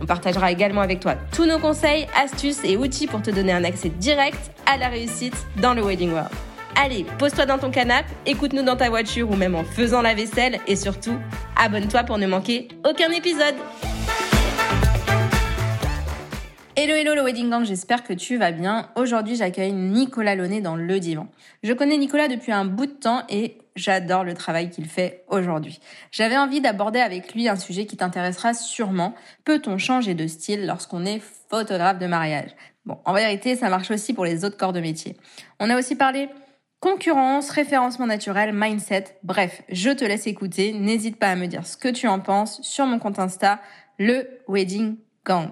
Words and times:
On 0.00 0.06
partagera 0.06 0.52
également 0.52 0.80
avec 0.80 1.00
toi 1.00 1.14
tous 1.32 1.46
nos 1.46 1.58
conseils, 1.58 2.06
astuces 2.16 2.64
et 2.64 2.76
outils 2.76 3.06
pour 3.06 3.22
te 3.22 3.30
donner 3.30 3.52
un 3.52 3.64
accès 3.64 3.88
direct 3.88 4.50
à 4.66 4.76
la 4.76 4.88
réussite 4.88 5.36
dans 5.60 5.74
le 5.74 5.82
Wedding 5.82 6.12
World. 6.12 6.30
Allez, 6.76 7.06
pose-toi 7.18 7.46
dans 7.46 7.58
ton 7.58 7.70
canapé, 7.70 8.10
écoute-nous 8.26 8.62
dans 8.62 8.76
ta 8.76 8.90
voiture 8.90 9.30
ou 9.30 9.36
même 9.36 9.54
en 9.54 9.64
faisant 9.64 10.02
la 10.02 10.14
vaisselle 10.14 10.58
et 10.66 10.76
surtout, 10.76 11.14
abonne-toi 11.56 12.04
pour 12.04 12.18
ne 12.18 12.26
manquer 12.26 12.68
aucun 12.84 13.10
épisode. 13.12 13.54
Hello 16.78 16.94
hello 16.94 17.14
le 17.14 17.22
Wedding 17.22 17.48
Gang, 17.48 17.64
j'espère 17.64 18.04
que 18.04 18.12
tu 18.12 18.36
vas 18.36 18.52
bien. 18.52 18.90
Aujourd'hui 18.96 19.36
j'accueille 19.36 19.72
Nicolas 19.72 20.34
Launay 20.34 20.60
dans 20.60 20.76
le 20.76 21.00
divan. 21.00 21.28
Je 21.62 21.72
connais 21.72 21.96
Nicolas 21.96 22.28
depuis 22.28 22.52
un 22.52 22.66
bout 22.66 22.84
de 22.84 22.92
temps 22.92 23.22
et 23.30 23.56
j'adore 23.76 24.24
le 24.24 24.34
travail 24.34 24.70
qu'il 24.70 24.86
fait 24.86 25.24
aujourd'hui. 25.28 25.80
J'avais 26.10 26.36
envie 26.36 26.60
d'aborder 26.60 26.98
avec 26.98 27.34
lui 27.34 27.48
un 27.48 27.56
sujet 27.56 27.86
qui 27.86 27.96
t'intéressera 27.96 28.54
sûrement. 28.54 29.14
Peut-on 29.44 29.78
changer 29.78 30.14
de 30.14 30.26
style 30.26 30.66
lorsqu'on 30.66 31.04
est 31.04 31.22
photographe 31.48 31.98
de 31.98 32.06
mariage? 32.06 32.50
Bon, 32.84 32.98
en 33.04 33.12
vérité 33.12 33.54
ça 33.56 33.68
marche 33.68 33.90
aussi 33.90 34.14
pour 34.14 34.24
les 34.24 34.44
autres 34.44 34.56
corps 34.56 34.72
de 34.72 34.80
métier. 34.80 35.16
On 35.60 35.70
a 35.70 35.78
aussi 35.78 35.94
parlé 35.94 36.28
concurrence, 36.80 37.50
référencement 37.50 38.06
naturel, 38.06 38.52
mindset. 38.52 39.18
Bref, 39.22 39.62
je 39.70 39.90
te 39.90 40.04
laisse 40.04 40.26
écouter. 40.26 40.72
N'hésite 40.72 41.18
pas 41.18 41.28
à 41.28 41.36
me 41.36 41.46
dire 41.46 41.66
ce 41.66 41.76
que 41.76 41.88
tu 41.88 42.06
en 42.06 42.20
penses 42.20 42.60
sur 42.62 42.86
mon 42.86 42.98
compte 42.98 43.18
Insta, 43.18 43.60
le 43.98 44.28
Wedding 44.48 44.96
Gang. 45.24 45.50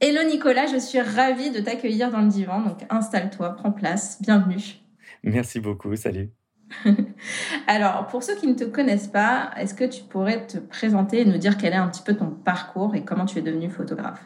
Hello 0.00 0.22
Nicolas, 0.22 0.66
je 0.66 0.78
suis 0.78 1.00
ravie 1.00 1.50
de 1.50 1.60
t'accueillir 1.60 2.10
dans 2.10 2.20
le 2.20 2.28
divan. 2.28 2.60
Donc 2.62 2.78
installe-toi, 2.88 3.54
prends 3.56 3.72
place, 3.72 4.20
bienvenue. 4.22 4.80
Merci 5.22 5.60
beaucoup, 5.60 5.94
salut. 5.94 6.30
Alors, 7.66 8.06
pour 8.06 8.22
ceux 8.22 8.36
qui 8.36 8.46
ne 8.46 8.54
te 8.54 8.64
connaissent 8.64 9.08
pas, 9.08 9.50
est-ce 9.56 9.74
que 9.74 9.84
tu 9.84 10.02
pourrais 10.02 10.46
te 10.46 10.58
présenter 10.58 11.20
et 11.20 11.24
nous 11.24 11.38
dire 11.38 11.56
quel 11.56 11.72
est 11.72 11.76
un 11.76 11.88
petit 11.88 12.02
peu 12.02 12.14
ton 12.14 12.30
parcours 12.30 12.94
et 12.94 13.04
comment 13.04 13.26
tu 13.26 13.38
es 13.38 13.42
devenu 13.42 13.70
photographe? 13.70 14.22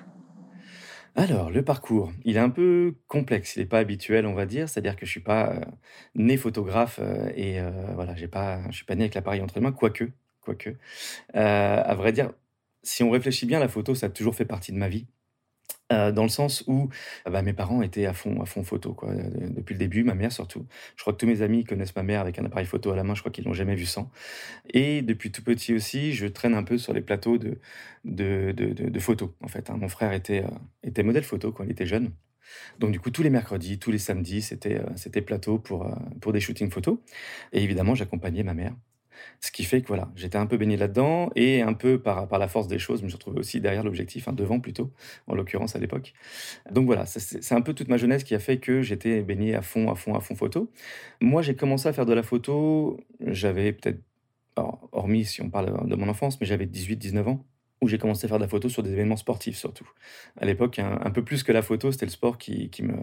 Alors, 1.17 1.51
le 1.51 1.63
parcours, 1.63 2.13
il 2.25 2.37
est 2.37 2.41
un 2.41 2.51
peu 2.51 2.97
complexe, 3.07 3.55
il 3.55 3.61
n'est 3.61 3.67
pas 3.67 3.79
habituel, 3.79 4.27
on 4.27 4.35
va 4.35 4.47
dire. 4.47 4.69
C'est-à-dire 4.69 4.97
que 4.97 5.07
je 5.07 5.11
suis 5.11 5.21
pas 5.21 5.53
euh, 5.53 5.61
né 6.17 6.37
photographe 6.37 6.99
euh, 7.01 7.31
et 7.37 7.61
euh, 7.61 7.71
voilà, 7.95 8.17
j'ai 8.17 8.27
pas, 8.27 8.61
je 8.71 8.77
suis 8.77 8.85
pas 8.85 8.97
né 8.97 9.05
avec 9.05 9.15
l'appareil 9.15 9.41
entre 9.41 9.55
les 9.55 9.61
mains, 9.61 9.73
quoique, 9.73 10.11
quoique. 10.41 10.71
à 11.33 11.95
vrai 11.95 12.13
dire, 12.13 12.33
si 12.83 13.03
on 13.05 13.11
réfléchit 13.11 13.47
bien, 13.47 13.61
la 13.61 13.69
photo, 13.69 13.95
ça 13.95 14.07
a 14.07 14.09
toujours 14.11 14.35
fait 14.35 14.45
partie 14.45 14.73
de 14.73 14.77
ma 14.77 14.89
vie. 14.89 15.07
Euh, 15.93 16.13
dans 16.13 16.23
le 16.23 16.31
sens 16.31 16.65
où 16.67 16.89
ah 17.27 17.31
bah, 17.31 17.43
mes 17.43 17.53
parents 17.53 17.83
étaient 17.83 18.07
à 18.07 18.15
fond, 18.15 18.41
à 18.41 18.47
fond 18.47 18.65
photo, 18.65 18.95
quoi, 18.95 19.13
depuis 19.15 19.75
le 19.75 19.79
début, 19.79 20.03
ma 20.03 20.15
mère 20.15 20.33
surtout. 20.33 20.67
Je 20.97 21.03
crois 21.03 21.13
que 21.13 21.19
tous 21.19 21.27
mes 21.27 21.43
amis 21.43 21.65
connaissent 21.65 21.95
ma 21.95 22.03
mère 22.03 22.23
avec 22.23 22.39
un 22.39 22.45
appareil 22.47 22.65
photo 22.65 22.91
à 22.91 22.97
la 22.97 23.05
main, 23.05 23.15
je 23.15 23.21
crois 23.21 23.31
qu'ils 23.31 23.45
l'ont 23.45 23.53
jamais 23.53 23.75
vu 23.75 23.85
sans. 23.85 24.11
Et 24.73 25.03
depuis 25.03 25.31
tout 25.31 25.45
petit 25.45 25.75
aussi, 25.75 26.15
je 26.15 26.27
traîne 26.27 26.55
un 26.55 26.63
peu 26.63 26.79
sur 26.79 26.95
les 26.95 27.03
plateaux 27.03 27.37
de, 27.37 27.59
de, 28.05 28.53
de, 28.53 29.01
photos, 29.01 29.31
en 29.43 29.49
fait. 29.49 29.69
Hein. 29.69 29.77
Mon 29.79 29.89
frère 29.89 30.13
était, 30.15 30.45
euh, 30.45 30.49
était 30.83 31.03
modèle 31.03 31.25
photo 31.25 31.53
quand 31.53 31.65
il 31.65 31.71
était 31.71 31.87
jeune. 31.87 32.13
Donc 32.79 32.93
du 32.93 33.01
coup, 33.01 33.11
tous 33.11 33.23
les 33.23 33.31
mercredis, 33.31 33.79
tous 33.79 33.91
les 33.91 33.99
samedis, 33.99 34.43
c'était 34.43 34.81
euh, 34.81 35.21
plateau 35.23 35.59
pour, 35.59 35.95
pour 36.21 36.33
des 36.33 36.41
shootings 36.41 36.71
photos. 36.71 36.99
Et 37.53 37.63
évidemment, 37.63 37.95
j'accompagnais 37.95 38.43
ma 38.43 38.55
mère 38.55 38.75
ce 39.41 39.51
qui 39.53 39.65
fait 39.65 39.83
que 39.83 39.89
voilà, 39.89 40.11
j'étais 40.17 40.39
un 40.39 40.47
peu 40.47 40.57
baigné 40.57 40.77
là-dedans 40.77 41.31
et 41.37 41.63
un 41.63 41.73
peu 41.73 42.01
par, 42.01 42.27
la 42.39 42.49
force 42.49 42.69
des 42.69 42.79
choses, 42.79 43.01
je 43.01 43.05
me 43.05 43.09
suis 43.09 43.17
retrouvé 43.17 43.39
aussi 43.39 43.61
derrière 43.61 43.85
l'objectif, 43.85 44.29
hein, 44.29 44.33
devant 44.33 44.61
plutôt, 44.61 44.93
en 45.27 45.35
l'occurrence 45.35 45.77
à 45.77 45.79
l'époque. 45.79 46.15
Donc 46.71 46.87
voilà, 46.87 47.07
c'est 47.07 47.55
un 47.55 47.61
peu 47.61 47.75
toute 47.75 47.89
ma 47.89 47.97
jeunesse 47.97 48.25
qui 48.25 48.35
a 48.35 48.39
fait 48.39 48.59
que 48.59 48.83
j'étais 48.83 49.23
baigné 49.23 49.55
à 49.55 49.63
fond, 49.63 49.91
à 49.91 49.95
fond, 49.95 50.15
à 50.15 50.21
fond 50.21 50.35
photo. 50.35 50.71
Moi, 51.21 51.43
j'ai 51.43 51.55
commencé 51.57 51.89
à 51.89 51.93
faire 51.93 52.07
de 52.07 52.15
la 52.15 52.23
photo, 52.23 52.99
j'avais 53.21 53.73
peut-être, 53.73 54.01
hormis 54.93 55.25
si 55.25 55.43
on 55.43 55.51
parle 55.51 55.89
de 55.89 55.97
mon 55.97 56.09
enfance, 56.09 56.41
mais 56.41 56.47
j'avais 56.47 56.67
18-19 56.67 57.27
ans 57.27 57.45
où 57.81 57.89
j'ai 57.89 57.99
commencé 57.99 58.27
à 58.27 58.29
faire 58.29 58.39
de 58.39 58.45
la 58.45 58.49
photo 58.49 58.69
sur 58.69 58.85
des 58.85 58.93
événements 58.93 59.17
sportifs 59.17 59.57
surtout. 59.57 59.91
À 60.41 60.47
l'époque, 60.47 60.79
un, 60.79 61.11
peu 61.11 61.25
plus 61.25 61.43
que 61.43 61.51
la 61.51 61.61
photo, 61.61 61.91
c'était 61.91 62.07
le 62.07 62.13
sport 62.13 62.39
qui 62.39 62.71
me, 62.83 62.95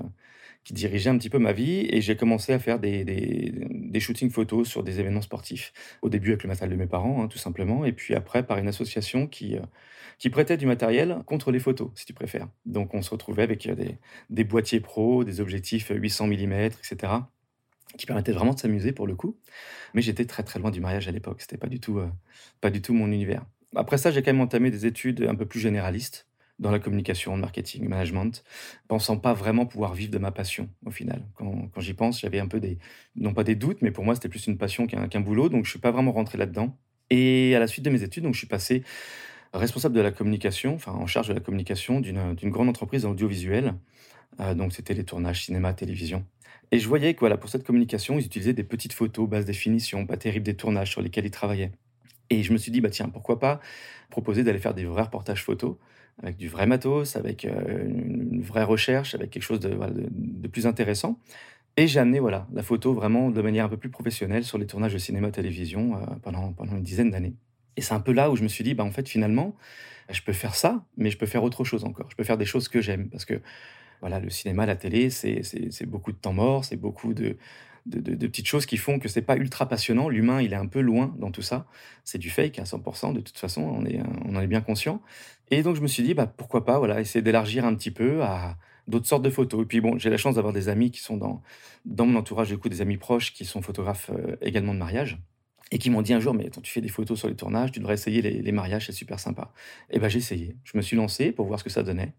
qui 0.64 0.74
dirigeait 0.74 1.10
un 1.10 1.18
petit 1.18 1.30
peu 1.30 1.40
ma 1.40 1.54
vie 1.54 1.88
et 1.90 2.02
j'ai 2.02 2.16
commencé 2.16 2.54
à 2.54 2.60
faire 2.60 2.80
des, 2.80 3.04
des, 3.04 4.00
shootings 4.00 4.30
photos 4.30 4.68
sur 4.68 4.84
des 4.84 5.00
événements 5.00 5.22
sportifs. 5.22 5.74
Au 6.02 6.10
début 6.10 6.30
avec 6.30 6.44
le 6.44 6.50
matériel 6.50 6.78
de 6.78 6.82
mes 6.82 6.88
parents, 6.88 7.24
hein, 7.24 7.28
tout 7.28 7.38
simplement, 7.38 7.86
et 7.86 7.92
puis 7.92 8.14
après 8.16 8.44
par 8.44 8.58
une 8.58 8.68
association 8.68 9.28
qui, 9.28 9.56
euh, 9.56 9.62
qui 10.20 10.30
prêtait 10.30 10.58
du 10.58 10.66
matériel 10.68 11.18
contre 11.26 11.52
les 11.52 11.60
photos, 11.60 11.90
si 11.96 12.06
tu 12.06 12.14
préfères. 12.14 12.48
Donc 12.66 12.94
on 12.94 13.02
se 13.02 13.10
retrouvait 13.10 13.44
avec 13.44 13.66
euh, 13.68 13.76
des, 13.76 13.98
des 14.30 14.44
boîtiers 14.44 14.80
pro, 14.80 15.24
des 15.24 15.42
objectifs 15.42 15.92
800 15.94 16.28
mm, 16.28 16.54
etc 16.54 17.14
qui 17.98 18.06
permettaient 18.06 18.32
vraiment 18.32 18.54
de 18.54 18.60
s'amuser 18.60 18.92
pour 18.92 19.08
le 19.08 19.16
coup. 19.16 19.38
Mais 19.94 20.02
j'étais 20.02 20.26
très 20.26 20.44
très 20.44 20.60
loin 20.60 20.72
du 20.72 20.80
mariage 20.80 21.08
à 21.08 21.12
l'époque. 21.12 21.42
C'était 21.42 21.58
pas 21.58 21.68
euh, 21.68 22.08
pas 22.62 22.70
du 22.70 22.82
tout 22.82 22.94
mon 22.94 23.08
univers. 23.08 23.46
Après 23.76 23.98
ça, 23.98 24.12
j'ai 24.12 24.22
quand 24.22 24.32
même 24.32 24.42
entamé 24.42 24.72
des 24.72 24.86
études 24.86 25.24
un 25.24 25.36
peu 25.36 25.46
plus 25.46 25.60
généralistes 25.60 26.28
dans 26.62 26.72
la 26.72 26.80
communication, 26.80 27.36
le 27.36 27.42
marketing, 27.42 27.84
le 27.84 27.90
management, 27.90 28.44
pensant 28.88 29.18
pas 29.18 29.34
vraiment 29.34 29.66
pouvoir 29.66 29.94
vivre 29.94 30.12
de 30.12 30.20
ma 30.20 30.32
passion 30.32 30.70
au 30.86 30.92
final. 30.92 31.26
Quand, 31.36 31.70
j'y 31.78 31.94
pense, 31.94 32.22
j'avais 32.22 32.40
un 32.40 32.48
peu 32.48 32.60
des, 32.60 32.78
non 33.16 33.34
pas 33.34 33.44
des 33.44 33.56
doutes, 33.56 33.82
mais 33.82 33.92
pour 33.92 34.06
moi 34.06 34.16
c'était 34.16 34.30
plus 34.30 34.48
une 34.48 34.58
passion 34.58 34.88
qu'un 34.88 35.22
boulot, 35.22 35.50
donc 35.50 35.66
je 35.66 35.72
suis 35.72 35.80
pas 35.80 35.92
vraiment 35.92 36.12
rentré 36.12 36.38
là-dedans. 36.38 36.78
Et 37.10 37.54
à 37.56 37.60
la 37.60 37.68
suite 37.68 37.84
de 37.84 37.90
mes 37.90 38.04
études, 38.04 38.24
donc 38.24 38.36
je 38.36 38.40
suis 38.40 38.48
passé 38.48 38.84
responsable 39.54 39.96
de 39.96 40.02
la 40.02 40.12
communication, 40.12 40.76
enfin 40.76 40.94
en 40.94 41.08
charge 41.08 41.28
de 41.28 41.34
la 41.34 41.42
communication 41.42 42.00
d'une 42.00 42.50
grande 42.52 42.70
entreprise 42.70 43.06
audiovisuelle. 43.06 43.74
Euh, 44.40 44.54
donc 44.54 44.72
c'était 44.72 44.94
les 44.94 45.04
tournages 45.04 45.46
cinéma, 45.46 45.74
télévision. 45.74 46.26
Et 46.72 46.80
je 46.80 46.88
voyais 46.88 47.14
que 47.16 47.20
voilà, 47.20 47.36
pour 47.38 47.50
cette 47.50 47.66
communication, 47.66 48.18
ils 48.18 48.26
utilisaient 48.26 48.54
des 48.54 48.64
petites 48.64 48.94
photos, 48.94 49.28
basse 49.28 49.46
définition, 49.46 50.06
pas 50.06 50.16
terribles 50.16 50.46
des 50.46 50.56
tournages 50.56 50.92
sur 50.92 51.02
lesquels 51.02 51.26
ils 51.26 51.32
travaillaient. 51.32 51.72
Et 52.30 52.44
je 52.44 52.54
me 52.54 52.58
suis 52.58 52.72
dit, 52.72 52.80
bah 52.80 52.90
tiens, 52.90 53.10
pourquoi 53.10 53.40
pas 53.40 53.60
proposer 54.10 54.44
d'aller 54.44 54.60
faire 54.60 54.74
des 54.74 54.86
vrais 54.86 55.02
reportages 55.02 55.44
photos 55.44 55.76
avec 56.22 56.38
du 56.38 56.48
vrai 56.48 56.66
matos, 56.68 57.16
avec 57.16 57.46
euh, 57.46 57.88
une 57.88 58.42
vraie 58.42 58.64
recherche, 58.64 59.16
avec 59.16 59.32
quelque 59.32 59.44
chose 59.44 59.60
de, 59.60 60.48
plus 60.48 60.68
intéressant. 60.68 61.20
Et 61.78 61.88
j'ai 61.88 62.00
amené 62.00 62.20
voilà, 62.20 62.48
la 62.54 62.64
photo 62.64 62.94
vraiment 62.94 63.32
de 63.32 63.42
manière 63.42 63.66
un 63.66 63.70
peu 63.70 63.78
plus 63.78 63.90
professionnelle 63.90 64.44
sur 64.44 64.58
les 64.58 64.68
tournages 64.68 64.94
de 64.94 64.98
cinéma-télévision 64.98 65.96
euh, 65.96 66.00
pendant, 66.22 66.54
pendant 66.54 66.76
une 66.76 66.84
dizaine 66.84 67.12
d'années. 67.12 67.36
Et 67.78 67.82
c'est 67.82 67.94
un 67.94 68.02
peu 68.02 68.12
là 68.12 68.30
où 68.30 68.36
je 68.36 68.44
me 68.44 68.48
suis 68.48 68.64
dit, 68.64 68.74
bah, 68.74 68.84
en 68.84 68.92
fait, 68.92 69.08
finalement, 69.08 69.56
je 70.10 70.22
peux 70.22 70.34
faire 70.34 70.56
ça, 70.56 70.84
mais 70.98 71.10
je 71.10 71.18
peux 71.18 71.26
faire 71.26 71.44
autre 71.44 71.64
chose 71.64 71.86
encore. 71.86 72.10
Je 72.12 72.16
peux 72.16 72.24
faire 72.24 72.38
des 72.38 72.46
choses 72.46 72.68
que 72.68 72.82
j'aime. 72.82 73.10
Parce 73.10 73.26
que 73.26 73.42
voilà, 74.02 74.20
le 74.20 74.30
cinéma, 74.30 74.66
la 74.66 74.76
télé, 74.76 75.10
c'est 75.10 75.86
beaucoup 75.86 76.12
de 76.12 76.18
temps 76.18 76.34
mort, 76.34 76.66
c'est 76.66 76.76
beaucoup 76.76 77.14
de, 77.14 77.38
de, 77.86 78.28
petites 78.28 78.48
choses 78.48 78.66
qui 78.66 78.78
font 78.78 79.00
que 79.00 79.08
c'est 79.08 79.22
pas 79.22 79.36
ultra 79.36 79.68
passionnant. 79.68 80.10
L'humain, 80.10 80.42
il 80.42 80.54
est 80.54 80.58
un 80.58 80.68
peu 80.68 80.82
loin 80.82 81.16
dans 81.18 81.32
tout 81.32 81.42
ça. 81.42 81.66
C'est 82.04 82.18
du 82.18 82.30
fake 82.30 82.60
à 82.60 82.64
100%, 82.64 83.14
de 83.14 83.22
toute 83.22 83.38
façon, 83.38 83.62
on, 83.62 83.86
est, 83.86 84.00
on 84.26 84.36
en 84.36 84.42
est 84.42 84.48
bien 84.48 84.62
conscient. 84.62 85.02
Et 85.50 85.64
donc, 85.64 85.76
je 85.76 85.82
me 85.82 85.88
suis 85.88 86.04
dit, 86.04 86.14
bah, 86.14 86.28
pourquoi 86.28 86.66
pas 86.66 86.80
voilà, 86.80 87.02
essayer 87.02 87.22
d'élargir 87.22 87.66
un 87.66 87.76
petit 87.76 87.92
peu 87.92 88.24
à 88.24 88.58
d'autres 88.88 89.08
sortes 89.08 89.24
de 89.24 89.30
photos. 89.30 89.64
Et 89.64 89.66
puis, 89.66 89.82
bon, 89.82 89.98
j'ai 89.98 90.10
la 90.10 90.18
chance 90.18 90.36
d'avoir 90.36 90.54
des 90.54 90.70
amis 90.70 90.92
qui 90.92 91.02
sont 91.02 91.18
dans, 91.18 91.42
dans 91.86 92.06
mon 92.06 92.20
entourage, 92.20 92.50
du 92.50 92.58
coup, 92.58 92.70
des 92.70 92.82
amis 92.82 92.98
proches 92.98 93.34
qui 93.34 93.46
sont 93.46 93.62
photographes 93.62 94.12
euh, 94.14 94.36
également 94.42 94.74
de 94.74 94.80
mariage 94.80 95.20
et 95.72 95.78
qui 95.78 95.90
m'ont 95.90 96.02
dit 96.02 96.14
un 96.14 96.20
jour, 96.20 96.34
mais 96.34 96.50
quand 96.50 96.62
tu 96.62 96.72
fais 96.72 96.82
des 96.82 96.90
photos 96.90 97.18
sur 97.18 97.30
les 97.30 97.36
tournages, 97.36 97.72
tu 97.72 97.80
devrais 97.80 97.94
essayer 97.94 98.22
les, 98.22 98.42
les 98.42 98.52
mariages, 98.52 98.88
c'est 98.88 98.92
super 98.92 99.20
sympa. 99.20 99.54
Et 99.90 100.00
ben 100.00 100.10
j'ai 100.10 100.18
essayé. 100.18 100.58
Je 100.66 100.78
me 100.78 100.82
suis 100.82 100.98
lancé 100.98 101.32
pour 101.32 101.48
voir 101.48 101.60
ce 101.60 101.64
que 101.64 101.70
ça 101.70 101.82
donnait. 101.82 102.14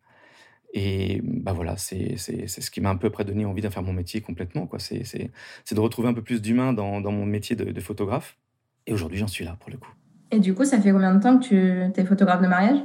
Et 0.72 1.20
bah 1.22 1.52
voilà, 1.52 1.76
c'est 1.76 2.16
ce 2.16 2.70
qui 2.70 2.80
m'a 2.80 2.90
un 2.90 2.96
peu 2.96 3.10
près 3.10 3.24
donné 3.24 3.44
envie 3.44 3.60
de 3.60 3.68
faire 3.68 3.82
mon 3.82 3.92
métier 3.92 4.20
complètement. 4.20 4.68
C'est 4.78 5.30
de 5.74 5.80
retrouver 5.80 6.08
un 6.08 6.14
peu 6.14 6.22
plus 6.22 6.40
d'humain 6.40 6.72
dans, 6.72 7.00
dans, 7.00 7.12
mon 7.12 7.26
métier 7.26 7.56
de, 7.56 7.80
photographe. 7.80 8.38
Et 8.86 8.92
aujourd'hui, 8.92 9.18
j'en 9.18 9.26
suis 9.26 9.44
là 9.44 9.56
pour 9.60 9.70
le 9.70 9.76
coup. 9.76 9.90
Et 10.30 10.38
du 10.38 10.54
coup, 10.54 10.64
ça 10.64 10.80
fait 10.80 10.92
combien 10.92 11.14
de 11.14 11.22
temps 11.22 11.38
que 11.38 11.92
tu 11.92 12.00
es 12.00 12.04
photographe 12.04 12.40
de 12.40 12.48
mariage? 12.48 12.78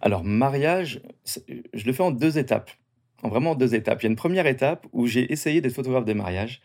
Alors, 0.00 0.22
mariage, 0.22 1.02
je 1.26 1.84
le 1.84 1.92
fais 1.92 2.02
en 2.02 2.12
deux 2.12 2.38
étapes. 2.38 2.70
En 3.22 3.28
vraiment 3.28 3.54
deux 3.54 3.74
étapes. 3.74 4.00
Il 4.02 4.04
y 4.04 4.06
a 4.06 4.10
une 4.10 4.16
première 4.16 4.46
étape 4.46 4.86
où 4.92 5.06
j'ai 5.06 5.30
essayé 5.32 5.60
d'être 5.60 5.74
photographe 5.74 6.04
de 6.04 6.12
mariage 6.14 6.62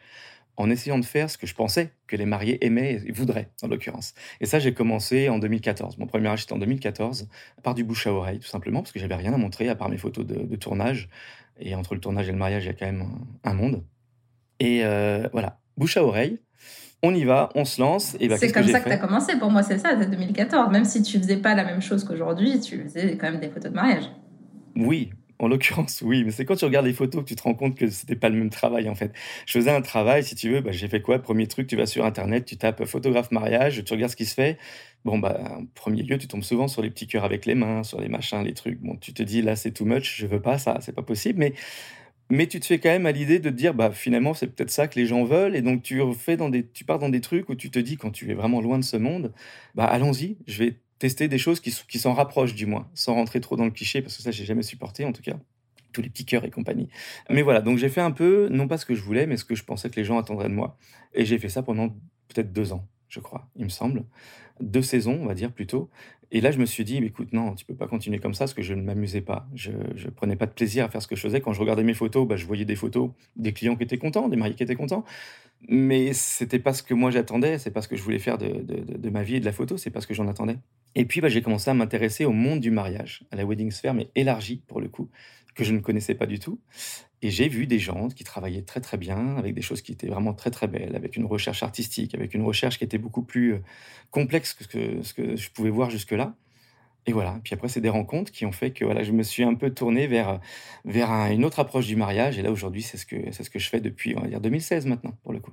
en 0.57 0.69
essayant 0.69 0.97
de 0.97 1.05
faire 1.05 1.29
ce 1.29 1.37
que 1.37 1.47
je 1.47 1.53
pensais 1.53 1.91
que 2.07 2.15
les 2.15 2.25
mariés 2.25 2.63
aimaient 2.65 3.01
et 3.05 3.11
voudraient, 3.11 3.49
en 3.61 3.67
l'occurrence. 3.67 4.13
Et 4.39 4.45
ça, 4.45 4.59
j'ai 4.59 4.73
commencé 4.73 5.29
en 5.29 5.39
2014. 5.39 5.97
Mon 5.97 6.07
premier 6.07 6.35
c'était 6.37 6.53
en 6.53 6.59
2014, 6.59 7.27
par 7.63 7.75
du 7.75 7.83
bouche 7.83 8.07
à 8.07 8.13
oreille, 8.13 8.39
tout 8.39 8.47
simplement, 8.47 8.81
parce 8.81 8.91
que 8.91 8.99
j'avais 8.99 9.15
rien 9.15 9.33
à 9.33 9.37
montrer 9.37 9.69
à 9.69 9.75
part 9.75 9.89
mes 9.89 9.97
photos 9.97 10.25
de, 10.25 10.55
tournage. 10.55 11.09
Et 11.59 11.75
entre 11.75 11.93
le 11.93 12.01
tournage 12.01 12.27
et 12.27 12.31
le 12.31 12.37
mariage, 12.37 12.63
il 12.63 12.67
y 12.67 12.69
a 12.69 12.73
quand 12.73 12.85
même 12.85 13.05
un, 13.43 13.53
monde. 13.53 13.83
Et 14.59 14.81
euh, 14.83 15.27
voilà, 15.31 15.59
bouche 15.77 15.97
à 15.97 16.03
oreille. 16.03 16.39
on 17.03 17.13
y 17.13 17.23
va, 17.23 17.49
on 17.55 17.65
se 17.65 17.81
lance. 17.81 18.15
Et 18.19 18.27
bah, 18.27 18.37
c'est 18.37 18.51
comme 18.51 18.67
ça 18.67 18.79
que 18.79 18.89
tu 18.89 18.93
as 18.93 18.97
commencé. 18.97 19.37
Pour 19.37 19.51
moi, 19.51 19.63
c'est 19.63 19.77
ça, 19.77 19.95
c'est 19.99 20.09
2014. 20.09 20.71
Même 20.71 20.85
si 20.85 21.01
tu 21.01 21.17
faisais 21.17 21.37
pas 21.37 21.55
la 21.55 21.63
même 21.63 21.81
chose 21.81 22.03
qu'aujourd'hui, 22.03 22.59
tu 22.59 22.81
faisais 22.83 23.17
quand 23.17 23.31
même 23.31 23.39
des 23.39 23.49
photos 23.49 23.71
de 23.71 23.75
mariage. 23.75 24.09
Oui, 24.75 25.11
en 25.39 25.47
l'occurrence, 25.47 26.01
oui, 26.01 26.23
mais 26.23 26.31
c'est 26.31 26.45
quand 26.45 26.55
tu 26.55 26.65
regardes 26.65 26.85
les 26.85 26.93
photos 26.93 27.23
que 27.23 27.27
tu 27.27 27.35
te 27.35 27.43
rends 27.43 27.53
compte 27.55 27.75
que 27.75 27.87
c'était 27.89 28.15
pas 28.15 28.29
le 28.29 28.37
même 28.37 28.49
travail 28.49 28.87
en 28.89 28.95
fait. 28.95 29.11
Je 29.45 29.53
faisais 29.53 29.71
un 29.71 29.81
travail, 29.81 30.23
si 30.23 30.35
tu 30.35 30.49
veux, 30.49 30.61
bah, 30.61 30.71
j'ai 30.71 30.87
fait 30.87 31.01
quoi? 31.01 31.19
Premier 31.19 31.47
truc, 31.47 31.67
tu 31.67 31.75
vas 31.75 31.85
sur 31.85 32.05
internet, 32.05 32.45
tu 32.45 32.57
tapes 32.57 32.85
photographe 32.85 33.31
mariage, 33.31 33.83
tu 33.83 33.93
regardes 33.93 34.11
ce 34.11 34.15
qui 34.15 34.25
se 34.25 34.33
fait. 34.33 34.57
Bon, 35.03 35.19
bah, 35.19 35.39
en 35.59 35.65
premier 35.75 36.03
lieu, 36.03 36.17
tu 36.17 36.27
tombes 36.27 36.43
souvent 36.43 36.67
sur 36.67 36.81
les 36.81 36.89
petits 36.89 37.07
cœurs 37.07 37.25
avec 37.25 37.45
les 37.45 37.55
mains, 37.55 37.83
sur 37.83 37.99
les 38.01 38.07
machins, 38.09 38.43
les 38.43 38.53
trucs. 38.53 38.79
Bon, 38.81 38.95
tu 38.95 39.13
te 39.13 39.23
dis 39.23 39.41
là, 39.41 39.55
c'est 39.55 39.71
too 39.71 39.85
much, 39.85 40.17
je 40.17 40.25
veux 40.27 40.41
pas 40.41 40.57
ça, 40.57 40.77
c'est 40.81 40.95
pas 40.95 41.03
possible. 41.03 41.39
Mais, 41.39 41.53
mais 42.29 42.47
tu 42.47 42.59
te 42.59 42.65
fais 42.65 42.79
quand 42.79 42.89
même 42.89 43.05
à 43.05 43.11
l'idée 43.11 43.39
de 43.39 43.49
te 43.49 43.55
dire, 43.55 43.73
bah, 43.73 43.91
finalement, 43.91 44.33
c'est 44.33 44.47
peut-être 44.47 44.71
ça 44.71 44.87
que 44.87 44.99
les 44.99 45.05
gens 45.05 45.25
veulent. 45.25 45.55
Et 45.55 45.61
donc, 45.61 45.83
tu, 45.83 46.01
fais 46.17 46.37
dans 46.37 46.49
des, 46.49 46.65
tu 46.67 46.85
pars 46.85 46.99
dans 46.99 47.09
des 47.09 47.21
trucs 47.21 47.49
où 47.49 47.55
tu 47.55 47.69
te 47.69 47.79
dis, 47.79 47.97
quand 47.97 48.11
tu 48.11 48.31
es 48.31 48.33
vraiment 48.33 48.61
loin 48.61 48.79
de 48.79 48.83
ce 48.83 48.97
monde, 48.97 49.33
bah, 49.75 49.85
allons-y, 49.85 50.37
je 50.47 50.63
vais 50.63 50.75
tester 50.99 51.27
des 51.27 51.37
choses 51.37 51.59
qui, 51.59 51.75
qui 51.87 51.99
s'en 51.99 52.13
rapprochent 52.13 52.55
du 52.55 52.65
moins, 52.65 52.89
sans 52.93 53.13
rentrer 53.13 53.41
trop 53.41 53.55
dans 53.55 53.65
le 53.65 53.71
cliché, 53.71 54.01
parce 54.01 54.15
que 54.17 54.23
ça, 54.23 54.31
j'ai 54.31 54.45
jamais 54.45 54.63
supporté 54.63 55.05
en 55.05 55.11
tout 55.11 55.21
cas 55.21 55.37
tous 55.91 56.01
les 56.01 56.09
cœurs 56.09 56.43
et 56.43 56.51
compagnie. 56.51 56.89
Mais 57.29 57.41
voilà, 57.41 57.61
donc 57.61 57.77
j'ai 57.77 57.89
fait 57.89 58.01
un 58.01 58.11
peu, 58.11 58.49
non 58.49 58.67
pas 58.67 58.77
ce 58.77 58.85
que 58.85 58.95
je 58.95 59.01
voulais, 59.01 59.27
mais 59.27 59.37
ce 59.37 59.45
que 59.45 59.55
je 59.55 59.63
pensais 59.63 59.89
que 59.89 59.95
les 59.95 60.03
gens 60.03 60.17
attendraient 60.17 60.49
de 60.49 60.53
moi. 60.53 60.77
Et 61.13 61.25
j'ai 61.25 61.39
fait 61.39 61.49
ça 61.49 61.63
pendant 61.63 61.89
peut-être 62.27 62.51
deux 62.51 62.73
ans, 62.73 62.85
je 63.07 63.19
crois, 63.19 63.47
il 63.55 63.63
me 63.63 63.69
semble. 63.69 64.03
Deux 64.59 64.81
saisons, 64.81 65.19
on 65.21 65.25
va 65.25 65.33
dire 65.33 65.51
plutôt. 65.51 65.89
Et 66.31 66.41
là, 66.41 66.51
je 66.51 66.59
me 66.59 66.65
suis 66.65 66.83
dit, 66.83 66.97
écoute, 66.97 67.33
non, 67.33 67.55
tu 67.55 67.65
peux 67.65 67.75
pas 67.75 67.87
continuer 67.87 68.19
comme 68.19 68.33
ça 68.33 68.45
parce 68.45 68.53
que 68.53 68.61
je 68.61 68.73
ne 68.73 68.81
m'amusais 68.81 69.21
pas. 69.21 69.47
Je, 69.53 69.71
ne 69.71 70.09
prenais 70.09 70.35
pas 70.35 70.45
de 70.45 70.51
plaisir 70.51 70.85
à 70.85 70.89
faire 70.89 71.01
ce 71.01 71.07
que 71.07 71.15
je 71.15 71.21
faisais. 71.21 71.39
Quand 71.39 71.53
je 71.53 71.59
regardais 71.59 71.83
mes 71.83 71.93
photos, 71.93 72.27
bah, 72.27 72.35
je 72.35 72.45
voyais 72.45 72.65
des 72.65 72.75
photos 72.75 73.11
des 73.35 73.53
clients 73.53 73.75
qui 73.75 73.83
étaient 73.83 73.97
contents, 73.97 74.27
des 74.27 74.37
mariés 74.37 74.55
qui 74.55 74.63
étaient 74.63 74.75
contents. 74.75 75.05
Mais 75.67 76.13
c'était 76.13 76.59
pas 76.59 76.73
ce 76.73 76.83
que 76.83 76.93
moi 76.93 77.11
j'attendais, 77.11 77.57
c'est 77.57 77.71
pas 77.71 77.81
ce 77.81 77.87
que 77.87 77.95
je 77.95 78.03
voulais 78.03 78.19
faire 78.19 78.37
de, 78.37 78.61
de, 78.61 79.09
ma 79.09 79.23
vie 79.23 79.37
et 79.37 79.39
de 79.39 79.45
la 79.45 79.51
photo, 79.51 79.77
c'est 79.77 79.89
pas 79.89 80.01
ce 80.01 80.07
que 80.07 80.13
j'en 80.13 80.27
attendais. 80.27 80.57
Et 80.93 81.05
puis, 81.05 81.21
bah, 81.21 81.29
j'ai 81.29 81.41
commencé 81.41 81.69
à 81.69 81.73
m'intéresser 81.73 82.25
au 82.25 82.31
monde 82.31 82.59
du 82.59 82.71
mariage, 82.71 83.23
à 83.31 83.35
la 83.35 83.45
wedding 83.45 83.71
sphere, 83.71 83.93
mais 83.93 84.09
élargie 84.15 84.61
pour 84.67 84.79
le 84.79 84.87
coup 84.87 85.09
que 85.55 85.63
je 85.63 85.73
ne 85.73 85.79
connaissais 85.79 86.13
pas 86.13 86.27
du 86.27 86.37
tout. 86.37 86.59
Et 87.21 87.31
j'ai 87.31 87.47
vu 87.47 87.65
des 87.65 87.79
gens 87.79 88.09
qui 88.09 88.23
travaillaient 88.23 88.61
très 88.61 88.81
très 88.81 88.97
bien, 88.97 89.37
avec 89.37 89.55
des 89.55 89.61
choses 89.61 89.81
qui 89.81 89.93
étaient 89.93 90.07
vraiment 90.07 90.33
très 90.33 90.51
très 90.51 90.67
belles, 90.67 90.95
avec 90.95 91.15
une 91.15 91.25
recherche 91.25 91.63
artistique, 91.63 92.13
avec 92.13 92.33
une 92.33 92.43
recherche 92.43 92.77
qui 92.77 92.83
était 92.83 92.99
beaucoup 92.99 93.23
plus 93.23 93.53
euh, 93.53 93.59
complexe 94.11 94.53
que 94.53 95.01
ce 95.01 95.13
que, 95.13 95.35
je 95.35 95.49
pouvais 95.49 95.69
voir 95.69 95.89
jusque-là. 95.89 96.35
Et 97.07 97.13
voilà. 97.13 97.35
Puis 97.43 97.53
après, 97.53 97.67
c'est 97.67 97.81
des 97.81 97.89
rencontres 97.89 98.31
qui 98.31 98.45
ont 98.45 98.51
fait 98.51 98.71
que 98.71 98.83
voilà, 98.83 99.03
je 99.03 99.11
me 99.11 99.23
suis 99.23 99.43
un 99.43 99.53
peu 99.53 99.69
tourné 99.69 100.07
vers, 100.07 100.39
vers 100.85 101.11
une 101.31 101.45
autre 101.45 101.59
approche 101.59 101.87
du 101.87 101.95
mariage. 101.95 102.39
Et 102.39 102.41
là, 102.41 102.51
aujourd'hui, 102.51 102.81
c'est 102.81 102.97
ce, 102.97 103.05
que, 103.05 103.15
c'est 103.31 103.43
ce 103.43 103.49
que 103.49 103.59
je 103.59 103.69
fais 103.69 103.79
depuis, 103.79 104.15
on 104.17 104.21
va 104.21 104.27
dire, 104.27 104.41
2016 104.41 104.87
maintenant, 104.87 105.13
pour 105.23 105.33
le 105.33 105.39
coup. 105.39 105.51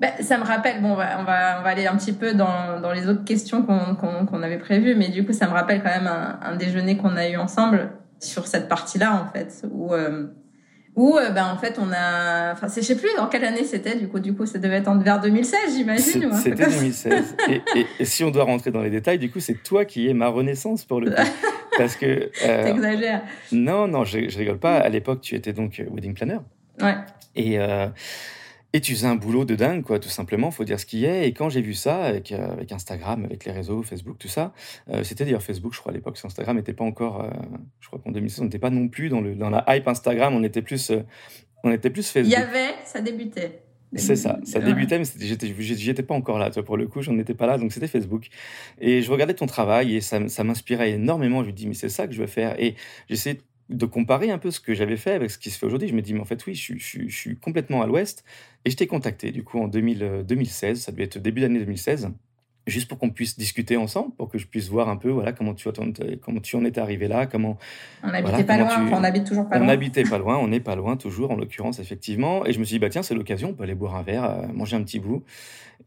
Ben, 0.00 0.10
ça 0.20 0.38
me 0.38 0.44
rappelle, 0.44 0.82
bon, 0.82 0.92
on 0.92 0.96
va, 0.96 1.20
on 1.20 1.24
va, 1.24 1.68
aller 1.68 1.86
un 1.86 1.96
petit 1.96 2.12
peu 2.12 2.34
dans, 2.34 2.80
dans 2.80 2.92
les 2.92 3.08
autres 3.08 3.24
questions 3.24 3.62
qu'on, 3.62 3.94
qu'on, 3.94 4.42
avait 4.42 4.58
prévues, 4.58 4.96
mais 4.96 5.08
du 5.08 5.24
coup, 5.24 5.32
ça 5.32 5.46
me 5.46 5.52
rappelle 5.52 5.82
quand 5.82 5.90
même 5.90 6.08
un, 6.08 6.40
un 6.42 6.56
déjeuner 6.56 6.96
qu'on 6.96 7.16
a 7.16 7.28
eu 7.28 7.36
ensemble 7.36 7.92
sur 8.18 8.46
cette 8.46 8.68
partie-là, 8.68 9.14
en 9.14 9.32
fait, 9.32 9.64
où, 9.70 9.94
euh, 9.94 10.26
où 10.96 11.16
euh, 11.16 11.30
ben, 11.30 11.46
en 11.46 11.56
fait, 11.56 11.78
on 11.78 11.90
a... 11.92 12.52
Enfin, 12.52 12.68
je 12.74 12.80
sais 12.80 12.96
plus 12.96 13.10
en 13.18 13.26
quelle 13.26 13.44
année 13.44 13.64
c'était, 13.64 13.96
du 13.96 14.08
coup, 14.08 14.20
du 14.20 14.34
coup, 14.34 14.46
ça 14.46 14.58
devait 14.58 14.76
être 14.76 14.88
en, 14.88 14.98
vers 14.98 15.20
2016, 15.20 15.76
j'imagine. 15.76 16.32
C'était 16.32 16.66
2016. 16.66 17.36
et, 17.98 18.04
si 18.04 18.24
on 18.24 18.30
doit 18.30 18.44
rentrer 18.44 18.70
dans 18.70 18.82
les 18.82 18.90
détails, 18.90 19.18
du 19.18 19.30
coup, 19.30 19.40
c'est 19.40 19.62
toi 19.62 19.84
qui 19.84 20.08
es 20.08 20.14
ma 20.14 20.28
renaissance, 20.28 20.84
pour 20.84 21.00
le 21.00 21.10
coup. 21.10 21.22
Parce 21.78 21.96
que... 21.96 22.30
Euh, 22.44 22.64
T'exagères. 22.64 23.22
Non, 23.50 23.88
non, 23.88 24.04
je, 24.04 24.28
je 24.28 24.38
rigole 24.38 24.58
pas. 24.58 24.76
À 24.76 24.88
l'époque, 24.88 25.20
tu 25.20 25.34
étais 25.34 25.52
donc 25.52 25.82
wedding 25.92 26.14
planner. 26.14 26.38
Ouais. 26.80 26.96
Et... 27.34 27.58
Et 28.74 28.80
tu 28.80 28.92
faisais 28.92 29.06
un 29.06 29.14
boulot 29.14 29.44
de 29.44 29.54
dingue, 29.54 29.84
quoi, 29.84 30.00
tout 30.00 30.08
simplement, 30.08 30.50
faut 30.50 30.64
dire 30.64 30.80
ce 30.80 30.84
qui 30.84 31.04
est. 31.04 31.28
Et 31.28 31.32
quand 31.32 31.48
j'ai 31.48 31.62
vu 31.62 31.74
ça, 31.74 32.02
avec, 32.02 32.32
euh, 32.32 32.50
avec 32.50 32.72
Instagram, 32.72 33.24
avec 33.24 33.44
les 33.44 33.52
réseaux, 33.52 33.84
Facebook, 33.84 34.18
tout 34.18 34.26
ça, 34.26 34.52
euh, 34.90 35.04
c'était 35.04 35.24
d'ailleurs 35.24 35.44
Facebook, 35.44 35.72
je 35.74 35.78
crois, 35.78 35.92
à 35.92 35.94
l'époque, 35.94 36.18
Instagram 36.24 36.56
n'était 36.56 36.72
pas 36.72 36.82
encore, 36.82 37.22
euh, 37.22 37.30
je 37.78 37.86
crois 37.86 38.00
qu'en 38.00 38.10
2016, 38.10 38.40
on 38.40 38.44
n'était 38.44 38.58
pas 38.58 38.70
non 38.70 38.88
plus 38.88 39.10
dans, 39.10 39.20
le, 39.20 39.36
dans 39.36 39.48
la 39.48 39.64
hype 39.68 39.86
Instagram, 39.86 40.34
on 40.34 40.42
était 40.42 40.60
plus, 40.60 40.90
on 41.62 41.70
était 41.70 41.88
plus 41.88 42.10
Facebook. 42.10 42.36
Il 42.36 42.40
y 42.40 42.42
avait, 42.42 42.74
ça 42.84 43.00
débutait. 43.00 43.60
C'est 43.96 44.16
ça, 44.16 44.40
ça 44.42 44.58
débutait, 44.58 44.98
mais 44.98 45.04
j'étais, 45.20 45.54
j'étais 45.56 46.02
pas 46.02 46.14
encore 46.14 46.40
là, 46.40 46.50
toi, 46.50 46.64
pour 46.64 46.76
le 46.76 46.88
coup, 46.88 47.00
j'en 47.00 47.16
étais 47.16 47.34
pas 47.34 47.46
là, 47.46 47.58
donc 47.58 47.72
c'était 47.72 47.86
Facebook. 47.86 48.26
Et 48.80 49.02
je 49.02 49.10
regardais 49.12 49.34
ton 49.34 49.46
travail 49.46 49.94
et 49.94 50.00
ça, 50.00 50.26
ça 50.26 50.42
m'inspirait 50.42 50.90
énormément. 50.90 51.44
Je 51.44 51.50
me 51.50 51.52
dis, 51.52 51.68
mais 51.68 51.74
c'est 51.74 51.88
ça 51.88 52.08
que 52.08 52.12
je 52.12 52.20
veux 52.20 52.26
faire. 52.26 52.60
Et 52.60 52.74
j'essayais 53.08 53.38
de 53.70 53.86
comparer 53.86 54.30
un 54.30 54.38
peu 54.38 54.50
ce 54.50 54.60
que 54.60 54.74
j'avais 54.74 54.96
fait 54.96 55.12
avec 55.12 55.30
ce 55.30 55.38
qui 55.38 55.50
se 55.50 55.58
fait 55.58 55.66
aujourd'hui. 55.66 55.88
Je 55.88 55.94
me 55.94 56.02
dis, 56.02 56.14
mais 56.14 56.20
en 56.20 56.24
fait, 56.24 56.44
oui, 56.46 56.54
je, 56.54 56.74
je, 56.76 57.08
je 57.08 57.16
suis 57.16 57.36
complètement 57.36 57.82
à 57.82 57.86
l'ouest. 57.86 58.24
Et 58.64 58.70
je 58.70 58.76
t'ai 58.76 58.86
contacté, 58.86 59.30
du 59.30 59.42
coup, 59.42 59.58
en 59.58 59.68
2000, 59.68 60.24
2016, 60.26 60.80
ça 60.80 60.92
devait 60.92 61.04
être 61.04 61.18
début 61.18 61.40
d'année 61.40 61.60
2016, 61.60 62.10
juste 62.66 62.88
pour 62.88 62.98
qu'on 62.98 63.10
puisse 63.10 63.38
discuter 63.38 63.76
ensemble, 63.76 64.14
pour 64.14 64.28
que 64.28 64.38
je 64.38 64.46
puisse 64.46 64.68
voir 64.68 64.88
un 64.88 64.96
peu 64.96 65.10
voilà, 65.10 65.32
comment, 65.32 65.54
tu, 65.54 65.68
comment 66.22 66.40
tu 66.40 66.56
en 66.56 66.64
étais 66.64 66.80
arrivé 66.80 67.08
là, 67.08 67.26
comment... 67.26 67.58
On 68.02 68.08
habitait 68.08 68.44
pas 68.44 68.56
loin, 68.58 68.86
on 68.90 69.04
habite 69.04 69.24
toujours 69.24 69.48
pas 69.48 69.58
loin. 69.58 69.66
On 69.66 69.68
habitait 69.68 70.04
pas 70.04 70.18
loin, 70.18 70.38
on 70.38 70.48
n'est 70.48 70.60
pas 70.60 70.76
loin 70.76 70.96
toujours, 70.96 71.30
en 71.30 71.36
l'occurrence, 71.36 71.78
effectivement. 71.78 72.46
Et 72.46 72.52
je 72.52 72.58
me 72.58 72.64
suis 72.64 72.74
dit, 72.74 72.78
bah 72.78 72.90
tiens, 72.90 73.02
c'est 73.02 73.14
l'occasion, 73.14 73.50
on 73.50 73.54
peut 73.54 73.64
aller 73.64 73.74
boire 73.74 73.96
un 73.96 74.02
verre, 74.02 74.24
euh, 74.24 74.46
manger 74.52 74.76
un 74.76 74.82
petit 74.82 74.98
bout, 74.98 75.24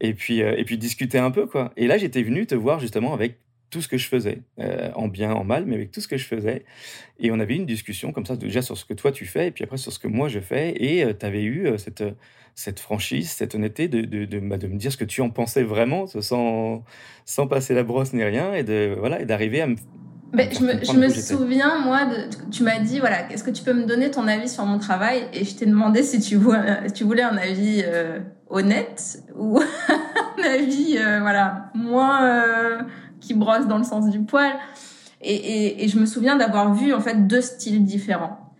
et 0.00 0.14
puis, 0.14 0.42
euh, 0.42 0.56
et 0.56 0.64
puis 0.64 0.78
discuter 0.78 1.18
un 1.18 1.30
peu, 1.30 1.46
quoi. 1.46 1.72
Et 1.76 1.86
là, 1.86 1.98
j'étais 1.98 2.22
venu 2.22 2.46
te 2.46 2.54
voir 2.54 2.78
justement 2.78 3.12
avec 3.12 3.38
tout 3.70 3.82
ce 3.82 3.88
que 3.88 3.98
je 3.98 4.08
faisais, 4.08 4.42
euh, 4.60 4.90
en 4.94 5.08
bien, 5.08 5.32
en 5.32 5.44
mal, 5.44 5.64
mais 5.66 5.74
avec 5.74 5.90
tout 5.90 6.00
ce 6.00 6.08
que 6.08 6.16
je 6.16 6.24
faisais. 6.24 6.64
Et 7.18 7.30
on 7.30 7.38
avait 7.38 7.56
une 7.56 7.66
discussion 7.66 8.12
comme 8.12 8.24
ça, 8.24 8.36
déjà 8.36 8.62
sur 8.62 8.76
ce 8.76 8.84
que 8.84 8.94
toi 8.94 9.12
tu 9.12 9.26
fais, 9.26 9.48
et 9.48 9.50
puis 9.50 9.64
après 9.64 9.76
sur 9.76 9.92
ce 9.92 9.98
que 9.98 10.08
moi 10.08 10.28
je 10.28 10.40
fais. 10.40 10.74
Et 10.76 11.04
euh, 11.04 11.12
tu 11.18 11.26
avais 11.26 11.42
eu 11.42 11.66
euh, 11.66 11.78
cette, 11.78 12.04
cette 12.54 12.80
franchise, 12.80 13.30
cette 13.30 13.54
honnêteté 13.54 13.88
de, 13.88 14.02
de, 14.02 14.24
de, 14.24 14.38
bah, 14.40 14.56
de, 14.56 14.66
me 14.68 14.76
dire 14.76 14.92
ce 14.92 14.96
que 14.96 15.04
tu 15.04 15.20
en 15.20 15.30
pensais 15.30 15.62
vraiment, 15.62 16.06
sans, 16.06 16.84
sans 17.24 17.46
passer 17.46 17.74
la 17.74 17.82
brosse 17.82 18.12
ni 18.12 18.24
rien, 18.24 18.54
et 18.54 18.62
de 18.62 18.96
voilà, 18.98 19.20
et 19.20 19.26
d'arriver 19.26 19.60
à 19.60 19.66
me. 19.66 19.76
Mais 20.32 20.50
je 20.52 20.62
me, 20.62 20.84
je 20.84 20.92
me 20.92 21.08
souviens, 21.08 21.78
moi, 21.78 22.00
tu 22.50 22.62
m'as 22.62 22.80
dit, 22.80 23.00
voilà, 23.00 23.32
est-ce 23.32 23.42
que 23.42 23.50
tu 23.50 23.62
peux 23.62 23.72
me 23.72 23.86
donner 23.86 24.10
ton 24.10 24.28
avis 24.28 24.48
sur 24.48 24.64
mon 24.66 24.78
travail? 24.78 25.22
Et 25.32 25.42
je 25.44 25.56
t'ai 25.56 25.64
demandé 25.64 26.02
si 26.02 26.20
tu, 26.20 26.36
voulais, 26.36 26.90
tu 26.94 27.04
voulais 27.04 27.22
un 27.22 27.38
avis 27.38 27.82
honnête 28.50 29.22
ou 29.34 29.58
un 30.38 30.42
avis, 30.42 30.98
voilà, 30.98 31.70
moins 31.74 32.86
qui 33.20 33.34
brosse 33.34 33.66
dans 33.66 33.78
le 33.78 33.84
sens 33.84 34.08
du 34.10 34.20
poil. 34.20 34.52
Et, 35.20 35.88
je 35.88 35.98
me 35.98 36.06
souviens 36.06 36.36
d'avoir 36.36 36.74
vu 36.74 36.92
en 36.92 37.00
fait 37.00 37.26
deux 37.26 37.40
styles 37.40 37.84
différents. 37.84 38.52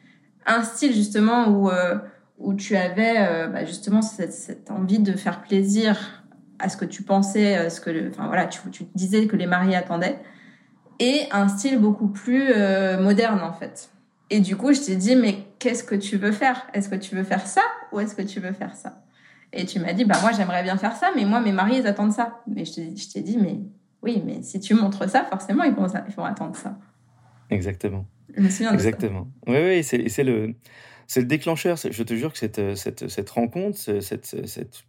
Un 0.46 0.62
style 0.62 0.92
justement 0.92 1.48
où 1.48 1.70
euh, 1.70 1.96
où 2.38 2.54
tu 2.54 2.76
avais 2.76 3.16
euh, 3.18 3.48
bah, 3.48 3.64
justement 3.64 4.00
cette, 4.00 4.70
envie 4.70 5.00
de 5.00 5.12
faire 5.12 5.42
plaisir 5.42 6.24
à 6.58 6.68
ce 6.68 6.76
que 6.76 6.84
tu 6.84 7.02
pensais, 7.02 7.56
euh, 7.56 7.68
ce 7.68 7.80
que, 7.80 8.08
enfin 8.08 8.26
voilà, 8.26 8.46
tu, 8.46 8.60
tu 8.70 8.84
disais 8.94 9.26
que 9.26 9.36
les 9.36 9.46
mariés 9.46 9.76
attendaient, 9.76 10.18
et 10.98 11.22
un 11.30 11.48
style 11.48 11.78
beaucoup 11.78 12.08
plus 12.08 12.48
moderne 12.98 13.40
en 13.40 13.52
fait. 13.52 13.90
Et 14.30 14.40
du 14.40 14.56
coup, 14.56 14.72
je 14.72 14.80
t'ai 14.80 14.96
dit, 14.96 15.16
mais 15.16 15.46
qu'est-ce 15.58 15.84
que 15.84 15.94
tu 15.94 16.16
veux 16.16 16.32
faire? 16.32 16.66
Est-ce 16.74 16.88
que 16.88 16.96
tu 16.96 17.14
veux 17.14 17.22
faire 17.22 17.46
ça 17.46 17.62
ou 17.92 18.00
est-ce 18.00 18.14
que 18.14 18.22
tu 18.22 18.40
veux 18.40 18.52
faire 18.52 18.74
ça? 18.74 19.00
Et 19.52 19.64
tu 19.64 19.78
m'as 19.78 19.92
dit, 19.92 20.04
bah 20.04 20.16
moi 20.20 20.32
j'aimerais 20.32 20.62
bien 20.62 20.76
faire 20.76 20.94
ça, 20.94 21.10
mais 21.16 21.24
moi 21.24 21.40
mes 21.40 21.52
mariés 21.52 21.78
ils 21.78 21.86
attendent 21.86 22.12
ça. 22.12 22.40
Mais 22.46 22.64
je 22.64 22.74
t'ai 23.12 23.22
dit, 23.22 23.38
mais 23.38 23.60
oui, 24.02 24.22
mais 24.24 24.42
si 24.42 24.60
tu 24.60 24.74
montres 24.74 25.08
ça, 25.08 25.24
forcément, 25.24 25.64
ils 25.64 25.74
vont, 25.74 25.86
ils 25.86 26.14
vont 26.14 26.24
attendre 26.24 26.56
ça. 26.56 26.78
Exactement. 27.50 28.06
Exactement. 28.36 29.28
Oui, 29.46 29.56
oui, 29.58 29.82
c'est 29.82 30.24
le, 30.24 30.54
le 31.16 31.22
déclencheur. 31.24 31.76
Je 31.76 32.02
te 32.02 32.14
jure 32.14 32.32
que 32.32 32.38
cette, 32.38 32.76
cette, 32.76 33.08
cette 33.08 33.30
rencontre, 33.30 33.78
cette, 34.00 34.26
cette 34.26 34.84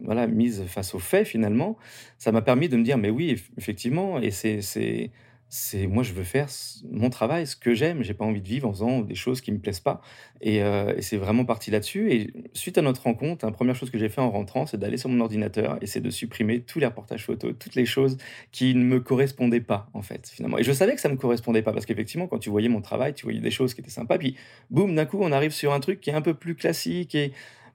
voilà, 0.00 0.26
mise 0.26 0.64
face 0.66 0.94
aux 0.94 0.98
faits, 0.98 1.26
finalement, 1.26 1.76
ça 2.18 2.32
m'a 2.32 2.42
permis 2.42 2.68
de 2.68 2.76
me 2.76 2.84
dire, 2.84 2.98
mais 2.98 3.10
oui, 3.10 3.42
effectivement, 3.56 4.20
et 4.20 4.30
c'est 4.30 5.10
c'est 5.54 5.86
moi 5.86 6.02
je 6.02 6.14
veux 6.14 6.24
faire 6.24 6.48
mon 6.90 7.10
travail, 7.10 7.46
ce 7.46 7.56
que 7.56 7.74
j'aime. 7.74 8.02
J'ai 8.02 8.14
pas 8.14 8.24
envie 8.24 8.40
de 8.40 8.48
vivre 8.48 8.66
en 8.66 8.72
faisant 8.72 9.00
des 9.02 9.14
choses 9.14 9.42
qui 9.42 9.52
me 9.52 9.58
plaisent 9.58 9.80
pas. 9.80 10.00
Et, 10.40 10.62
euh, 10.62 10.98
c'est 11.02 11.18
vraiment 11.18 11.44
parti 11.44 11.70
là-dessus. 11.70 12.10
Et 12.10 12.32
suite 12.54 12.78
à 12.78 12.82
notre 12.82 13.02
rencontre, 13.02 13.44
la 13.44 13.52
première 13.52 13.74
chose 13.74 13.90
que 13.90 13.98
j'ai 13.98 14.08
fait 14.08 14.22
en 14.22 14.30
rentrant, 14.30 14.64
c'est 14.64 14.78
d'aller 14.78 14.96
sur 14.96 15.10
mon 15.10 15.20
ordinateur 15.20 15.76
et 15.82 15.86
c'est 15.86 16.00
de 16.00 16.08
supprimer 16.08 16.62
tous 16.62 16.78
les 16.78 16.86
reportages 16.86 17.26
photos, 17.26 17.52
toutes 17.58 17.74
les 17.74 17.84
choses 17.84 18.16
qui 18.50 18.74
ne 18.74 18.82
me 18.82 18.98
correspondaient 18.98 19.60
pas 19.60 19.90
en 19.92 20.00
fait 20.00 20.26
finalement. 20.26 20.56
Et 20.56 20.62
je 20.62 20.72
savais 20.72 20.94
que 20.94 21.02
ça 21.02 21.10
me 21.10 21.16
correspondait 21.16 21.60
pas 21.60 21.74
parce 21.74 21.84
qu'effectivement 21.84 22.28
quand 22.28 22.38
tu 22.38 22.48
voyais 22.48 22.70
mon 22.70 22.80
travail, 22.80 23.12
tu 23.12 23.24
voyais 23.24 23.40
des 23.40 23.50
choses 23.50 23.74
qui 23.74 23.82
étaient 23.82 23.90
sympas. 23.90 24.16
Puis 24.16 24.36
boum, 24.70 24.94
d'un 24.94 25.04
coup 25.04 25.18
on 25.20 25.32
arrive 25.32 25.52
sur 25.52 25.74
un 25.74 25.80
truc 25.80 26.00
qui 26.00 26.08
est 26.08 26.14
un 26.14 26.22
peu 26.22 26.32
plus 26.32 26.54
classique 26.54 27.14
et 27.14 27.32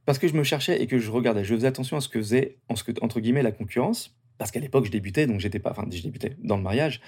parce 0.08 0.18
que 0.18 0.28
je 0.28 0.34
me 0.34 0.44
cherchais 0.44 0.82
et 0.82 0.88
que 0.88 0.98
je 0.98 1.12
regardais, 1.12 1.44
je 1.44 1.54
faisais 1.54 1.68
attention 1.68 1.98
à 1.98 2.02
ce 2.02 2.10
que 2.10 2.18
faisait 2.18 2.58
entre 2.70 3.20
guillemets 3.20 3.44
la 3.44 3.52
concurrence 3.52 4.17
parce 4.38 4.52
qu'à 4.52 4.60
l'époque 4.60 4.86
je 4.86 4.92
débutais 4.92 5.28
donc 5.28 5.40
j'étais 5.40 5.60
pas, 5.60 5.72
enfin 5.72 5.86
je 5.92 6.02
débutais 6.02 6.36
dans 6.44 6.58
le 6.58 6.64
mariage 6.64 7.02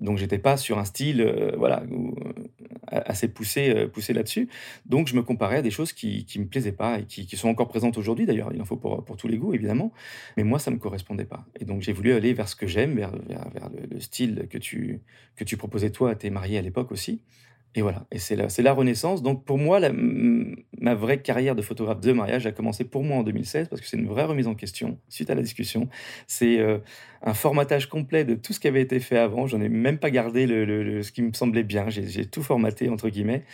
donc 0.00 0.18
j'étais 0.18 0.38
pas 0.38 0.56
sur 0.56 0.78
un 0.78 0.84
style 0.84 1.20
euh, 1.20 1.52
voilà 1.56 1.82
euh, 1.90 2.10
assez 2.90 3.28
poussé 3.28 3.70
euh, 3.70 3.88
poussé 3.88 4.12
là-dessus. 4.12 4.48
Donc 4.84 5.08
je 5.08 5.16
me 5.16 5.22
comparais 5.22 5.58
à 5.58 5.62
des 5.62 5.70
choses 5.70 5.92
qui 5.92 6.24
qui 6.24 6.38
me 6.38 6.46
plaisaient 6.46 6.72
pas 6.72 7.00
et 7.00 7.04
qui, 7.04 7.36
sont 7.36 7.48
encore 7.48 7.68
présentes 7.68 7.96
aujourd'hui 7.98 8.26
d'ailleurs. 8.26 8.50
Il 8.52 8.60
en 8.60 8.64
faut 8.64 8.76
pour 8.76 9.04
pour 9.04 9.16
tous 9.16 9.28
les 9.28 9.38
goûts 9.38 9.54
évidemment, 9.54 9.92
mais 10.36 10.44
moi 10.44 10.58
ça 10.58 10.70
me 10.70 10.78
correspondait 10.78 11.24
pas. 11.24 11.46
Et 11.60 11.64
donc 11.64 11.82
j'ai 11.82 11.92
voulu 11.92 12.12
aller 12.12 12.34
vers 12.34 12.48
ce 12.48 12.56
que 12.56 12.66
j'aime, 12.66 12.94
vers, 12.94 13.12
vers, 13.28 13.48
vers 13.50 13.70
le, 13.70 14.00
style 14.00 14.46
que 14.50 14.58
tu 14.58 15.00
que 15.36 15.44
tu 15.44 15.56
proposais 15.56 15.90
toi 15.90 16.10
à 16.10 16.14
tes 16.14 16.30
mariés 16.30 16.58
à 16.58 16.62
l'époque 16.62 16.92
aussi. 16.92 17.22
Et 17.76 17.82
voilà, 17.82 18.06
et 18.10 18.18
c'est 18.18 18.62
la, 18.62 18.72
renaissance. 18.72 19.22
Donc 19.22 19.44
pour 19.44 19.58
moi, 19.58 19.78
ma 20.78 20.94
vraie 20.94 21.20
carrière 21.20 21.54
de 21.54 21.60
photographe 21.60 22.00
de 22.00 22.10
mariage 22.12 22.46
a 22.46 22.52
commencé 22.52 22.84
pour 22.84 23.04
moi 23.04 23.18
en 23.18 23.22
2016 23.22 23.68
parce 23.68 23.82
que 23.82 23.86
c'est 23.86 23.98
une 23.98 24.08
vraie 24.08 24.24
remise 24.24 24.48
en 24.48 24.54
question 24.54 24.98
suite 25.10 25.28
à 25.28 25.34
la 25.34 25.42
discussion. 25.42 25.90
C'est 26.26 26.58
euh, 26.58 26.78
un 27.22 27.34
formatage 27.34 27.90
complet 27.90 28.24
de 28.24 28.34
tout 28.34 28.54
ce 28.54 28.60
qui 28.60 28.66
avait 28.66 28.80
été 28.80 28.98
fait 28.98 29.18
avant. 29.18 29.46
J'en 29.46 29.60
ai 29.60 29.68
même 29.68 29.98
pas 29.98 30.10
gardé 30.10 30.46
ce 30.46 31.12
qui 31.12 31.20
me 31.20 31.34
semblait 31.34 31.64
bien. 31.64 31.90
J'ai, 31.90 32.24
tout 32.24 32.42
formaté 32.42 32.88
entre 32.88 33.10
guillemets 33.10 33.44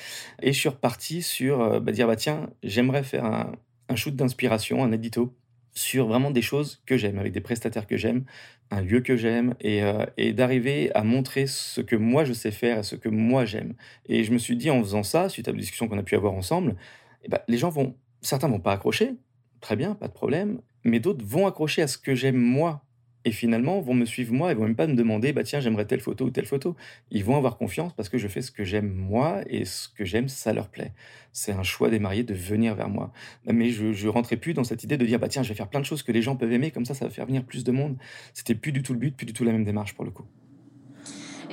et 0.41 0.53
je 0.53 0.59
suis 0.59 0.69
reparti 0.69 1.21
sur 1.21 1.61
euh, 1.61 1.81
bah, 1.81 1.91
dire 1.91 2.07
bah 2.07 2.15
tiens, 2.15 2.49
j'aimerais 2.63 3.03
faire 3.03 3.25
un, 3.25 3.53
un 3.89 3.97
shoot 3.97 4.15
d'inspiration, 4.15 4.85
un 4.85 4.93
édito 4.93 5.35
sur 5.75 6.07
vraiment 6.07 6.31
des 6.31 6.43
choses 6.43 6.83
que 6.87 6.97
j'aime, 6.97 7.19
avec 7.19 7.33
des 7.33 7.41
prestataires 7.41 7.87
que 7.87 7.97
j'aime, 7.97 8.25
un 8.71 8.81
lieu 8.83 9.01
que 9.01 9.17
j'aime, 9.17 9.55
et, 9.61 9.83
euh, 9.83 10.05
et 10.17 10.33
d'arriver 10.33 10.95
à 10.95 11.03
montrer 11.03 11.47
ce 11.47 11.81
que 11.81 11.97
moi 11.97 12.25
je 12.25 12.33
sais 12.33 12.51
faire 12.51 12.79
et 12.79 12.83
ce 12.83 12.97
que 12.97 13.09
moi 13.09 13.45
j'aime. 13.45 13.75
Et 14.07 14.25
je 14.25 14.33
me 14.33 14.39
suis 14.39 14.57
dit, 14.57 14.71
en 14.71 14.81
faisant 14.83 15.03
ça, 15.03 15.29
suite 15.29 15.49
à 15.49 15.53
la 15.53 15.59
discussion 15.59 15.89
qu'on 15.89 15.99
a 15.99 16.03
pu 16.03 16.15
avoir 16.15 16.35
ensemble, 16.35 16.77
eh 17.25 17.29
ben, 17.29 17.39
les 17.49 17.59
gens 17.59 17.71
vont, 17.71 17.97
certains 18.21 18.49
vont 18.49 18.61
pas 18.61 18.73
accrocher, 18.73 19.15
très 19.61 19.77
bien, 19.77 19.95
pas 19.95 20.09
de 20.09 20.13
problème, 20.13 20.61
mais 20.85 21.01
d'autres 21.01 21.25
vont 21.25 21.47
accrocher 21.47 21.83
à 21.83 21.87
ce 21.87 21.99
que 21.99 22.15
j'aime 22.15 22.37
moi 22.37 22.85
et 23.25 23.33
finalement 23.33 23.81
vont 23.81 23.95
me 23.95 24.05
suivre 24.05 24.33
moi 24.33 24.51
et 24.51 24.55
vont 24.55 24.65
même 24.65 24.75
pas 24.75 24.87
me 24.87 24.95
demander 24.95 25.33
bah 25.33 25.43
tiens 25.45 25.61
j'aimerais 25.61 25.85
telle 25.85 26.01
photo 26.01 26.25
ou 26.27 26.31
telle 26.31 26.47
photo. 26.47 26.77
Ils 27.11 27.25
vont 27.25 27.37
avoir 27.37 27.57
confiance 27.57 27.93
parce 27.93 28.09
que 28.09 28.19
je 28.19 28.29
fais 28.29 28.43
ce 28.43 28.51
que 28.51 28.65
j'aime 28.65 28.93
moi 28.93 29.41
et 29.47 29.65
ce 29.65 29.89
que 29.89 30.05
j'aime 30.05 30.29
ça 30.29 30.53
leur 30.53 30.69
plaît. 30.69 30.93
C'est 31.33 31.53
un 31.53 31.63
choix 31.63 31.89
des 31.89 31.99
mariés 31.99 32.25
de 32.25 32.35
venir 32.35 32.75
vers 32.75 32.89
moi. 32.89 33.13
Mais 33.47 33.71
je 33.71 33.93
je 33.93 34.09
rentrais 34.09 34.37
plus 34.37 34.55
dans 34.55 34.65
cette 34.65 34.85
idée 34.85 34.97
de 34.97 35.07
dire 35.07 35.19
bah 35.19 35.29
tiens 35.29 35.43
je 35.43 35.49
vais 35.49 35.55
faire 35.55 35.69
plein 35.69 35.81
de 35.81 35.87
choses 35.87 36.03
que 36.03 36.13
les 36.13 36.23
gens 36.23 36.37
peuvent 36.37 36.53
aimer 36.53 36.71
comme 36.71 36.85
ça 36.85 36.95
ça 36.95 37.05
va 37.05 37.11
faire 37.11 37.27
venir 37.27 37.45
plus 37.45 37.65
de 37.65 37.73
monde. 37.73 37.97
C'était 38.35 38.55
plus 38.55 38.73
du 38.73 38.83
tout 38.83 38.93
le 38.93 38.99
but 38.99 39.17
plus 39.17 39.27
du 39.27 39.33
tout 39.33 39.45
la 39.45 39.53
même 39.53 39.65
démarche 39.65 39.95
pour 39.95 40.05
le 40.05 40.11
coup. 40.11 40.25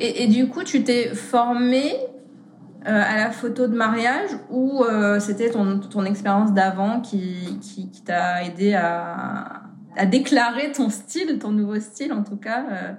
Et, 0.02 0.28
du 0.28 0.48
coup 0.48 0.64
tu 0.64 0.84
t'es 0.84 1.14
formé 1.14 1.84
euh, 1.84 2.86
à 2.86 3.18
la 3.18 3.32
photo 3.32 3.68
de 3.68 3.76
mariage 3.76 4.30
ou 4.50 4.86
euh, 4.86 5.20
c'était 5.20 5.50
ton, 5.50 5.80
ton 5.80 6.06
expérience 6.06 6.54
d'avant 6.54 7.02
qui, 7.02 7.60
qui, 7.62 7.92
qui 7.92 8.02
t'a 8.04 8.46
aidé 8.46 8.74
à, 8.74 9.69
à 9.96 10.06
déclarer 10.06 10.72
ton 10.72 10.90
style, 10.90 11.40
ton 11.40 11.52
nouveau 11.52 11.80
style 11.80 12.14
en 12.14 12.24
tout 12.24 12.38
cas 12.38 12.66
euh. 12.72 12.94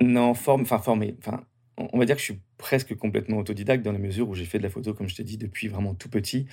Non, 0.00 0.34
forme, 0.34 0.62
enfin 0.62 0.78
formé. 0.78 1.14
Enfin, 1.18 1.44
on 1.76 1.98
va 1.98 2.04
dire 2.04 2.16
que 2.16 2.20
je 2.20 2.26
suis 2.26 2.40
presque 2.58 2.94
complètement 2.94 3.38
autodidacte 3.38 3.84
dans 3.84 3.92
la 3.92 3.98
mesure 3.98 4.28
où 4.28 4.34
j'ai 4.34 4.44
fait 4.44 4.58
de 4.58 4.62
la 4.62 4.70
photo, 4.70 4.94
comme 4.94 5.08
je 5.08 5.14
t'ai 5.14 5.24
dit, 5.24 5.36
depuis 5.36 5.68
vraiment 5.68 5.94
tout 5.94 6.08
petit, 6.08 6.46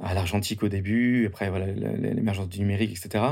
à 0.00 0.14
l'argentique 0.14 0.62
au 0.62 0.68
début, 0.68 1.26
après 1.26 1.50
voilà 1.50 1.66
l'émergence 1.66 2.48
du 2.48 2.60
numérique, 2.60 2.90
etc. 2.90 3.24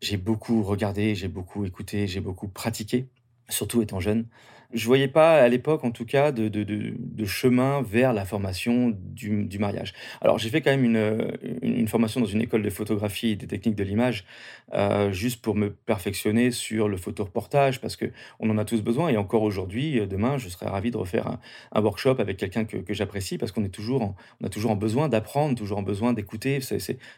J'ai 0.00 0.16
beaucoup 0.16 0.62
regardé, 0.62 1.14
j'ai 1.14 1.28
beaucoup 1.28 1.64
écouté, 1.64 2.06
j'ai 2.06 2.20
beaucoup 2.20 2.48
pratiqué, 2.48 3.08
surtout 3.48 3.82
étant 3.82 4.00
jeune 4.00 4.26
je 4.72 4.86
voyais 4.86 5.08
pas 5.08 5.40
à 5.40 5.48
l'époque, 5.48 5.84
en 5.84 5.90
tout 5.90 6.04
cas, 6.04 6.32
de, 6.32 7.24
chemin 7.24 7.82
vers 7.82 8.12
la 8.12 8.24
formation 8.24 8.92
du, 8.96 9.58
mariage. 9.58 9.92
Alors, 10.20 10.38
j'ai 10.38 10.48
fait 10.48 10.60
quand 10.60 10.70
même 10.70 10.84
une, 10.84 11.88
formation 11.88 12.20
dans 12.20 12.26
une 12.26 12.40
école 12.40 12.62
de 12.62 12.70
photographie 12.70 13.30
et 13.30 13.36
des 13.36 13.46
techniques 13.46 13.76
de 13.76 13.84
l'image, 13.84 14.24
euh, 14.74 15.12
juste 15.12 15.42
pour 15.42 15.54
me 15.54 15.70
perfectionner 15.70 16.50
sur 16.50 16.88
le 16.88 16.96
photoreportage, 16.96 17.80
parce 17.80 17.96
que 17.96 18.06
on 18.40 18.50
en 18.50 18.58
a 18.58 18.64
tous 18.64 18.82
besoin. 18.82 19.08
Et 19.08 19.16
encore 19.16 19.42
aujourd'hui, 19.42 20.00
euh, 20.00 20.06
demain, 20.06 20.38
je 20.38 20.48
serais 20.48 20.66
ravi 20.66 20.90
de 20.90 20.96
refaire 20.96 21.38
un, 21.72 21.82
workshop 21.82 22.16
avec 22.18 22.36
quelqu'un 22.36 22.64
que, 22.64 22.82
j'apprécie, 22.94 23.38
parce 23.38 23.52
qu'on 23.52 23.64
est 23.64 23.68
toujours, 23.68 24.02
en, 24.02 24.16
on 24.40 24.46
a 24.46 24.48
toujours 24.48 24.70
en 24.70 24.76
besoin 24.76 25.08
d'apprendre, 25.08 25.56
toujours 25.56 25.78
en 25.78 25.82
besoin 25.82 26.12
d'écouter. 26.12 26.60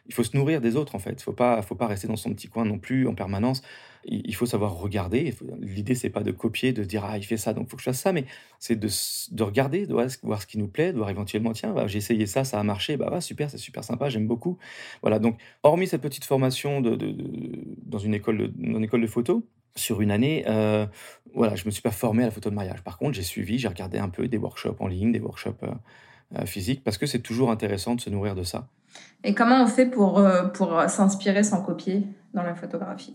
Il 0.06 0.14
faut 0.14 0.24
se 0.24 0.36
nourrir 0.36 0.60
des 0.60 0.76
autres, 0.76 0.94
en 0.94 0.98
fait. 0.98 1.12
Il 1.20 1.22
faut 1.22 1.32
pas, 1.32 1.60
faut 1.62 1.74
pas 1.74 1.86
rester 1.86 2.08
dans 2.08 2.16
son 2.16 2.32
petit 2.34 2.48
coin 2.48 2.64
non 2.64 2.78
plus 2.78 3.06
en 3.06 3.14
permanence 3.14 3.62
il 4.06 4.34
faut 4.34 4.46
savoir 4.46 4.74
regarder. 4.74 5.34
L'idée, 5.60 5.94
c'est 5.94 6.10
pas 6.10 6.22
de 6.22 6.30
copier, 6.30 6.72
de 6.72 6.84
dire 6.84 7.04
ah 7.04 7.16
il 7.18 7.24
fait 7.24 7.36
ça, 7.36 7.52
donc 7.52 7.68
faut 7.68 7.76
que 7.76 7.82
je 7.82 7.90
fasse 7.90 8.00
ça, 8.00 8.12
mais 8.12 8.24
c'est 8.58 8.76
de, 8.76 8.88
de, 9.32 9.42
regarder, 9.42 9.86
de 9.86 9.94
voir 10.22 10.42
ce 10.42 10.46
qui 10.46 10.58
nous 10.58 10.68
plaît, 10.68 10.92
de 10.92 10.98
voir 10.98 11.10
éventuellement 11.10 11.52
tiens, 11.52 11.72
bah, 11.72 11.86
j'ai 11.86 11.98
essayé 11.98 12.26
ça, 12.26 12.44
ça 12.44 12.60
a 12.60 12.62
marché, 12.62 12.96
bah 12.96 13.20
super, 13.20 13.50
c'est 13.50 13.58
super 13.58 13.84
sympa, 13.84 14.08
j'aime 14.08 14.26
beaucoup. 14.26 14.58
Voilà, 15.02 15.18
donc 15.18 15.38
hormis 15.62 15.86
cette 15.86 16.02
petite 16.02 16.24
formation 16.24 16.80
dans 16.80 17.98
une 17.98 18.14
école 18.14 18.52
de, 18.52 18.82
école 18.82 19.00
de 19.02 19.06
photo 19.06 19.46
sur 19.76 20.00
une 20.00 20.10
année, 20.10 20.44
euh, 20.48 20.86
voilà, 21.34 21.56
je 21.56 21.64
me 21.66 21.70
suis 21.70 21.82
pas 21.82 21.90
formé 21.90 22.22
à 22.22 22.26
la 22.26 22.30
photo 22.30 22.50
de 22.50 22.54
mariage. 22.54 22.82
Par 22.82 22.98
contre, 22.98 23.14
j'ai 23.14 23.22
suivi, 23.22 23.58
j'ai 23.58 23.68
regardé 23.68 23.98
un 23.98 24.08
peu 24.08 24.28
des 24.28 24.38
workshops 24.38 24.76
en 24.80 24.86
ligne, 24.86 25.12
des 25.12 25.20
workshops 25.20 25.62
euh, 25.62 25.70
euh, 26.38 26.46
physiques, 26.46 26.84
parce 26.84 26.98
que 26.98 27.06
c'est 27.06 27.20
toujours 27.20 27.50
intéressant 27.50 27.94
de 27.94 28.00
se 28.00 28.10
nourrir 28.10 28.34
de 28.34 28.44
ça. 28.44 28.68
Et 29.24 29.34
comment 29.34 29.62
on 29.62 29.66
fait 29.66 29.86
pour, 29.86 30.24
pour 30.52 30.80
s'inspirer 30.88 31.42
sans 31.42 31.62
copier 31.62 32.06
dans 32.32 32.44
la 32.44 32.54
photographie? 32.54 33.14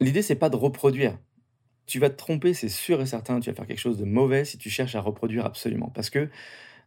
L'idée, 0.00 0.22
c'est 0.22 0.34
pas 0.34 0.50
de 0.50 0.56
reproduire. 0.56 1.18
Tu 1.86 1.98
vas 1.98 2.10
te 2.10 2.16
tromper, 2.16 2.54
c'est 2.54 2.68
sûr 2.68 3.00
et 3.00 3.06
certain, 3.06 3.40
tu 3.40 3.50
vas 3.50 3.56
faire 3.56 3.66
quelque 3.66 3.78
chose 3.78 3.98
de 3.98 4.04
mauvais 4.04 4.44
si 4.44 4.58
tu 4.58 4.70
cherches 4.70 4.94
à 4.94 5.00
reproduire 5.00 5.44
absolument. 5.44 5.90
Parce 5.94 6.10
que 6.10 6.30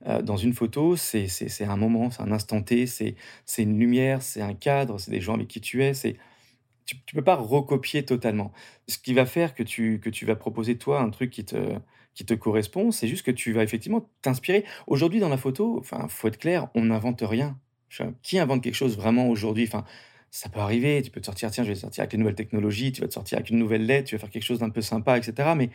euh, 0.06 0.22
dans 0.22 0.38
une 0.38 0.54
photo, 0.54 0.96
c'est 0.96 1.28
un 1.62 1.78
moment, 1.78 2.10
c'est 2.12 2.22
un 2.22 2.32
instant 2.32 2.62
T, 2.62 2.88
c'est 2.88 3.16
une 3.58 3.80
lumière, 3.80 4.22
c'est 4.22 4.42
un 4.42 4.54
cadre, 4.54 5.00
c'est 5.00 5.12
des 5.12 5.22
gens 5.22 5.36
avec 5.36 5.48
qui 5.48 5.62
tu 5.62 5.84
es. 5.84 5.94
Tu 6.86 6.96
ne 6.96 7.20
peux 7.20 7.24
pas 7.24 7.36
recopier 7.36 8.06
totalement. 8.06 8.52
Ce 8.88 8.98
qui 8.98 9.14
va 9.14 9.26
faire 9.26 9.54
que 9.54 9.64
tu, 9.64 10.00
que 10.00 10.10
tu 10.10 10.26
vas 10.26 10.36
proposer, 10.36 10.78
toi, 10.78 11.02
un 11.02 11.10
truc 11.10 11.32
qui 11.32 11.44
te, 11.44 11.78
qui 12.14 12.26
te 12.26 12.34
correspond, 12.34 12.92
c'est 12.92 13.08
juste 13.08 13.26
que 13.26 13.32
tu 13.32 13.52
vas 13.52 13.64
effectivement 13.64 14.10
t'inspirer. 14.22 14.66
Aujourd'hui, 14.88 15.20
dans 15.20 15.30
la 15.30 15.38
photo, 15.38 15.78
enfin, 15.80 16.08
faut 16.08 16.28
être 16.28 16.38
clair, 16.38 16.70
on 16.76 16.86
n'invente 16.86 17.22
rien. 17.22 17.60
Qui 18.22 18.40
invente 18.40 18.64
quelque 18.64 18.76
chose 18.76 18.98
vraiment 18.98 19.30
aujourd'hui? 19.30 19.66
Enfin, 19.68 19.86
ça 20.32 20.50
peut 20.50 20.60
arriver, 20.60 21.02
tu 21.02 21.12
peux 21.12 21.22
te 21.22 21.26
sortir, 21.26 21.50
tiens, 21.52 21.64
je 21.64 21.70
vais 21.70 21.76
sortir 21.76 22.02
avec 22.02 22.14
les 22.14 22.20
nouvelles 22.20 22.36
technologies, 22.36 22.92
tu 22.92 23.02
vas 23.02 23.08
te 23.08 23.14
sortir 23.14 23.38
avec 23.38 23.50
une 23.50 23.60
nouvelle 23.60 23.86
lettre, 23.86 24.10
tu 24.10 24.16
vas 24.16 24.20
faire 24.20 24.30
quelque 24.30 24.44
chose 24.44 24.60
d'un 24.60 24.70
peu 24.70 24.82
sympa, 24.82 25.18
etc. 25.18 25.54
Mais 25.56 25.70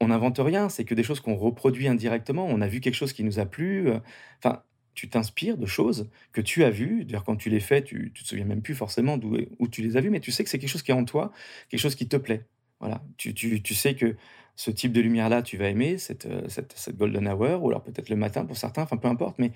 on 0.00 0.08
n'invente 0.08 0.38
rien, 0.38 0.68
c'est 0.68 0.84
que 0.84 0.94
des 0.94 1.02
choses 1.02 1.20
qu'on 1.20 1.36
reproduit 1.36 1.88
indirectement. 1.88 2.46
On 2.46 2.60
a 2.60 2.68
vu 2.68 2.80
quelque 2.80 2.94
chose 2.94 3.12
qui 3.12 3.24
nous 3.24 3.38
a 3.38 3.46
plu. 3.46 3.88
Euh, 3.90 3.98
enfin, 4.38 4.62
tu 4.94 5.08
t'inspires 5.08 5.56
de 5.56 5.66
choses 5.66 6.08
que 6.32 6.40
tu 6.40 6.64
as 6.64 6.70
vues. 6.70 7.04
D'ailleurs, 7.04 7.24
quand 7.24 7.36
tu 7.36 7.50
les 7.50 7.60
fais, 7.60 7.82
tu 7.82 8.12
ne 8.16 8.22
te 8.22 8.26
souviens 8.26 8.44
même 8.44 8.62
plus 8.62 8.74
forcément 8.74 9.16
d'où 9.16 9.36
où 9.58 9.68
tu 9.68 9.82
les 9.82 9.96
as 9.96 10.00
vues, 10.00 10.10
mais 10.10 10.20
tu 10.20 10.32
sais 10.32 10.42
que 10.44 10.50
c'est 10.50 10.58
quelque 10.58 10.70
chose 10.70 10.82
qui 10.82 10.90
est 10.90 10.94
en 10.94 11.04
toi, 11.04 11.32
quelque 11.68 11.80
chose 11.80 11.94
qui 11.94 12.08
te 12.08 12.16
plaît. 12.16 12.46
Voilà, 12.80 13.02
tu, 13.16 13.34
tu, 13.34 13.62
tu 13.62 13.74
sais 13.74 13.94
que 13.94 14.16
ce 14.56 14.70
type 14.72 14.92
de 14.92 15.00
lumière-là, 15.00 15.42
tu 15.42 15.56
vas 15.56 15.68
aimer, 15.68 15.98
cette, 15.98 16.26
euh, 16.26 16.48
cette, 16.48 16.72
cette 16.76 16.96
golden 16.96 17.28
hour, 17.28 17.62
ou 17.62 17.68
alors 17.70 17.82
peut-être 17.82 18.08
le 18.08 18.16
matin 18.16 18.44
pour 18.44 18.56
certains, 18.56 18.82
enfin 18.82 18.96
peu 18.96 19.08
importe, 19.08 19.38
mais 19.38 19.52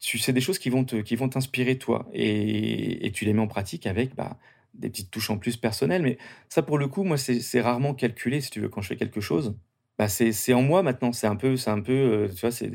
c'est 0.00 0.32
des 0.32 0.40
choses 0.40 0.58
qui 0.58 0.70
vont 0.70 0.84
te, 0.84 0.96
qui 0.96 1.16
vont 1.16 1.28
t'inspirer 1.28 1.78
toi 1.78 2.08
et, 2.12 3.10
tu 3.12 3.24
les 3.24 3.32
mets 3.32 3.42
en 3.42 3.48
pratique 3.48 3.86
avec 3.86 4.14
bah, 4.14 4.38
des 4.74 4.90
petites 4.90 5.10
touches 5.10 5.30
en 5.30 5.38
plus 5.38 5.56
personnelles. 5.56 6.02
Mais 6.02 6.18
ça, 6.48 6.62
pour 6.62 6.78
le 6.78 6.88
coup, 6.88 7.04
moi, 7.04 7.16
c'est 7.16 7.60
rarement 7.60 7.94
calculé, 7.94 8.40
si 8.40 8.50
tu 8.50 8.60
veux, 8.60 8.68
quand 8.68 8.80
je 8.80 8.88
fais 8.88 8.96
quelque 8.96 9.20
chose. 9.20 9.56
Bah, 9.98 10.08
c'est 10.08 10.54
en 10.54 10.62
moi 10.62 10.82
maintenant. 10.82 11.12
C'est 11.12 11.26
un 11.26 11.36
peu, 11.36 11.56
un 11.66 11.80
peu, 11.80 11.92
euh, 11.92 12.28
tu 12.28 12.40
vois, 12.40 12.52
c'est 12.52 12.70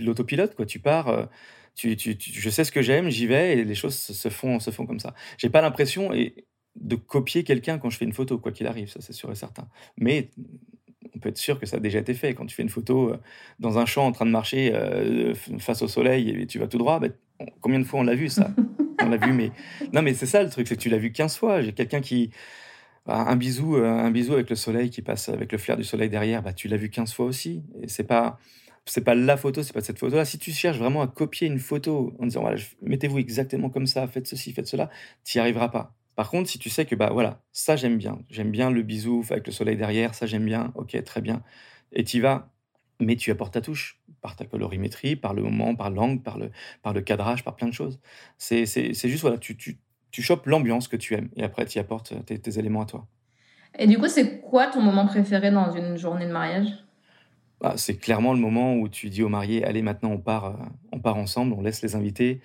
l'autopilote, 0.00 0.54
quoi. 0.54 0.66
Tu 0.66 0.78
pars, 0.78 1.08
euh, 1.08 1.26
tu, 1.74 1.96
tu, 1.96 2.16
je 2.20 2.50
sais 2.50 2.64
ce 2.64 2.72
que 2.72 2.82
j'aime, 2.82 3.08
j'y 3.10 3.26
vais 3.26 3.58
et 3.58 3.64
les 3.64 3.74
choses 3.74 3.96
se 3.96 4.28
font, 4.28 4.60
se 4.60 4.70
font 4.70 4.86
comme 4.86 5.00
ça. 5.00 5.14
J'ai 5.38 5.50
pas 5.50 5.60
l'impression 5.60 6.10
de 6.76 6.96
copier 6.96 7.44
quelqu'un 7.44 7.78
quand 7.78 7.90
je 7.90 7.96
fais 7.98 8.04
une 8.04 8.12
photo, 8.12 8.38
quoi 8.38 8.52
qu'il 8.52 8.66
arrive, 8.66 8.88
ça 8.88 9.00
c'est 9.00 9.12
sûr 9.12 9.30
et 9.30 9.34
certain. 9.34 9.68
Mais 9.96 10.30
on 11.14 11.18
peut 11.18 11.28
être 11.28 11.38
sûr 11.38 11.58
que 11.58 11.66
ça 11.66 11.76
a 11.76 11.80
déjà 11.80 11.98
été 11.98 12.14
fait. 12.14 12.34
Quand 12.34 12.46
tu 12.46 12.54
fais 12.54 12.62
une 12.62 12.68
photo 12.68 13.10
euh, 13.10 13.20
dans 13.58 13.78
un 13.78 13.86
champ 13.86 14.06
en 14.06 14.12
train 14.12 14.26
de 14.26 14.30
marcher 14.30 14.72
euh, 14.74 15.34
face 15.58 15.82
au 15.82 15.88
soleil 15.88 16.30
et 16.30 16.46
tu 16.46 16.58
vas 16.58 16.66
tout 16.66 16.78
droit, 16.78 17.00
ben, 17.00 17.12
combien 17.60 17.78
de 17.78 17.84
fois 17.84 18.00
on 18.00 18.04
l'a 18.04 18.14
vu 18.14 18.28
ça? 18.28 18.50
On 19.02 19.10
l'a 19.10 19.16
vu, 19.18 19.32
mais 19.32 19.50
non, 19.92 20.00
mais 20.00 20.14
c'est 20.14 20.24
ça 20.24 20.42
le 20.42 20.48
truc, 20.48 20.66
c'est 20.66 20.76
que 20.76 20.80
tu 20.80 20.88
l'as 20.88 20.98
vu 20.98 21.12
15 21.12 21.36
fois. 21.36 21.60
J'ai 21.60 21.72
quelqu'un 21.72 22.00
qui 22.00 22.30
bah, 23.06 23.26
un 23.28 23.36
bisou, 23.36 23.76
euh, 23.76 23.86
un 23.86 24.10
bisou 24.10 24.32
avec 24.32 24.48
le 24.48 24.56
soleil 24.56 24.88
qui 24.88 25.02
passe 25.02 25.28
avec 25.28 25.52
le 25.52 25.58
flair 25.58 25.76
du 25.76 25.84
soleil 25.84 26.08
derrière, 26.08 26.42
bah, 26.42 26.54
tu 26.54 26.68
l'as 26.68 26.78
vu 26.78 26.88
15 26.88 27.12
fois 27.12 27.26
aussi. 27.26 27.62
Et 27.82 27.88
c'est 27.88 28.04
pas 28.04 28.38
c'est 28.86 29.02
pas 29.02 29.14
la 29.14 29.36
photo, 29.36 29.62
c'est 29.62 29.72
pas 29.72 29.80
cette 29.80 29.98
photo-là. 29.98 30.24
Si 30.24 30.38
tu 30.38 30.52
cherches 30.52 30.78
vraiment 30.78 31.02
à 31.02 31.06
copier 31.06 31.48
une 31.48 31.58
photo 31.58 32.14
en 32.18 32.24
disant 32.26 32.42
voilà, 32.42 32.60
mettez-vous 32.82 33.18
exactement 33.18 33.70
comme 33.70 33.86
ça, 33.86 34.06
faites 34.06 34.26
ceci, 34.26 34.52
faites 34.52 34.66
cela, 34.66 34.90
tu 35.24 35.38
n'y 35.38 35.40
arriveras 35.40 35.68
pas. 35.68 35.94
Par 36.16 36.30
contre, 36.30 36.48
si 36.48 36.58
tu 36.58 36.70
sais 36.70 36.86
que 36.86 36.94
bah 36.94 37.10
voilà, 37.12 37.42
ça 37.52 37.76
j'aime 37.76 37.98
bien, 37.98 38.18
j'aime 38.30 38.50
bien 38.50 38.70
le 38.70 38.82
bisou 38.82 39.24
avec 39.30 39.46
le 39.46 39.52
soleil 39.52 39.76
derrière, 39.76 40.14
ça 40.14 40.26
j'aime 40.26 40.44
bien, 40.44 40.72
ok, 40.76 41.02
très 41.04 41.20
bien, 41.20 41.42
et 41.92 42.04
tu 42.04 42.20
vas, 42.20 42.52
mais 43.00 43.16
tu 43.16 43.30
apportes 43.30 43.54
ta 43.54 43.60
touche 43.60 44.00
par 44.20 44.36
ta 44.36 44.44
colorimétrie, 44.46 45.16
par 45.16 45.34
le 45.34 45.42
moment, 45.42 45.74
par 45.74 45.90
l'angle, 45.90 46.22
par 46.22 46.38
le, 46.38 46.50
par 46.82 46.92
le 46.92 47.00
cadrage, 47.02 47.44
par 47.44 47.56
plein 47.56 47.66
de 47.68 47.72
choses. 47.74 48.00
C'est 48.38 48.64
juste 48.66 49.22
voilà, 49.22 49.38
tu, 49.38 49.56
tu, 49.56 49.78
tu 50.10 50.22
chopes 50.22 50.46
l'ambiance 50.46 50.88
que 50.88 50.96
tu 50.96 51.14
aimes 51.14 51.30
et 51.36 51.42
après 51.44 51.66
tu 51.66 51.78
apportes 51.78 52.14
tes, 52.26 52.38
tes 52.40 52.58
éléments 52.58 52.82
à 52.82 52.86
toi. 52.86 53.08
Et 53.78 53.86
du 53.86 53.98
coup, 53.98 54.08
c'est 54.08 54.40
quoi 54.40 54.66
ton 54.66 54.80
moment 54.82 55.06
préféré 55.06 55.50
dans 55.52 55.70
une 55.70 55.96
journée 55.96 56.26
de 56.26 56.32
mariage? 56.32 56.68
Bah, 57.60 57.74
C'est 57.76 57.96
clairement 57.96 58.34
le 58.34 58.40
moment 58.40 58.76
où 58.76 58.88
tu 58.88 59.10
dis 59.10 59.22
aux 59.22 59.28
mariés, 59.28 59.64
allez 59.64 59.82
maintenant 59.82 60.10
on 60.12 60.18
part, 60.18 60.44
euh, 60.46 60.64
on 60.92 61.00
part 61.00 61.16
ensemble, 61.16 61.54
on 61.54 61.62
laisse 61.62 61.82
les 61.82 61.94
invités 61.96 62.40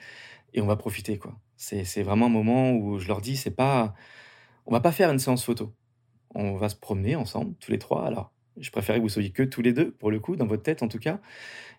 et 0.54 0.62
on 0.62 0.66
va 0.66 0.76
profiter 0.76 1.18
quoi. 1.18 1.34
C'est 1.58 2.04
vraiment 2.04 2.28
un 2.28 2.30
moment 2.30 2.72
où 2.72 3.00
je 3.00 3.08
leur 3.08 3.20
dis, 3.20 3.36
c'est 3.36 3.52
pas, 3.52 3.94
on 4.66 4.72
va 4.72 4.80
pas 4.80 4.94
faire 4.94 5.12
une 5.12 5.20
séance 5.20 5.44
photo. 5.44 5.74
On 6.34 6.56
va 6.56 6.70
se 6.70 6.76
promener 6.76 7.18
ensemble, 7.18 7.54
tous 7.60 7.72
les 7.72 7.80
trois. 7.80 8.06
Alors, 8.06 8.32
je 8.58 8.72
préférais 8.72 9.00
que 9.00 9.04
vous 9.04 9.10
soyez 9.10 9.32
que 9.32 9.44
tous 9.44 9.62
les 9.62 9.74
deux, 9.74 9.92
pour 9.92 10.10
le 10.10 10.20
coup, 10.20 10.38
dans 10.38 10.46
votre 10.46 10.64
tête 10.64 10.84
en 10.84 10.88
tout 10.88 11.00
cas, 11.00 11.20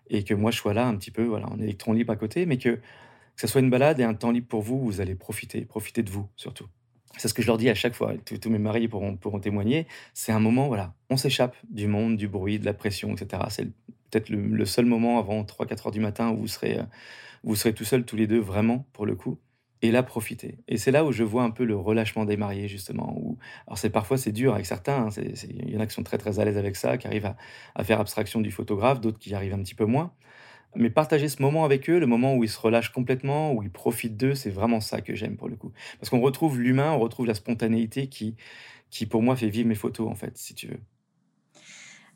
et 0.09 0.23
que 0.23 0.33
moi 0.33 0.51
je 0.51 0.57
sois 0.57 0.73
là 0.73 0.85
un 0.85 0.95
petit 0.95 1.11
peu, 1.11 1.23
voilà, 1.23 1.49
en 1.49 1.59
électron 1.59 1.93
libre 1.93 2.13
à 2.13 2.15
côté, 2.15 2.45
mais 2.45 2.57
que, 2.57 2.69
que 2.69 2.81
ce 3.37 3.47
soit 3.47 3.61
une 3.61 3.69
balade 3.69 3.99
et 3.99 4.03
un 4.03 4.13
temps 4.13 4.31
libre 4.31 4.47
pour 4.47 4.61
vous, 4.61 4.79
vous 4.79 5.01
allez 5.01 5.15
profiter, 5.15 5.65
profiter 5.65 6.03
de 6.03 6.11
vous 6.11 6.27
surtout. 6.35 6.67
C'est 7.17 7.27
ce 7.27 7.33
que 7.33 7.41
je 7.41 7.47
leur 7.47 7.57
dis 7.57 7.69
à 7.69 7.75
chaque 7.75 7.93
fois, 7.93 8.13
tous, 8.25 8.49
mes 8.49 8.57
maris 8.57 8.87
pourront, 8.87 9.17
pourront 9.17 9.39
témoigner. 9.39 9.85
C'est 10.13 10.31
un 10.31 10.39
moment, 10.39 10.67
voilà, 10.67 10.93
on 11.09 11.17
s'échappe 11.17 11.55
du 11.69 11.87
monde, 11.87 12.15
du 12.15 12.27
bruit, 12.27 12.57
de 12.57 12.65
la 12.65 12.73
pression, 12.73 13.13
etc. 13.13 13.43
C'est 13.49 13.65
peut-être 13.65 14.29
le, 14.29 14.65
seul 14.65 14.85
moment 14.85 15.19
avant 15.19 15.43
3-4 15.43 15.87
heures 15.87 15.91
du 15.91 15.99
matin 15.99 16.29
où 16.29 16.37
vous 16.37 16.47
serez, 16.47 16.79
euh, 16.79 16.83
vous 17.43 17.55
serez 17.55 17.73
tout 17.73 17.85
seul 17.85 18.05
tous 18.05 18.15
les 18.15 18.27
deux, 18.27 18.39
vraiment, 18.39 18.87
pour 18.93 19.05
le 19.05 19.15
coup. 19.15 19.39
Et 19.83 19.91
là, 19.91 20.03
profiter. 20.03 20.59
Et 20.67 20.77
c'est 20.77 20.91
là 20.91 21.03
où 21.05 21.11
je 21.11 21.23
vois 21.23 21.43
un 21.43 21.49
peu 21.49 21.63
le 21.63 21.75
relâchement 21.75 22.25
des 22.25 22.37
mariés, 22.37 22.67
justement. 22.67 23.37
Alors, 23.65 23.77
c'est 23.79 23.89
parfois, 23.89 24.17
c'est 24.17 24.31
dur 24.31 24.53
avec 24.53 24.67
certains. 24.67 25.07
Hein, 25.07 25.09
il 25.49 25.71
y 25.71 25.77
en 25.77 25.79
a 25.79 25.87
qui 25.87 25.93
sont 25.93 26.03
très, 26.03 26.19
très 26.19 26.39
à 26.39 26.45
l'aise 26.45 26.57
avec 26.57 26.75
ça, 26.75 26.97
qui 26.97 27.07
arrivent 27.07 27.25
à, 27.25 27.35
à 27.75 27.83
faire 27.83 27.99
abstraction 27.99 28.41
du 28.41 28.51
photographe, 28.51 29.01
d'autres 29.01 29.17
qui 29.19 29.31
y 29.31 29.33
arrivent 29.33 29.53
un 29.55 29.63
petit 29.63 29.75
peu 29.75 29.85
moins. 29.85 30.13
Mais 30.75 30.89
partager 30.89 31.27
ce 31.29 31.41
moment 31.41 31.65
avec 31.65 31.89
eux, 31.89 31.99
le 31.99 32.07
moment 32.07 32.35
où 32.35 32.43
ils 32.43 32.49
se 32.49 32.59
relâchent 32.59 32.91
complètement, 32.91 33.53
où 33.53 33.63
ils 33.63 33.71
profitent 33.71 34.17
d'eux, 34.17 34.35
c'est 34.35 34.49
vraiment 34.51 34.79
ça 34.79 35.01
que 35.01 35.15
j'aime 35.15 35.35
pour 35.37 35.49
le 35.49 35.55
coup. 35.57 35.71
Parce 35.99 36.09
qu'on 36.09 36.21
retrouve 36.21 36.59
l'humain, 36.59 36.91
on 36.93 36.99
retrouve 36.99 37.25
la 37.25 37.33
spontanéité 37.33 38.07
qui, 38.07 38.35
qui, 38.89 39.05
pour 39.05 39.21
moi, 39.23 39.35
fait 39.35 39.49
vivre 39.49 39.67
mes 39.67 39.75
photos, 39.75 40.09
en 40.09 40.15
fait, 40.15 40.37
si 40.37 40.55
tu 40.55 40.67
veux. 40.67 40.79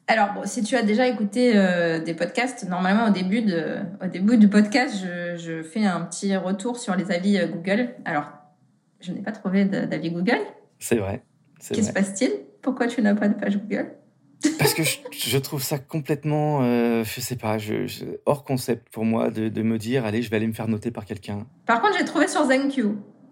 Alors, 0.08 0.34
bon, 0.34 0.42
si 0.46 0.64
tu 0.64 0.76
as 0.76 0.84
déjà 0.84 1.08
écouté 1.08 1.54
euh, 1.56 2.00
des 2.00 2.14
podcasts, 2.14 2.68
normalement, 2.70 3.08
au 3.08 3.10
début, 3.10 3.42
de, 3.42 3.78
au 4.04 4.08
début 4.08 4.38
du 4.38 4.48
podcast, 4.48 4.96
je, 5.04 5.36
je 5.36 5.64
fais 5.64 5.84
un 5.84 6.02
petit 6.02 6.36
retour 6.36 6.78
sur 6.78 6.96
les 6.96 7.12
avis 7.12 7.38
euh, 7.38 7.48
Google. 7.48 7.96
Alors, 8.06 8.32
je 9.02 9.12
n'ai 9.12 9.22
pas 9.22 9.32
trouvé 9.32 9.66
d'avis 9.66 10.12
Google. 10.12 10.40
C'est 10.80 10.98
vrai. 10.98 11.24
Qu'est-ce 11.60 11.74
qui 11.74 11.84
se 11.84 11.92
passe-t-il? 11.92 12.32
Pourquoi 12.62 12.88
tu 12.88 13.02
n'as 13.02 13.16
pas 13.16 13.28
de 13.28 13.34
page 13.34 13.58
Google? 13.58 13.94
Parce 14.60 14.76
que 14.76 14.84
je, 14.84 15.38
trouve 15.40 15.64
ça 15.64 15.80
complètement, 15.80 16.60
euh, 16.62 17.04
je 17.04 17.20
sais 17.20 17.36
pas, 17.36 17.58
je, 17.58 17.88
hors 18.26 18.44
concept 18.44 18.90
pour 18.90 19.06
moi 19.06 19.32
de, 19.32 19.50
de, 19.50 19.62
me 19.64 19.80
dire, 19.80 20.06
allez, 20.06 20.22
je 20.22 20.30
vais 20.30 20.36
aller 20.36 20.48
me 20.48 20.54
faire 20.54 20.68
noter 20.68 20.92
par 20.92 21.06
quelqu'un. 21.06 21.48
Par 21.66 21.82
contre, 21.82 21.98
j'ai 21.98 22.06
trouvé 22.06 22.28
sur 22.28 22.46
ZenQ. 22.46 22.84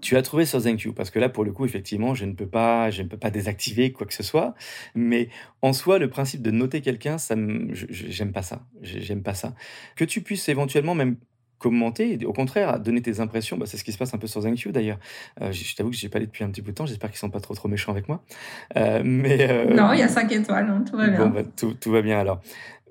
Tu 0.03 0.17
as 0.17 0.21
trouvé 0.21 0.45
sur 0.45 0.59
ZenQ 0.59 0.91
parce 0.91 1.09
que 1.09 1.17
là, 1.19 1.29
pour 1.29 1.45
le 1.45 1.53
coup, 1.53 1.63
effectivement, 1.63 2.13
je 2.13 2.25
ne 2.25 2.33
peux 2.33 2.45
pas, 2.45 2.91
je 2.91 3.03
ne 3.03 3.07
peux 3.07 3.15
pas 3.15 3.31
désactiver 3.31 3.93
quoi 3.93 4.05
que 4.05 4.13
ce 4.13 4.21
soit. 4.21 4.53
Mais 4.95 5.29
en 5.61 5.71
soi, 5.71 5.97
le 5.97 6.09
principe 6.09 6.41
de 6.41 6.51
noter 6.51 6.81
quelqu'un, 6.81 7.17
ça, 7.17 7.35
j'aime 7.89 8.33
pas 8.33 8.41
ça. 8.41 8.63
J'aime 8.81 9.23
pas 9.23 9.33
ça. 9.33 9.53
Que 9.95 10.03
tu 10.03 10.19
puisses 10.19 10.49
éventuellement 10.49 10.93
même 10.93 11.15
commenter, 11.57 12.19
au 12.25 12.33
contraire, 12.33 12.81
donner 12.81 13.01
tes 13.01 13.21
impressions. 13.21 13.57
Bah, 13.57 13.65
c'est 13.65 13.77
ce 13.77 13.85
qui 13.85 13.93
se 13.93 13.97
passe 13.97 14.13
un 14.13 14.17
peu 14.17 14.27
sur 14.27 14.41
ZenQ 14.41 14.73
d'ailleurs. 14.73 14.99
Euh, 15.41 15.53
je 15.53 15.73
t'avoue 15.73 15.91
que 15.91 15.95
je 15.95 16.05
n'ai 16.05 16.09
pas 16.09 16.17
allé 16.17 16.25
depuis 16.25 16.43
un 16.43 16.49
petit 16.49 16.61
bout 16.61 16.71
de 16.71 16.75
temps. 16.75 16.85
J'espère 16.85 17.09
qu'ils 17.09 17.19
sont 17.19 17.29
pas 17.29 17.39
trop 17.39 17.55
trop 17.55 17.69
méchants 17.69 17.93
avec 17.93 18.09
moi. 18.09 18.21
Euh, 18.75 19.01
mais 19.05 19.49
euh, 19.49 19.73
non, 19.73 19.93
il 19.93 19.99
y 19.99 20.03
a 20.03 20.09
5 20.09 20.29
étoiles, 20.33 20.69
hein, 20.69 20.83
tout 20.89 20.97
va 20.97 21.07
bien. 21.07 21.27
Bah, 21.27 21.43
tout, 21.55 21.91
va 21.91 22.01
bien 22.01 22.19
alors. 22.19 22.41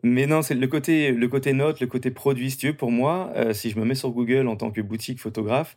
Mais 0.03 0.27
non, 0.27 0.41
c'est 0.41 0.55
le 0.55 0.67
côté, 0.67 1.13
le 1.13 1.29
côté 1.29 1.53
note, 1.53 1.81
le 1.81 1.87
côté 1.87 2.11
produit, 2.11 2.51
si 2.51 2.57
tu 2.57 2.69
veux, 2.69 2.73
pour 2.73 2.91
moi, 2.91 3.35
si 3.53 3.69
je 3.69 3.79
me 3.79 3.85
mets 3.85 3.95
sur 3.95 4.11
Google 4.11 4.49
en 4.49 4.57
tant 4.57 4.71
que 4.71 4.81
boutique 4.81 5.21
photographe, 5.21 5.77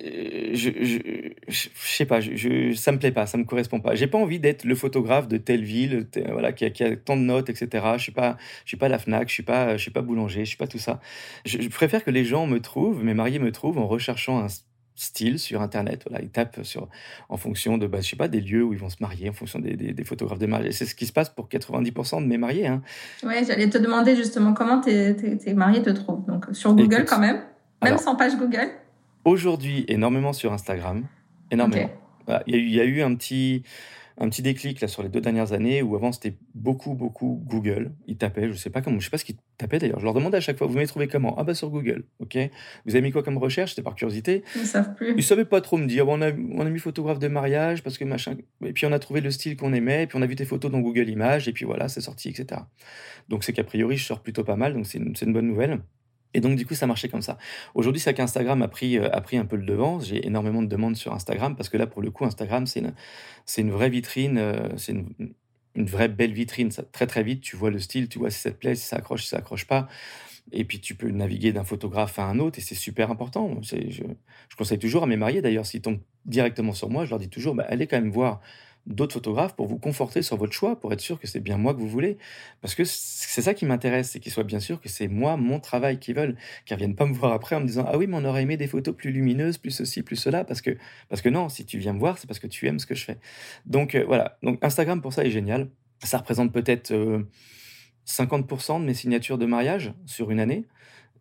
je, 0.00 1.32
je, 1.48 1.68
sais 1.74 2.06
pas, 2.06 2.20
je, 2.20 2.72
ça 2.74 2.92
me 2.92 2.98
plaît 2.98 3.12
pas, 3.12 3.26
ça 3.26 3.36
me 3.36 3.44
correspond 3.44 3.80
pas. 3.80 3.94
J'ai 3.94 4.06
pas 4.06 4.18
envie 4.18 4.40
d'être 4.40 4.64
le 4.64 4.74
photographe 4.74 5.28
de 5.28 5.36
telle 5.36 5.64
ville, 5.64 6.08
voilà, 6.30 6.52
qui 6.52 6.64
a, 6.64 6.70
qui 6.70 6.82
a, 6.82 6.96
tant 6.96 7.16
de 7.16 7.22
notes, 7.22 7.50
etc. 7.50 7.84
Je 7.96 8.02
suis 8.02 8.12
pas, 8.12 8.36
je 8.64 8.70
suis 8.70 8.76
pas 8.76 8.88
la 8.88 8.98
Fnac, 8.98 9.28
je 9.28 9.34
suis 9.34 9.42
pas, 9.42 9.76
je 9.76 9.82
suis 9.82 9.90
pas 9.90 10.02
boulanger, 10.02 10.44
je 10.44 10.48
suis 10.48 10.56
pas 10.56 10.66
tout 10.66 10.78
ça. 10.78 11.00
Je, 11.44 11.68
préfère 11.68 12.04
que 12.04 12.10
les 12.10 12.24
gens 12.24 12.46
me 12.46 12.60
trouvent, 12.60 13.04
mes 13.04 13.14
mariés 13.14 13.38
me 13.38 13.52
trouvent 13.52 13.78
en 13.78 13.86
recherchant 13.86 14.38
un 14.38 14.48
style 14.94 15.38
sur 15.38 15.62
internet 15.62 16.02
voilà 16.06 16.22
ils 16.22 16.28
tapent 16.28 16.60
sur 16.64 16.86
en 17.30 17.38
fonction 17.38 17.78
de 17.78 17.86
bah, 17.86 18.02
je 18.02 18.10
sais 18.10 18.14
pas 18.14 18.28
des 18.28 18.42
lieux 18.42 18.62
où 18.62 18.74
ils 18.74 18.78
vont 18.78 18.90
se 18.90 18.98
marier 19.00 19.30
en 19.30 19.32
fonction 19.32 19.58
des, 19.58 19.74
des, 19.74 20.04
photographes 20.04 20.38
de 20.38 20.46
mariage 20.46 20.74
c'est 20.74 20.84
ce 20.84 20.94
qui 20.94 21.06
se 21.06 21.14
passe 21.14 21.30
pour 21.30 21.48
90% 21.48 22.22
de 22.22 22.26
mes 22.26 22.36
mariés 22.36 22.66
hein. 22.66 22.82
ouais 23.22 23.42
j'allais 23.42 23.70
te 23.70 23.78
demander 23.78 24.14
justement 24.14 24.52
comment 24.52 24.82
tes, 24.82 25.16
tes, 25.16 25.54
mariés 25.54 25.80
te 25.80 25.88
trouvent 25.88 26.26
donc 26.26 26.44
sur 26.52 26.74
Google 26.74 27.06
quand 27.06 27.18
même 27.18 27.40
même 27.82 27.96
sans 27.96 28.16
page 28.16 28.36
Google 28.36 28.68
Aujourd'hui, 29.24 29.84
énormément 29.88 30.32
sur 30.32 30.52
Instagram. 30.52 31.06
Énormément. 31.50 31.90
Il, 32.46 32.70
y 32.70 32.80
a 32.80 32.84
eu, 32.84 33.02
un 33.02 33.14
petit, 33.14 33.62
un 34.18 34.28
petit 34.28 34.42
déclic 34.42 34.80
là 34.80 34.88
sur 34.88 35.02
les 35.02 35.08
deux 35.08 35.20
dernières 35.20 35.52
années 35.52 35.82
où 35.82 35.94
avant 35.96 36.12
c'était 36.12 36.36
beaucoup 36.54 36.94
beaucoup 36.94 37.42
Google. 37.46 37.92
Ils 38.06 38.16
tapaient, 38.16 38.48
je 38.48 38.54
sais 38.54 38.70
pas 38.70 38.80
comment, 38.80 38.98
je 38.98 39.04
sais 39.04 39.10
pas 39.10 39.18
ce 39.18 39.24
qu'ils 39.24 39.36
tapaient 39.58 39.78
d'ailleurs. 39.78 40.00
Je 40.00 40.04
leur 40.04 40.14
demandais 40.14 40.38
à 40.38 40.40
chaque 40.40 40.58
fois, 40.58 40.66
vous 40.66 40.74
m'avez 40.74 40.86
trouvé 40.86 41.08
comment? 41.08 41.36
Ah 41.38 41.44
bah 41.44 41.54
sur 41.54 41.70
Google, 41.70 42.04
ok? 42.20 42.36
Vous 42.86 42.94
avez 42.94 43.02
mis 43.02 43.12
quoi 43.12 43.22
comme 43.22 43.38
recherche? 43.38 43.72
C'était 43.72 43.82
par 43.82 43.94
curiosité. 43.94 44.42
Ils 44.56 44.66
savent 44.66 44.94
plus. 44.94 45.14
Ils 45.16 45.22
savaient 45.22 45.44
pas 45.44 45.60
trop 45.60 45.76
me 45.76 45.86
dire. 45.86 46.08
on, 46.08 46.20
a, 46.20 46.32
on 46.32 46.66
a 46.66 46.70
mis 46.70 46.78
photographe 46.78 47.18
de 47.18 47.28
mariage 47.28 47.82
parce 47.82 47.98
que 47.98 48.04
machin. 48.04 48.36
Et 48.64 48.72
puis 48.72 48.86
on 48.86 48.92
a 48.92 48.98
trouvé 48.98 49.20
le 49.20 49.30
style 49.30 49.56
qu'on 49.56 49.72
aimait. 49.72 50.04
Et 50.04 50.06
puis 50.06 50.18
on 50.18 50.22
a 50.22 50.26
vu 50.26 50.36
tes 50.36 50.44
photos 50.44 50.70
dans 50.70 50.80
Google 50.80 51.08
Images. 51.08 51.48
Et 51.48 51.52
puis 51.52 51.64
voilà, 51.64 51.88
c'est 51.88 52.00
sorti, 52.00 52.28
etc. 52.28 52.62
Donc 53.28 53.44
c'est 53.44 53.52
qu'a 53.52 53.64
priori 53.64 53.96
je 53.96 54.04
sors 54.04 54.20
plutôt 54.20 54.44
pas 54.44 54.56
mal. 54.56 54.74
Donc 54.74 54.86
c'est 54.86 54.98
une, 54.98 55.14
une 55.20 55.32
bonne 55.32 55.46
nouvelle. 55.46 55.80
Et 56.34 56.40
donc, 56.40 56.56
du 56.56 56.66
coup, 56.66 56.74
ça 56.74 56.86
marchait 56.86 57.08
comme 57.08 57.22
ça. 57.22 57.38
Aujourd'hui, 57.74 58.00
c'est 58.00 58.14
qu'Instagram 58.14 58.62
a 58.62 58.68
pris, 58.68 58.98
euh, 58.98 59.08
a 59.12 59.20
pris 59.20 59.36
un 59.36 59.44
peu 59.44 59.56
le 59.56 59.64
devant. 59.64 60.00
J'ai 60.00 60.26
énormément 60.26 60.62
de 60.62 60.68
demandes 60.68 60.96
sur 60.96 61.12
Instagram 61.12 61.56
parce 61.56 61.68
que 61.68 61.76
là, 61.76 61.86
pour 61.86 62.02
le 62.02 62.10
coup, 62.10 62.24
Instagram, 62.24 62.66
c'est 62.66 62.80
une, 62.80 62.94
une 63.58 63.70
vraie 63.70 63.90
vitrine, 63.90 64.38
euh, 64.38 64.68
c'est 64.76 64.92
une, 64.92 65.34
une, 65.74 65.86
vraie 65.86 66.08
belle 66.08 66.32
vitrine. 66.32 66.70
Très, 66.92 67.06
très 67.06 67.22
vite, 67.22 67.42
tu 67.42 67.56
vois 67.56 67.70
le 67.70 67.78
style, 67.78 68.08
tu 68.08 68.18
vois 68.18 68.30
si 68.30 68.40
ça 68.40 68.50
te 68.50 68.56
plaît, 68.56 68.74
si 68.74 68.86
ça 68.86 68.96
accroche, 68.96 69.22
si 69.22 69.28
ça 69.28 69.38
accroche 69.38 69.66
pas. 69.66 69.88
Et 70.50 70.64
puis, 70.64 70.80
tu 70.80 70.94
peux 70.94 71.10
naviguer 71.10 71.52
d'un 71.52 71.64
photographe 71.64 72.18
à 72.18 72.24
un 72.24 72.38
autre 72.38 72.58
et 72.58 72.62
c'est 72.62 72.74
super 72.74 73.10
important. 73.10 73.58
Je, 73.62 73.90
je, 73.90 74.02
conseille 74.56 74.78
toujours 74.78 75.02
à 75.04 75.06
mes 75.06 75.16
mariés, 75.16 75.42
d'ailleurs, 75.42 75.66
s'ils 75.66 75.82
tombent 75.82 76.00
directement 76.24 76.72
sur 76.72 76.88
moi, 76.88 77.04
je 77.04 77.10
leur 77.10 77.18
dis 77.18 77.28
toujours, 77.28 77.54
bah, 77.54 77.64
allez 77.68 77.86
quand 77.86 78.00
même 78.00 78.10
voir 78.10 78.40
d'autres 78.86 79.14
photographes 79.14 79.54
pour 79.54 79.66
vous 79.66 79.78
conforter 79.78 80.22
sur 80.22 80.36
votre 80.36 80.52
choix, 80.52 80.78
pour 80.78 80.92
être 80.92 81.00
sûr 81.00 81.20
que 81.20 81.26
c'est 81.26 81.40
bien 81.40 81.56
moi 81.56 81.74
que 81.74 81.78
vous 81.78 81.88
voulez. 81.88 82.18
Parce 82.60 82.74
que 82.74 82.84
c'est 82.84 83.42
ça 83.42 83.54
qui 83.54 83.64
m'intéresse, 83.64 84.10
c'est 84.10 84.20
qu'ils 84.20 84.32
soient 84.32 84.44
bien 84.44 84.60
sûrs 84.60 84.80
que 84.80 84.88
c'est 84.88 85.08
moi, 85.08 85.36
mon 85.36 85.60
travail 85.60 85.98
qu'ils 85.98 86.16
veulent, 86.16 86.36
qu'ils 86.66 86.74
ne 86.74 86.78
viennent 86.78 86.96
pas 86.96 87.06
me 87.06 87.14
voir 87.14 87.32
après 87.32 87.56
en 87.56 87.60
me 87.60 87.66
disant 87.66 87.84
Ah 87.86 87.96
oui, 87.96 88.06
mais 88.06 88.16
on 88.16 88.24
aurait 88.24 88.42
aimé 88.42 88.56
des 88.56 88.66
photos 88.66 88.94
plus 88.94 89.12
lumineuses, 89.12 89.58
plus 89.58 89.70
ceci, 89.70 90.02
plus 90.02 90.16
cela. 90.16 90.44
Parce 90.44 90.60
que, 90.60 90.76
parce 91.08 91.22
que 91.22 91.28
non, 91.28 91.48
si 91.48 91.64
tu 91.64 91.78
viens 91.78 91.92
me 91.92 91.98
voir, 91.98 92.18
c'est 92.18 92.26
parce 92.26 92.40
que 92.40 92.46
tu 92.46 92.66
aimes 92.66 92.78
ce 92.78 92.86
que 92.86 92.94
je 92.94 93.04
fais. 93.04 93.18
Donc 93.66 93.94
euh, 93.94 94.04
voilà, 94.04 94.38
donc 94.42 94.58
Instagram 94.62 95.00
pour 95.00 95.12
ça 95.12 95.24
est 95.24 95.30
génial. 95.30 95.68
Ça 96.02 96.18
représente 96.18 96.52
peut-être 96.52 96.92
50% 98.06 98.76
euh, 98.76 98.78
de 98.80 98.84
mes 98.84 98.94
signatures 98.94 99.38
de 99.38 99.46
mariage 99.46 99.92
sur 100.06 100.30
une 100.32 100.40
année. 100.40 100.66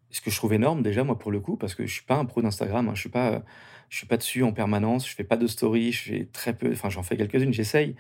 Ce 0.10 0.19
que 0.19 0.32
je 0.32 0.36
trouve 0.36 0.54
énorme 0.54 0.82
déjà, 0.82 1.04
moi, 1.04 1.17
pour 1.17 1.32
le 1.32 1.39
coup, 1.39 1.56
parce 1.56 1.76
que 1.76 1.86
je 1.86 1.93
suis 1.93 2.04
pas 2.04 2.15
un 2.15 2.26
pro 2.26 2.41
d'Instagram. 2.41 2.89
Hein, 2.89 2.95
je 2.95 3.00
suis 3.00 3.10
pas 3.10 3.43
je 3.91 3.97
suis 3.97 4.08
pas 4.08 4.15
dessus 4.15 4.41
en 4.43 4.54
permanence, 4.54 5.08
je 5.08 5.13
fais 5.13 5.25
pas 5.25 5.36
de 5.36 5.45
story, 5.47 5.91
je 5.91 6.01
fais 6.01 6.27
très 6.32 6.54
peu, 6.54 6.71
enfin 6.71 6.89
j'en 6.89 7.04
fais 7.04 7.17
quelques-unes, 7.17 7.54
j'essaye. 7.54 7.95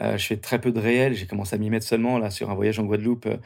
Euh, 0.00 0.16
je 0.16 0.26
fais 0.26 0.38
très 0.38 0.58
peu 0.58 0.72
de 0.72 0.80
réels, 0.80 1.14
j'ai 1.14 1.26
commencé 1.26 1.54
à 1.54 1.58
m'y 1.58 1.68
mettre 1.68 1.86
seulement 1.86 2.18
là 2.18 2.30
sur 2.30 2.50
un 2.50 2.54
voyage 2.54 2.78
en 2.78 2.84
Guadeloupe 2.84 3.26
euh, 3.26 3.36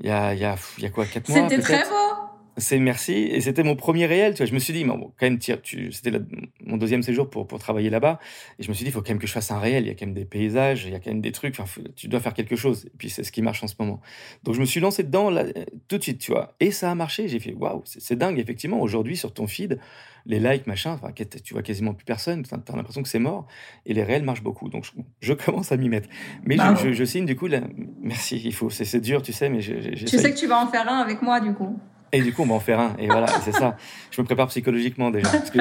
il 0.00 0.06
y, 0.06 0.10
a, 0.10 0.32
y, 0.32 0.44
a, 0.44 0.56
y 0.78 0.86
a 0.86 0.90
quoi, 0.90 1.06
quatre 1.06 1.28
mois 1.28 1.48
C'était 1.48 1.60
très 1.60 1.82
beau 1.82 2.23
c'est 2.56 2.78
merci. 2.78 3.12
Et 3.12 3.40
c'était 3.40 3.62
mon 3.62 3.76
premier 3.76 4.06
réel. 4.06 4.34
Tu 4.34 4.38
vois, 4.38 4.46
je 4.46 4.54
me 4.54 4.58
suis 4.58 4.72
dit, 4.72 4.84
bon, 4.84 5.12
quand 5.18 5.26
même, 5.26 5.40
c'était 5.40 6.20
mon 6.64 6.76
deuxième 6.76 7.02
séjour 7.02 7.28
pour, 7.28 7.46
pour 7.46 7.58
travailler 7.58 7.90
là-bas. 7.90 8.20
Et 8.58 8.62
je 8.62 8.68
me 8.68 8.74
suis 8.74 8.84
dit, 8.84 8.90
il 8.90 8.92
faut 8.92 9.02
quand 9.02 9.10
même 9.10 9.18
que 9.18 9.26
je 9.26 9.32
fasse 9.32 9.50
un 9.50 9.58
réel. 9.58 9.84
Il 9.84 9.88
y 9.88 9.90
a 9.90 9.94
quand 9.94 10.06
même 10.06 10.14
des 10.14 10.24
paysages, 10.24 10.84
il 10.84 10.92
y 10.92 10.94
a 10.94 11.00
quand 11.00 11.10
même 11.10 11.20
des 11.20 11.32
trucs. 11.32 11.58
Enfin, 11.58 11.82
tu 11.96 12.08
dois 12.08 12.20
faire 12.20 12.34
quelque 12.34 12.56
chose. 12.56 12.86
Et 12.86 12.96
puis, 12.96 13.10
c'est 13.10 13.24
ce 13.24 13.32
qui 13.32 13.42
marche 13.42 13.62
en 13.62 13.66
ce 13.66 13.74
moment. 13.78 14.00
Donc, 14.44 14.54
je 14.54 14.60
me 14.60 14.66
suis 14.66 14.80
lancé 14.80 15.02
dedans 15.02 15.30
là, 15.30 15.44
tout 15.88 15.98
de 15.98 16.02
suite, 16.02 16.18
tu 16.18 16.32
vois. 16.32 16.54
Et 16.60 16.70
ça 16.70 16.90
a 16.90 16.94
marché. 16.94 17.28
J'ai 17.28 17.40
fait, 17.40 17.54
waouh, 17.54 17.82
c'est 17.84 18.16
dingue, 18.16 18.38
effectivement. 18.38 18.80
Aujourd'hui, 18.80 19.16
sur 19.16 19.32
ton 19.32 19.46
feed, 19.46 19.80
les 20.26 20.38
likes, 20.38 20.66
machin, 20.66 20.98
tu 21.44 21.54
vois 21.54 21.62
quasiment 21.62 21.92
plus 21.92 22.04
personne. 22.04 22.44
Tu 22.44 22.54
as, 22.54 22.76
l'impression 22.76 23.02
que 23.02 23.08
c'est 23.08 23.18
mort. 23.18 23.46
Et 23.84 23.94
les 23.94 24.04
réels 24.04 24.22
marchent 24.22 24.42
beaucoup. 24.42 24.68
Donc, 24.68 24.86
je, 25.20 25.32
commence 25.32 25.72
à 25.72 25.76
m'y 25.76 25.88
mettre. 25.88 26.08
Mais 26.44 26.56
je, 26.56 26.92
je, 26.92 27.04
signe, 27.04 27.26
du 27.26 27.36
coup, 27.36 27.46
là, 27.46 27.60
merci. 28.00 28.40
Il 28.44 28.54
faut, 28.54 28.70
c'est 28.70 29.00
dur, 29.00 29.22
tu 29.22 29.32
sais, 29.32 29.48
mais 29.48 29.60
je, 29.60 29.74
Tu 30.04 30.18
sais 30.18 30.32
que 30.32 30.38
tu 30.38 30.46
vas 30.46 30.58
en 30.58 30.68
faire 30.68 30.88
un 30.88 30.98
avec 30.98 31.20
moi, 31.20 31.40
du 31.40 31.52
coup. 31.52 31.78
Et 32.14 32.22
du 32.22 32.32
coup, 32.32 32.42
on 32.42 32.46
va 32.46 32.54
en 32.54 32.60
faire 32.60 32.78
un. 32.78 32.94
Et 32.98 33.06
voilà, 33.08 33.26
c'est 33.26 33.52
ça. 33.52 33.76
Je 34.10 34.20
me 34.20 34.26
prépare 34.26 34.46
psychologiquement 34.46 35.10
déjà. 35.10 35.28
Parce 35.32 35.50
que 35.50 35.58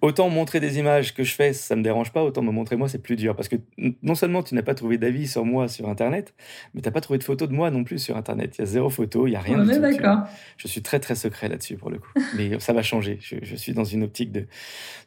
autant 0.00 0.30
montrer 0.30 0.60
des 0.60 0.78
images 0.78 1.14
que 1.14 1.24
je 1.24 1.34
fais, 1.34 1.52
ça 1.52 1.76
me 1.76 1.82
dérange 1.82 2.12
pas, 2.12 2.22
autant 2.22 2.42
me 2.42 2.52
montrer 2.52 2.76
moi, 2.76 2.88
c'est 2.88 3.02
plus 3.02 3.16
dur. 3.16 3.34
Parce 3.34 3.48
que 3.48 3.56
non 4.02 4.14
seulement 4.14 4.42
tu 4.42 4.54
n'as 4.54 4.62
pas 4.62 4.74
trouvé 4.74 4.98
d'avis 4.98 5.26
sur 5.26 5.44
moi 5.44 5.68
sur 5.68 5.88
Internet, 5.88 6.34
mais 6.74 6.80
tu 6.80 6.88
n'as 6.88 6.92
pas 6.92 7.00
trouvé 7.00 7.18
de 7.18 7.24
photos 7.24 7.48
de 7.48 7.54
moi 7.54 7.70
non 7.70 7.84
plus 7.84 7.98
sur 7.98 8.16
Internet. 8.16 8.56
Il 8.56 8.60
y 8.60 8.62
a 8.62 8.66
zéro 8.66 8.90
photo, 8.90 9.26
il 9.26 9.32
y 9.32 9.36
a 9.36 9.40
rien. 9.40 9.58
On 9.60 9.68
est 9.68 9.78
d'accord. 9.78 10.20
Je 10.56 10.68
suis 10.68 10.82
très 10.82 11.00
très 11.00 11.14
secret 11.14 11.48
là-dessus 11.48 11.76
pour 11.76 11.90
le 11.90 11.98
coup. 11.98 12.10
Mais 12.36 12.58
ça 12.60 12.72
va 12.72 12.82
changer. 12.82 13.18
Je, 13.20 13.56
suis 13.56 13.72
dans 13.72 13.84
une 13.84 14.04
optique 14.04 14.32
de 14.32 14.46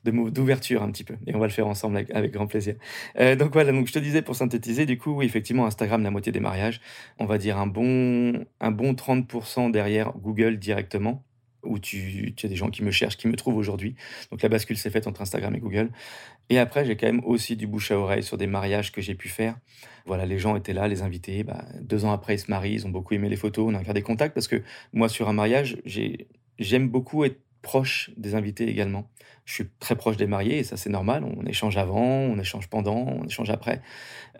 d'ouverture 0.03 0.83
un 0.83 0.91
petit 0.91 1.03
peu. 1.03 1.15
Et 1.27 1.35
on 1.35 1.39
va 1.39 1.47
le 1.47 1.53
faire 1.53 1.67
ensemble 1.67 2.05
avec, 2.13 2.31
grand 2.31 2.47
plaisir. 2.47 2.75
Euh, 3.19 3.35
donc 3.35 3.53
voilà, 3.53 3.71
donc 3.71 3.87
je 3.87 3.93
te 3.93 3.99
disais 3.99 4.21
pour 4.21 4.35
synthétiser, 4.35 4.85
du 4.85 4.97
coup, 4.97 5.11
oui, 5.11 5.25
effectivement, 5.25 5.65
Instagram, 5.65 6.03
la 6.03 6.11
moitié 6.11 6.31
des 6.31 6.39
mariages. 6.39 6.81
On 7.19 7.25
va 7.25 7.37
dire 7.37 7.57
un 7.57 7.67
bon, 7.67 8.45
un 8.59 8.71
bon 8.71 8.93
30% 8.93 9.71
derrière 9.71 10.11
Google 10.17 10.57
directement 10.57 11.23
où 11.63 11.79
tu, 11.79 12.33
tu, 12.35 12.45
as 12.45 12.49
des 12.49 12.55
gens 12.55 12.69
qui 12.69 12.83
me 12.83 12.91
cherchent, 12.91 13.17
qui 13.17 13.27
me 13.27 13.35
trouvent 13.35 13.57
aujourd'hui. 13.57 13.95
Donc 14.31 14.41
la 14.41 14.49
bascule 14.49 14.77
s'est 14.77 14.89
faite 14.89 15.07
entre 15.07 15.21
Instagram 15.21 15.55
et 15.55 15.59
Google. 15.59 15.89
Et 16.49 16.59
après, 16.59 16.85
j'ai 16.85 16.97
quand 16.97 17.07
même 17.07 17.23
aussi 17.25 17.55
du 17.55 17.67
bouche 17.67 17.91
à 17.91 17.97
oreille 17.97 18.23
sur 18.23 18.37
des 18.37 18.47
mariages 18.47 18.91
que 18.91 19.01
j'ai 19.01 19.15
pu 19.15 19.29
faire. 19.29 19.57
Voilà, 20.05 20.25
les 20.25 20.39
gens 20.39 20.55
étaient 20.55 20.73
là, 20.73 20.87
les 20.87 21.01
invités. 21.01 21.43
Bah, 21.43 21.65
deux 21.81 22.05
ans 22.05 22.11
après, 22.11 22.35
ils 22.35 22.39
se 22.39 22.49
marient, 22.49 22.73
ils 22.73 22.87
ont 22.87 22.89
beaucoup 22.89 23.13
aimé 23.13 23.29
les 23.29 23.35
photos. 23.35 23.71
On 23.71 23.75
a 23.75 23.83
gardé 23.83 24.01
contact 24.01 24.33
parce 24.33 24.47
que 24.47 24.61
moi, 24.93 25.09
sur 25.09 25.29
un 25.29 25.33
mariage, 25.33 25.77
j'aime 26.59 26.89
beaucoup 26.89 27.23
être 27.23 27.39
proche 27.61 28.11
des 28.17 28.35
invités 28.35 28.67
également. 28.67 29.07
Je 29.45 29.53
suis 29.53 29.67
très 29.79 29.95
proche 29.95 30.17
des 30.17 30.27
mariés 30.27 30.59
et 30.59 30.63
ça 30.63 30.77
c'est 30.77 30.89
normal. 30.89 31.23
On 31.23 31.45
échange 31.45 31.77
avant, 31.77 32.01
on 32.01 32.39
échange 32.39 32.67
pendant, 32.69 32.95
on 32.95 33.25
échange 33.25 33.49
après. 33.49 33.81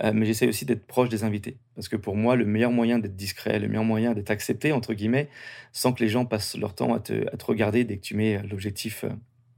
Euh, 0.04 0.12
mais 0.14 0.26
j'essaie 0.26 0.48
aussi 0.48 0.66
d'être 0.66 0.86
proche 0.86 1.10
des 1.10 1.24
invités 1.24 1.58
parce 1.76 1.90
que 1.90 1.96
pour 1.96 2.16
moi 2.16 2.36
le 2.36 2.46
meilleur 2.46 2.72
moyen 2.72 3.00
d'être 3.00 3.16
discret, 3.16 3.60
le 3.60 3.68
meilleur 3.68 3.84
moyen 3.84 4.14
d'être 4.14 4.32
accepté 4.32 4.72
entre 4.72 4.94
guillemets, 4.94 5.30
sans 5.72 5.94
que 5.94 6.04
les 6.04 6.10
gens 6.10 6.26
passent 6.26 6.58
leur 6.58 6.76
temps 6.76 6.94
à 6.94 7.00
te, 7.00 7.26
regarder 7.46 7.84
dès 7.84 7.98
que 7.98 8.02
tu 8.02 8.16
mets 8.16 8.42
l'objectif 8.44 9.06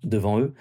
devant 0.04 0.40
eux, 0.40 0.54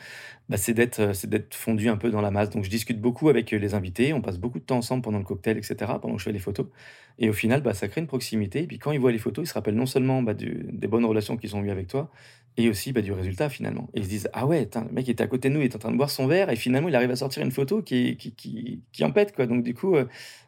bah, 0.49 0.57
c'est 0.57 0.75
d'être 0.75 1.01
euh, 1.01 1.13
c'est 1.15 1.55
fondu 1.55 1.89
un 1.89 1.97
peu 1.97 2.11
dans 2.11 2.21
la 2.21 2.31
masse. 2.31 2.51
Donc 2.51 2.65
je 2.65 2.71
discute 2.71 3.01
beaucoup 3.01 3.29
avec 3.29 3.53
euh, 3.53 3.59
les 3.59 3.75
invités, 3.75 4.13
on 4.13 4.21
passe 4.21 4.39
beaucoup 4.39 4.59
de 4.59 4.65
temps 4.65 4.77
ensemble 4.77 5.03
pendant 5.03 5.19
le 5.19 5.25
cocktail, 5.25 5.59
etc., 5.59 5.75
pendant 6.01 6.15
que 6.15 6.19
je 6.19 6.25
fais 6.25 6.33
les 6.33 6.39
photos. 6.39 6.67
Et 7.19 7.29
au 7.29 7.33
final, 7.33 7.63
bah, 7.63 7.75
ça 7.75 7.89
crée 7.89 8.01
une 8.01 8.07
proximité. 8.07 8.63
Et 8.63 8.67
puis 8.67 8.79
quand 8.79 8.93
ils 8.93 9.01
voient 9.01 9.13
les 9.13 9.19
photos, 9.19 9.47
ils 9.47 9.49
se 9.49 9.55
rappellent 9.55 9.75
non 9.75 9.87
seulement 9.87 10.23
bah, 10.23 10.35
des 10.35 10.89
bonnes 10.89 11.05
relations 11.05 11.37
qu'ils 11.37 11.57
ont 11.57 11.63
eues 11.63 11.71
avec 11.71 11.89
toi, 11.89 12.11
et 12.57 12.69
aussi 12.69 12.93
bah, 12.93 13.01
du 13.01 13.13
résultat 13.13 13.49
finalement. 13.49 13.89
Et 13.95 14.01
ils 14.01 14.05
se 14.05 14.09
disent 14.09 14.29
Ah 14.33 14.47
ouais, 14.47 14.69
le 14.75 14.93
mec 14.93 15.09
était 15.09 15.23
à 15.23 15.27
côté 15.27 15.49
de 15.49 15.55
nous, 15.55 15.61
il 15.61 15.65
est 15.65 15.77
en 15.77 15.79
train 15.79 15.91
de 15.91 15.97
boire 15.97 16.11
son 16.11 16.27
verre, 16.27 16.51
et 16.51 16.57
finalement 16.57 16.89
il 16.89 16.97
arrive 16.97 17.11
à 17.11 17.17
sortir 17.17 17.43
une 17.43 17.51
photo 17.51 17.83
qui, 17.83 18.17
qui, 18.17 18.33
qui, 18.33 18.81
qui 18.93 19.05
empête. 19.05 19.35
Quoi. 19.35 19.47
Donc 19.47 19.63
du 19.63 19.75
coup, 19.75 19.97
euh, 19.97 20.05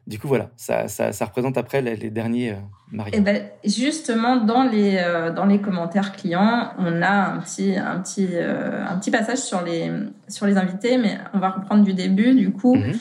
du 0.07 0.19
coup 0.19 0.29
voilà, 0.29 0.51
ça, 0.57 0.89
ça, 0.89 1.13
ça, 1.13 1.25
représente 1.25 1.57
après 1.57 1.81
les, 1.81 2.11
derniers 2.11 2.53
euh, 2.53 2.57
mariés. 2.93 3.17
Et 3.17 3.21
ben, 3.21 3.43
justement, 3.65 4.37
dans 4.37 4.65
les, 4.65 4.99
euh, 4.99 5.33
dans 5.33 5.47
les 5.47 5.61
commentaires 5.61 6.13
clients, 6.13 6.73
on 6.79 7.01
a 7.03 7.33
un 7.33 7.39
petit, 7.39 7.77
un 7.77 8.01
petit, 8.01 8.29
un 8.37 8.99
petit 8.99 9.11
passage 9.11 9.39
sur 9.39 9.63
les, 9.63 9.91
sur 10.29 10.47
les 10.47 10.57
invités, 10.57 10.99
mais 10.99 11.19
on 11.33 11.39
va 11.39 11.51
reprendre 11.51 11.85
du 11.85 11.95
début. 11.95 12.35
Du 12.35 12.53
coup, 12.53 12.75
mhm. 12.75 12.93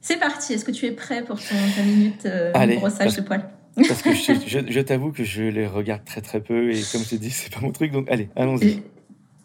c'est 0.00 0.18
parti. 0.18 0.54
Est-ce 0.54 0.64
que 0.64 0.70
tu 0.72 0.86
es 0.86 0.92
prêt 0.92 1.22
pour 1.22 1.36
ton, 1.38 1.56
ta 1.76 1.82
minute 1.82 2.24
de 2.24 2.78
brossage 2.78 3.14
de 3.14 3.20
poils? 3.20 3.44
Parce 3.86 4.02
que 4.02 4.12
je, 4.12 4.80
t'avoue 4.80 5.12
que 5.12 5.24
je 5.24 5.42
les 5.42 5.66
regarde 5.66 6.04
très 6.04 6.20
très 6.20 6.40
peu 6.40 6.70
et 6.70 6.82
comme 6.92 7.02
je 7.02 7.10
t'ai 7.10 7.18
dit, 7.18 7.30
c'est 7.30 7.52
pas 7.52 7.60
mon 7.60 7.70
truc. 7.70 7.92
Donc 7.92 8.10
allez, 8.10 8.28
allons-y. 8.36 8.82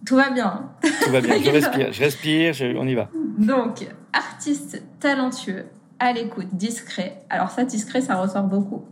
Tout 0.06 0.15
va 0.15 0.32
bien. 0.32 0.69
Tout 0.82 1.12
va 1.12 1.22
bien. 1.22 1.41
Je 1.41 1.50
respire, 1.50 1.93
je 1.93 2.04
respire, 2.04 2.56
on 2.78 2.88
y 2.88 2.93
va. 2.93 3.10
Donc, 3.38 3.88
artiste 4.12 4.84
talentueux, 5.00 5.65
à 6.00 6.12
l'écoute, 6.12 6.48
discret. 6.54 7.22
Alors 7.30 7.50
ça, 7.50 7.63
discret, 7.63 8.02
ça 8.02 8.15
ressort 8.15 8.43
beaucoup. 8.43 8.84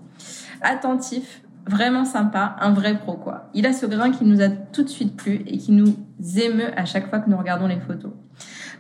Attentif, 0.62 1.42
vraiment 1.68 2.06
sympa, 2.06 2.56
un 2.60 2.72
vrai 2.72 2.98
pro 2.98 3.16
quoi. 3.16 3.50
Il 3.54 3.66
a 3.66 3.74
ce 3.74 3.86
grain 3.86 4.12
qui 4.12 4.26
nous 4.26 4.42
a 4.42 4.50
tout 4.50 4.84
de 4.84 4.90
suite 4.90 5.16
plu 5.18 5.44
et 5.48 5.58
qui 5.58 5.72
nous 5.72 5.96
émeut 6.38 6.72
à 6.78 6.86
chaque 6.86 7.10
fois 7.10 7.20
que 7.20 7.30
nous 7.30 7.38
regardons 7.38 7.68
les 7.68 7.80
photos. 7.80 8.12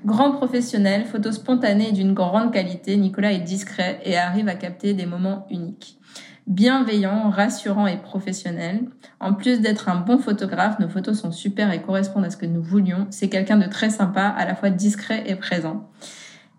Grand 0.05 0.31
professionnel, 0.31 1.05
photo 1.05 1.31
spontanée 1.31 1.89
et 1.89 1.91
d'une 1.91 2.13
grande 2.13 2.51
qualité, 2.51 2.97
Nicolas 2.97 3.33
est 3.33 3.39
discret 3.39 4.01
et 4.03 4.17
arrive 4.17 4.47
à 4.47 4.55
capter 4.55 4.93
des 4.93 5.05
moments 5.05 5.45
uniques 5.51 5.99
bienveillant, 6.47 7.29
rassurant 7.29 7.87
et 7.87 7.97
professionnel. 7.97 8.85
En 9.19 9.33
plus 9.33 9.61
d'être 9.61 9.89
un 9.89 9.95
bon 9.95 10.17
photographe, 10.17 10.79
nos 10.79 10.89
photos 10.89 11.19
sont 11.19 11.31
super 11.31 11.71
et 11.71 11.81
correspondent 11.81 12.25
à 12.25 12.29
ce 12.29 12.37
que 12.37 12.45
nous 12.45 12.61
voulions. 12.61 13.07
C'est 13.09 13.29
quelqu'un 13.29 13.57
de 13.57 13.67
très 13.67 13.89
sympa, 13.89 14.23
à 14.23 14.45
la 14.45 14.55
fois 14.55 14.69
discret 14.69 15.23
et 15.27 15.35
présent. 15.35 15.89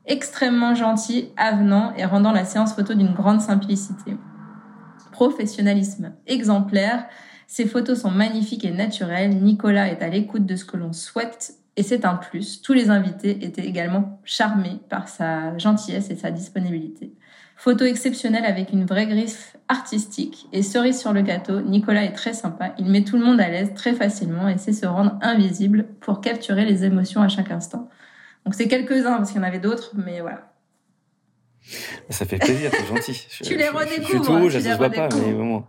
Extrêmement 0.06 0.74
gentil, 0.74 1.30
avenant 1.36 1.92
et 1.96 2.04
rendant 2.04 2.32
la 2.32 2.44
séance 2.44 2.74
photo 2.74 2.94
d'une 2.94 3.14
grande 3.14 3.40
simplicité. 3.40 4.16
Professionnalisme 5.12 6.12
exemplaire. 6.26 7.06
Ses 7.46 7.66
photos 7.66 8.00
sont 8.00 8.10
magnifiques 8.10 8.64
et 8.64 8.72
naturelles. 8.72 9.36
Nicolas 9.36 9.88
est 9.88 10.02
à 10.02 10.08
l'écoute 10.08 10.46
de 10.46 10.56
ce 10.56 10.64
que 10.64 10.76
l'on 10.76 10.92
souhaite 10.92 11.56
et 11.76 11.82
c'est 11.82 12.04
un 12.04 12.16
plus. 12.16 12.60
Tous 12.60 12.72
les 12.72 12.90
invités 12.90 13.44
étaient 13.44 13.64
également 13.64 14.20
charmés 14.24 14.80
par 14.88 15.08
sa 15.08 15.56
gentillesse 15.56 16.10
et 16.10 16.16
sa 16.16 16.30
disponibilité. 16.30 17.14
Photo 17.62 17.84
exceptionnelle 17.84 18.44
avec 18.44 18.72
une 18.72 18.84
vraie 18.84 19.06
griffe 19.06 19.56
artistique. 19.68 20.48
Et 20.52 20.64
cerise 20.64 20.98
sur 20.98 21.12
le 21.12 21.22
gâteau, 21.22 21.60
Nicolas 21.60 22.02
est 22.02 22.12
très 22.12 22.34
sympa. 22.34 22.74
Il 22.76 22.86
met 22.86 23.04
tout 23.04 23.16
le 23.16 23.24
monde 23.24 23.40
à 23.40 23.48
l'aise 23.48 23.72
très 23.72 23.92
facilement 23.92 24.48
et 24.48 24.58
sait 24.58 24.72
se 24.72 24.84
rendre 24.84 25.16
invisible 25.22 25.86
pour 26.00 26.20
capturer 26.20 26.64
les 26.64 26.84
émotions 26.84 27.22
à 27.22 27.28
chaque 27.28 27.52
instant. 27.52 27.88
Donc 28.44 28.56
c'est 28.56 28.66
quelques-uns 28.66 29.16
parce 29.16 29.30
qu'il 29.30 29.40
y 29.40 29.44
en 29.44 29.46
avait 29.46 29.60
d'autres, 29.60 29.92
mais 29.94 30.20
voilà. 30.20 30.52
Ça 32.10 32.26
fait 32.26 32.38
plaisir, 32.38 32.72
c'est 32.72 32.84
gentil. 32.84 33.28
tu 33.44 33.56
les 33.56 33.68
redécouvres. 33.68 34.50
Je, 34.50 34.58
je, 34.58 34.68
je, 34.68 34.76
vois 34.76 34.90
pas, 34.90 35.08
mais 35.14 35.30
vraiment. 35.32 35.64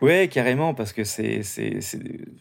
Ouais, 0.00 0.28
carrément, 0.28 0.72
parce 0.72 0.94
que 0.94 1.04
c'est, 1.04 1.42
c'est, 1.42 1.78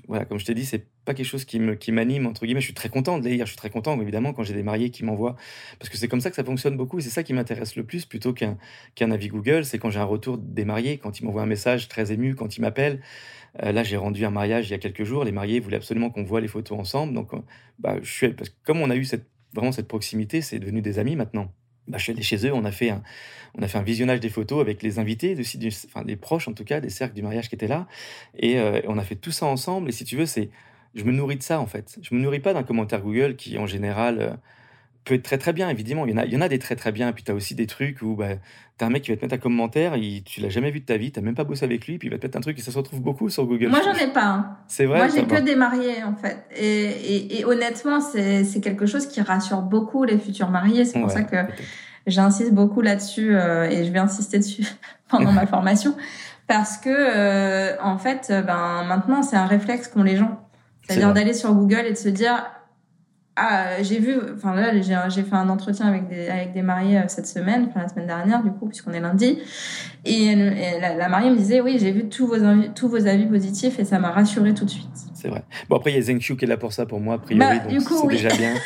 voilà, 0.07 0.23
comme 0.23 0.39
je 0.39 0.45
t'ai 0.45 0.53
dit, 0.53 0.65
c'est 0.65 0.87
pas 1.03 1.13
quelque 1.13 1.25
chose 1.25 1.43
qui 1.43 1.59
me, 1.59 1.75
qui 1.75 1.91
m'anime 1.91 2.25
entre 2.25 2.45
guillemets. 2.45 2.61
Je 2.61 2.67
suis 2.67 2.73
très 2.73 2.87
content 2.87 3.19
de 3.19 3.27
lire, 3.27 3.45
je 3.45 3.51
suis 3.51 3.57
très 3.57 3.69
content, 3.69 3.99
évidemment, 3.99 4.31
quand 4.31 4.43
j'ai 4.43 4.53
des 4.53 4.63
mariés 4.63 4.91
qui 4.91 5.03
m'envoient, 5.03 5.35
parce 5.77 5.89
que 5.89 5.97
c'est 5.97 6.07
comme 6.07 6.21
ça 6.21 6.29
que 6.29 6.37
ça 6.37 6.45
fonctionne 6.45 6.77
beaucoup, 6.77 6.99
et 6.99 7.01
c'est 7.01 7.09
ça 7.09 7.21
qui 7.21 7.33
m'intéresse 7.33 7.75
le 7.75 7.83
plus 7.83 8.05
plutôt 8.05 8.31
qu'un, 8.31 8.57
qu'un 8.95 9.11
avis 9.11 9.27
Google, 9.27 9.65
c'est 9.65 9.77
quand 9.77 9.89
j'ai 9.89 9.99
un 9.99 10.05
retour 10.05 10.37
des 10.37 10.63
mariés, 10.63 10.99
quand 10.99 11.19
ils 11.19 11.25
m'envoient 11.25 11.41
un 11.41 11.45
message 11.47 11.89
très 11.89 12.13
ému, 12.13 12.33
quand 12.33 12.55
ils 12.55 12.61
m'appellent. 12.61 13.01
Euh, 13.63 13.73
là, 13.73 13.83
j'ai 13.83 13.97
rendu 13.97 14.23
un 14.25 14.31
mariage 14.31 14.69
il 14.69 14.71
y 14.71 14.75
a 14.75 14.79
quelques 14.79 15.03
jours. 15.03 15.25
Les 15.25 15.31
mariés 15.33 15.59
voulaient 15.59 15.77
absolument 15.77 16.11
qu'on 16.11 16.23
voit 16.23 16.41
les 16.41 16.47
photos 16.47 16.79
ensemble, 16.79 17.13
donc, 17.13 17.33
euh, 17.33 17.39
bah, 17.79 17.97
je 18.01 18.09
suis, 18.11 18.29
parce 18.33 18.49
que 18.49 18.55
comme 18.63 18.81
on 18.81 18.89
a 18.89 18.95
eu 18.95 19.03
cette, 19.05 19.27
vraiment 19.53 19.73
cette 19.73 19.87
proximité, 19.89 20.41
c'est 20.41 20.59
devenu 20.59 20.81
des 20.81 20.99
amis 20.99 21.17
maintenant. 21.17 21.51
Je 21.97 22.03
suis 22.03 22.11
allé 22.11 22.21
chez 22.21 22.47
eux, 22.47 22.53
on 22.53 22.65
a 22.65 22.71
fait 22.71 22.89
un, 22.89 23.01
on 23.57 23.61
a 23.61 23.67
fait 23.67 23.77
un 23.77 23.83
visionnage 23.83 24.19
des 24.19 24.29
photos 24.29 24.61
avec 24.61 24.83
les 24.83 24.99
invités, 24.99 25.35
enfin 25.87 26.03
des 26.03 26.15
proches 26.15 26.47
en 26.47 26.53
tout 26.53 26.63
cas, 26.63 26.79
des 26.79 26.89
cercles 26.89 27.15
du 27.15 27.21
mariage 27.21 27.49
qui 27.49 27.55
étaient 27.55 27.67
là, 27.67 27.87
et 28.37 28.59
euh, 28.59 28.81
on 28.87 28.97
a 28.97 29.03
fait 29.03 29.15
tout 29.15 29.31
ça 29.31 29.45
ensemble. 29.45 29.89
Et 29.89 29.91
si 29.91 30.05
tu 30.05 30.15
veux, 30.15 30.25
c'est, 30.25 30.49
je 30.95 31.03
me 31.03 31.11
nourris 31.11 31.37
de 31.37 31.43
ça 31.43 31.59
en 31.59 31.65
fait. 31.65 31.97
Je 32.01 32.13
me 32.15 32.19
nourris 32.19 32.39
pas 32.39 32.53
d'un 32.53 32.63
commentaire 32.63 33.01
Google 33.01 33.35
qui 33.35 33.57
en 33.57 33.65
général 33.65 34.19
euh, 34.19 34.31
peut 35.09 35.15
être 35.15 35.23
très 35.23 35.37
très 35.37 35.53
bien, 35.53 35.69
évidemment. 35.69 36.05
Il 36.05 36.11
y 36.11 36.13
en 36.13 36.17
a, 36.17 36.25
il 36.25 36.33
y 36.33 36.37
en 36.37 36.41
a 36.41 36.47
des 36.47 36.59
très 36.59 36.75
très 36.75 36.91
bien. 36.91 37.11
Puis 37.11 37.23
tu 37.23 37.31
as 37.31 37.35
aussi 37.35 37.55
des 37.55 37.67
trucs 37.67 38.01
où 38.01 38.15
bah, 38.15 38.35
tu 38.77 38.85
as 38.85 38.87
un 38.87 38.91
mec 38.91 39.03
qui 39.03 39.11
va 39.11 39.17
te 39.17 39.21
mettre 39.23 39.35
un 39.35 39.39
commentaire, 39.39 39.95
et 39.95 40.21
tu 40.23 40.39
l'as 40.39 40.49
jamais 40.49 40.71
vu 40.71 40.79
de 40.79 40.85
ta 40.85 40.97
vie, 40.97 41.11
tu 41.11 41.19
même 41.21 41.35
pas 41.35 41.43
bossé 41.43 41.65
avec 41.65 41.87
lui, 41.87 41.97
puis 41.97 42.07
il 42.07 42.11
va 42.11 42.17
te 42.17 42.25
mettre 42.25 42.37
un 42.37 42.41
truc 42.41 42.57
et 42.59 42.61
ça 42.61 42.71
se 42.71 42.77
retrouve 42.77 43.01
beaucoup 43.01 43.29
sur 43.29 43.45
Google. 43.45 43.69
Moi, 43.69 43.81
j'en 43.83 43.93
ai 43.93 44.11
pas. 44.13 44.25
Hein. 44.25 44.57
C'est 44.67 44.85
vrai. 44.85 44.99
Moi, 44.99 45.07
j'ai 45.07 45.23
que 45.23 45.41
des 45.41 45.55
mariés 45.55 46.03
en 46.03 46.15
fait. 46.15 46.45
Et, 46.55 47.39
et, 47.39 47.45
honnêtement, 47.45 47.99
c'est 48.01 48.61
quelque 48.61 48.85
chose 48.85 49.07
qui 49.07 49.21
rassure 49.21 49.61
beaucoup 49.61 50.03
les 50.03 50.17
futurs 50.17 50.49
mariés. 50.49 50.85
C'est 50.85 50.99
pour 50.99 51.11
ça 51.11 51.23
que 51.23 51.37
J'insiste 52.07 52.53
beaucoup 52.53 52.81
là-dessus 52.81 53.35
euh, 53.35 53.69
et 53.69 53.85
je 53.85 53.91
vais 53.91 53.99
insister 53.99 54.39
dessus 54.39 54.65
pendant 55.09 55.31
ma 55.31 55.45
formation 55.47 55.95
parce 56.47 56.77
que 56.77 56.89
euh, 56.89 57.75
en 57.81 57.99
fait, 57.99 58.29
ben 58.29 58.83
maintenant 58.87 59.21
c'est 59.21 59.35
un 59.35 59.45
réflexe 59.45 59.87
qu'ont 59.87 60.01
les 60.01 60.15
gens, 60.15 60.39
c'est-à-dire 60.87 61.13
d'aller 61.13 61.33
sur 61.33 61.53
Google 61.53 61.85
et 61.85 61.91
de 61.91 61.97
se 61.97 62.09
dire 62.09 62.49
ah 63.39 63.81
j'ai 63.81 63.99
vu, 63.99 64.15
enfin 64.35 64.53
là 64.53 64.73
j'ai 65.09 65.23
fait 65.23 65.35
un 65.35 65.49
entretien 65.49 65.87
avec 65.87 66.07
des 66.07 66.27
avec 66.27 66.53
des 66.53 66.61
mariés 66.61 67.01
cette 67.07 67.27
semaine, 67.27 67.67
enfin 67.69 67.81
la 67.81 67.87
semaine 67.87 68.07
dernière 68.07 68.43
du 68.43 68.51
coup 68.51 68.67
puisqu'on 68.67 68.91
est 68.91 68.99
lundi 68.99 69.39
et, 70.05 70.35
la, 70.79 71.09
mariée 71.09 71.29
me 71.29 71.37
disait 71.37 71.61
oui 71.61 71.77
j'ai 71.79 71.91
vu 71.91 72.09
tous 72.09 72.27
vos 72.27 72.43
avis, 72.43 72.69
tous 72.75 72.89
vos 72.89 73.07
avis 73.07 73.25
positifs 73.25 73.79
et 73.79 73.85
ça 73.85 73.99
m'a 73.99 74.11
rassuré 74.11 74.53
tout 74.53 74.65
de 74.65 74.69
suite. 74.69 74.87
C'est 75.13 75.29
vrai. 75.29 75.43
Bon 75.69 75.77
après 75.77 75.91
il 75.91 75.95
y 75.95 75.99
a 75.99 76.01
ZenQ 76.01 76.37
qui 76.37 76.45
est 76.45 76.47
là 76.47 76.57
pour 76.57 76.73
ça 76.73 76.85
pour 76.85 76.99
moi 76.99 77.15
a 77.15 77.17
priori 77.17 77.39
bah, 77.39 77.57
donc 77.59 77.81
c'est 77.81 78.07
déjà 78.07 78.29
bien. 78.29 78.53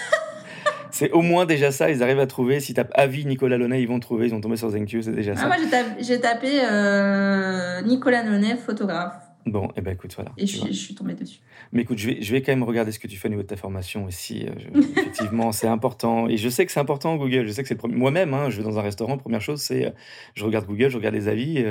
c'est 0.93 1.11
au 1.11 1.21
moins 1.21 1.45
déjà 1.45 1.71
ça. 1.71 1.89
Ils 1.89 2.01
arrivent 2.03 2.19
à 2.19 2.27
trouver. 2.27 2.59
Si 2.59 2.73
tapent 2.73 2.93
avis 2.93 3.25
Nicolas 3.25 3.57
Launay, 3.57 3.81
ils 3.81 3.87
vont 3.87 3.99
trouver. 3.99 4.27
Ils 4.27 4.31
vont 4.31 4.41
tomber 4.41 4.57
sur 4.57 4.69
ZenQ, 4.69 5.01
c'est 5.01 5.11
déjà 5.11 5.33
ah, 5.35 5.41
ça. 5.41 5.47
moi, 5.47 5.55
j'ai 5.99 6.19
tapé, 6.19 6.61
euh, 6.63 7.81
Nicolas 7.81 8.23
Launay, 8.23 8.55
photographe. 8.55 9.15
Bon, 9.45 9.67
et 9.67 9.71
eh 9.77 9.81
ben 9.81 9.91
écoute, 9.91 10.13
voilà. 10.15 10.31
Et 10.37 10.47
je, 10.47 10.65
je, 10.65 10.71
suis 10.71 10.95
tombée 10.95 11.15
dessus. 11.15 11.39
Mais 11.71 11.81
écoute, 11.81 11.97
je 11.97 12.07
vais, 12.07 12.21
je 12.21 12.31
vais 12.31 12.41
quand 12.41 12.51
même 12.51 12.63
regarder 12.63 12.91
ce 12.91 12.99
que 12.99 13.07
tu 13.07 13.17
fais 13.17 13.27
au 13.27 13.31
niveau 13.31 13.41
de 13.41 13.47
ta 13.47 13.57
formation 13.57 14.05
aussi. 14.05 14.45
Euh, 14.45 14.79
effectivement, 14.97 15.51
c'est 15.51 15.67
important. 15.67 16.29
Et 16.29 16.37
je 16.37 16.47
sais 16.49 16.65
que 16.65 16.71
c'est 16.71 16.79
important 16.79 17.15
Google. 17.17 17.45
Je 17.45 17.51
sais 17.51 17.61
que 17.61 17.67
c'est 17.67 17.73
le 17.73 17.79
premier. 17.79 17.95
Moi-même, 17.95 18.33
hein, 18.33 18.49
je 18.49 18.57
vais 18.57 18.63
dans 18.63 18.79
un 18.79 18.81
restaurant. 18.81 19.17
Première 19.17 19.41
chose, 19.41 19.61
c'est 19.61 19.87
euh, 19.87 19.91
je 20.33 20.45
regarde 20.45 20.65
Google, 20.65 20.89
je 20.89 20.97
regarde 20.97 21.15
les 21.15 21.27
avis. 21.27 21.63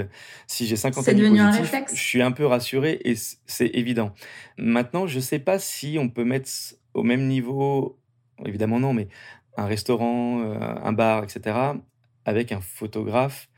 si 0.47 0.67
j'ai 0.67 0.77
50 0.77 1.09
avis 1.09 1.21
devenu 1.21 1.39
positifs, 1.39 1.59
un 1.59 1.63
réflexe. 1.63 1.95
je 1.95 2.03
suis 2.03 2.23
un 2.23 2.33
peu 2.33 2.47
rassuré 2.47 3.01
et 3.05 3.15
c'est 3.47 3.71
évident. 3.75 4.13
Maintenant, 4.59 5.07
je 5.07 5.21
sais 5.21 5.39
pas 5.39 5.59
si 5.59 5.97
on 5.99 6.09
peut 6.09 6.25
mettre 6.25 6.51
au 6.95 7.03
même 7.03 7.27
niveau 7.27 7.99
évidemment 8.47 8.81
non, 8.81 8.93
mais 8.93 9.09
un 9.57 9.67
restaurant, 9.67 10.41
euh, 10.41 10.59
un 10.59 10.93
bar, 10.93 11.25
etc., 11.25 11.57
avec 12.25 12.53
un 12.53 12.61
photographe, 12.61 13.49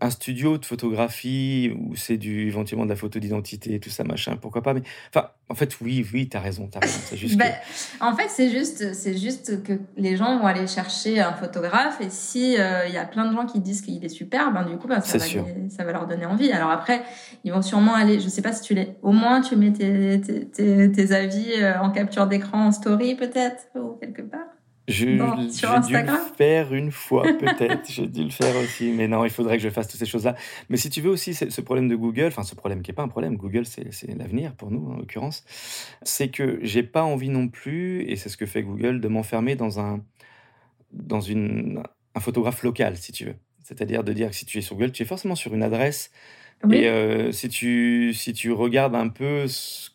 un 0.00 0.10
studio 0.10 0.58
de 0.58 0.64
photographie 0.64 1.72
où 1.78 1.94
c'est 1.94 2.16
du 2.16 2.46
éventuellement 2.46 2.84
de 2.84 2.90
la 2.90 2.96
photo 2.96 3.18
d'identité, 3.18 3.78
tout 3.80 3.90
ça 3.90 4.04
machin, 4.04 4.36
pourquoi 4.40 4.62
pas. 4.62 4.72
Mais 4.72 4.82
enfin, 5.14 5.30
en 5.48 5.54
fait, 5.54 5.80
oui, 5.80 6.06
oui, 6.12 6.28
t'as 6.28 6.40
raison, 6.40 6.68
t'as 6.70 6.80
raison. 6.80 6.98
C'est 7.04 7.16
juste. 7.16 7.36
Ben, 7.40 7.52
en 8.00 8.14
fait, 8.14 8.28
c'est 8.28 8.50
juste, 8.50 8.92
c'est 8.92 9.16
juste 9.16 9.62
que 9.62 9.72
les 9.96 10.16
gens 10.16 10.38
vont 10.38 10.46
aller 10.46 10.66
chercher 10.66 11.20
un 11.20 11.32
photographe 11.32 12.00
et 12.00 12.10
si 12.10 12.58
euh, 12.58 12.86
il 12.86 12.92
y 12.92 12.98
a 12.98 13.04
plein 13.04 13.30
de 13.30 13.34
gens 13.34 13.46
qui 13.46 13.60
disent 13.60 13.80
qu'il 13.80 14.04
est 14.04 14.10
super, 14.10 14.52
ben 14.52 14.64
du 14.64 14.76
coup, 14.76 14.88
ben, 14.88 15.00
ça, 15.00 15.18
va 15.18 15.24
ça 15.24 15.84
va 15.84 15.92
leur 15.92 16.06
donner 16.06 16.26
envie. 16.26 16.52
Alors 16.52 16.70
après, 16.70 17.02
ils 17.44 17.52
vont 17.52 17.62
sûrement 17.62 17.94
aller. 17.94 18.20
Je 18.20 18.28
sais 18.28 18.42
pas 18.42 18.52
si 18.52 18.62
tu 18.62 18.74
les. 18.74 18.94
Au 19.02 19.12
moins, 19.12 19.40
tu 19.40 19.56
mets 19.56 19.72
tes, 19.72 20.20
tes, 20.20 20.92
tes 20.92 21.12
avis 21.12 21.52
euh, 21.54 21.80
en 21.80 21.90
capture 21.90 22.26
d'écran, 22.26 22.66
en 22.66 22.72
story 22.72 23.14
peut-être 23.14 23.68
ou 23.74 23.96
quelque 24.00 24.22
part. 24.22 24.40
Je, 24.90 25.06
j'ai 25.06 25.80
dû 25.86 25.92
le 25.94 26.18
faire 26.36 26.74
une 26.74 26.90
fois, 26.90 27.22
peut-être. 27.22 27.82
j'ai 27.88 28.06
dû 28.06 28.24
le 28.24 28.30
faire 28.30 28.54
aussi. 28.56 28.92
Mais 28.92 29.06
non, 29.08 29.24
il 29.24 29.30
faudrait 29.30 29.56
que 29.56 29.62
je 29.62 29.68
fasse 29.68 29.88
toutes 29.88 30.00
ces 30.00 30.06
choses-là. 30.06 30.34
Mais 30.68 30.76
si 30.76 30.90
tu 30.90 31.00
veux 31.00 31.10
aussi, 31.10 31.34
ce 31.34 31.60
problème 31.60 31.88
de 31.88 31.94
Google, 31.94 32.26
enfin, 32.26 32.42
ce 32.42 32.54
problème 32.54 32.82
qui 32.82 32.90
n'est 32.90 32.94
pas 32.94 33.02
un 33.02 33.08
problème, 33.08 33.36
Google, 33.36 33.66
c'est, 33.66 33.88
l'avenir 34.16 34.54
pour 34.54 34.70
nous, 34.70 34.90
en 34.90 34.96
l'occurrence, 34.96 35.44
c'est 36.02 36.28
que 36.28 36.58
j'ai 36.62 36.82
pas 36.82 37.04
envie 37.04 37.28
non 37.28 37.48
plus, 37.48 38.02
et 38.02 38.16
c'est 38.16 38.28
ce 38.28 38.36
que 38.36 38.46
fait 38.46 38.62
Google, 38.62 39.00
de 39.00 39.08
m'enfermer 39.08 39.54
dans 39.54 39.78
un, 39.80 40.02
dans 40.92 41.20
une, 41.20 41.82
un 42.14 42.20
photographe 42.20 42.62
local, 42.62 42.96
si 42.96 43.12
tu 43.12 43.24
veux. 43.26 43.36
C'est-à-dire 43.62 44.02
de 44.02 44.12
dire 44.12 44.30
que 44.30 44.36
si 44.36 44.46
tu 44.46 44.58
es 44.58 44.60
sur 44.60 44.74
Google, 44.74 44.92
tu 44.92 45.04
es 45.04 45.06
forcément 45.06 45.36
sur 45.36 45.54
une 45.54 45.62
adresse. 45.62 46.10
Et 46.70 46.88
euh, 46.88 47.32
si, 47.32 47.48
tu, 47.48 48.12
si 48.12 48.34
tu 48.34 48.52
regardes 48.52 48.94
un 48.94 49.08
peu 49.08 49.46
ce 49.46 49.90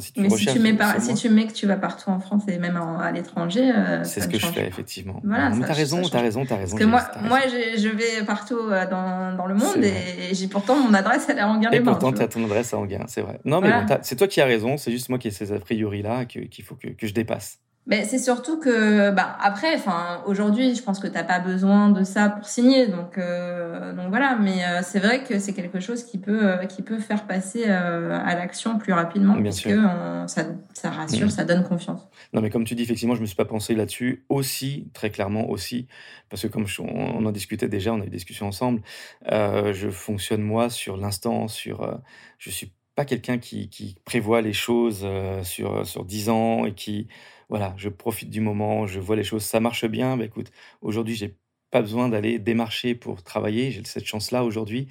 si 0.00 0.12
tu 0.12 0.20
Mais 0.20 0.30
si 0.30 0.46
tu, 0.46 0.58
mets 0.58 0.76
si 0.98 1.14
tu 1.14 1.28
mets 1.28 1.46
que 1.46 1.52
tu 1.52 1.66
vas 1.66 1.76
partout 1.76 2.10
en 2.10 2.20
France 2.20 2.42
et 2.48 2.58
même 2.58 2.76
à 2.76 3.10
l'étranger, 3.12 3.72
euh, 3.74 4.04
c'est 4.04 4.20
ce 4.20 4.28
que 4.28 4.38
je 4.38 4.46
fais 4.46 4.66
effectivement. 4.66 5.20
Voilà, 5.24 5.52
t'as 5.66 5.72
raison, 5.72 6.02
t'as 6.02 6.20
raison, 6.20 6.44
t'as 6.44 6.56
raison. 6.56 6.76
Parce 6.76 6.84
que 6.84 6.88
moi, 6.88 7.28
moi, 7.28 7.40
je, 7.46 7.88
vais 7.88 8.24
partout 8.24 8.58
euh, 8.58 8.88
dans, 8.88 9.36
dans 9.36 9.46
le 9.46 9.54
monde 9.54 9.84
et, 9.84 10.34
j'ai 10.34 10.48
pourtant 10.48 10.76
mon 10.76 10.94
adresse 10.94 11.26
elle 11.28 11.38
est 11.38 11.40
à 11.40 11.48
Anguin-les-Bains. 11.48 11.76
Et 11.76 11.84
pourtant 11.84 12.12
tu 12.12 12.22
as 12.22 12.28
ton 12.28 12.44
adresse 12.44 12.74
à 12.74 12.78
Anguin, 12.78 13.04
c'est 13.06 13.22
vrai. 13.22 13.40
Non 13.44 13.60
mais 13.60 13.72
c'est 14.02 14.16
toi 14.16 14.28
qui 14.28 14.40
as 14.40 14.46
raison, 14.46 14.76
c'est 14.76 14.92
juste 14.92 15.08
moi 15.08 15.18
qui 15.18 15.28
ai 15.28 15.30
ces 15.30 15.52
a 15.52 15.58
priori 15.58 16.02
là 16.02 16.24
qu'il 16.24 16.64
faut 16.64 16.74
que, 16.74 16.88
que 16.88 17.06
je 17.06 17.14
dépasse. 17.14 17.61
Mais 17.86 18.04
c'est 18.04 18.18
surtout 18.18 18.60
que, 18.60 19.10
bah, 19.10 19.36
après, 19.40 19.74
enfin, 19.74 20.22
aujourd'hui, 20.26 20.76
je 20.76 20.82
pense 20.84 21.00
que 21.00 21.08
t'as 21.08 21.24
pas 21.24 21.40
besoin 21.40 21.90
de 21.90 22.04
ça 22.04 22.28
pour 22.28 22.46
signer, 22.46 22.86
donc, 22.86 23.18
euh, 23.18 23.92
donc 23.92 24.08
voilà. 24.08 24.36
Mais 24.40 24.64
euh, 24.64 24.80
c'est 24.84 25.00
vrai 25.00 25.24
que 25.24 25.40
c'est 25.40 25.52
quelque 25.52 25.80
chose 25.80 26.04
qui 26.04 26.18
peut, 26.18 26.48
euh, 26.48 26.66
qui 26.66 26.82
peut 26.82 27.00
faire 27.00 27.26
passer 27.26 27.64
à 27.64 28.34
l'action 28.36 28.78
plus 28.78 28.92
rapidement, 28.92 29.34
Bien 29.34 29.44
parce 29.44 29.60
que 29.62 30.28
ça, 30.28 30.46
ça 30.74 30.90
rassure, 30.90 31.26
mm. 31.26 31.30
ça 31.30 31.44
donne 31.44 31.64
confiance. 31.64 32.08
Non, 32.32 32.40
mais 32.40 32.50
comme 32.50 32.64
tu 32.64 32.76
dis, 32.76 32.84
effectivement, 32.84 33.16
je 33.16 33.20
me 33.20 33.26
suis 33.26 33.36
pas 33.36 33.44
pensé 33.44 33.74
là-dessus 33.74 34.24
aussi, 34.28 34.88
très 34.94 35.10
clairement 35.10 35.50
aussi, 35.50 35.88
parce 36.30 36.42
que 36.42 36.48
comme 36.48 36.66
on 36.78 37.26
en 37.26 37.32
discutait 37.32 37.68
déjà, 37.68 37.92
on 37.92 38.00
a 38.00 38.04
eu 38.04 38.10
des 38.10 38.16
discussions 38.16 38.46
ensemble. 38.46 38.80
je 39.28 39.88
fonctionne 39.90 40.42
moi 40.42 40.70
sur 40.70 40.96
l'instant, 40.96 41.48
sur, 41.48 42.00
je 42.38 42.50
suis 42.50 42.72
pas 42.94 43.04
quelqu'un 43.04 43.38
qui, 43.38 43.96
prévoit 44.04 44.42
les 44.42 44.52
choses 44.52 45.06
sur 45.42 45.86
sur 45.86 46.04
dix 46.04 46.28
ans 46.28 46.66
et 46.66 46.74
qui 46.74 47.08
voilà, 47.48 47.74
je 47.76 47.90
profite 47.90 48.30
du 48.30 48.40
moment, 48.40 48.86
je 48.86 48.98
vois 49.00 49.16
les 49.16 49.24
choses, 49.24 49.44
ça 49.44 49.60
marche 49.60 49.84
bien. 49.86 50.16
Bah, 50.16 50.24
écoute, 50.24 50.50
aujourd'hui, 50.80 51.14
j'ai 51.14 51.36
pas 51.72 51.80
besoin 51.80 52.08
d'aller 52.08 52.38
démarcher 52.38 52.94
pour 52.94 53.22
travailler. 53.24 53.70
J'ai 53.72 53.82
cette 53.84 54.04
chance-là 54.04 54.44
aujourd'hui. 54.44 54.88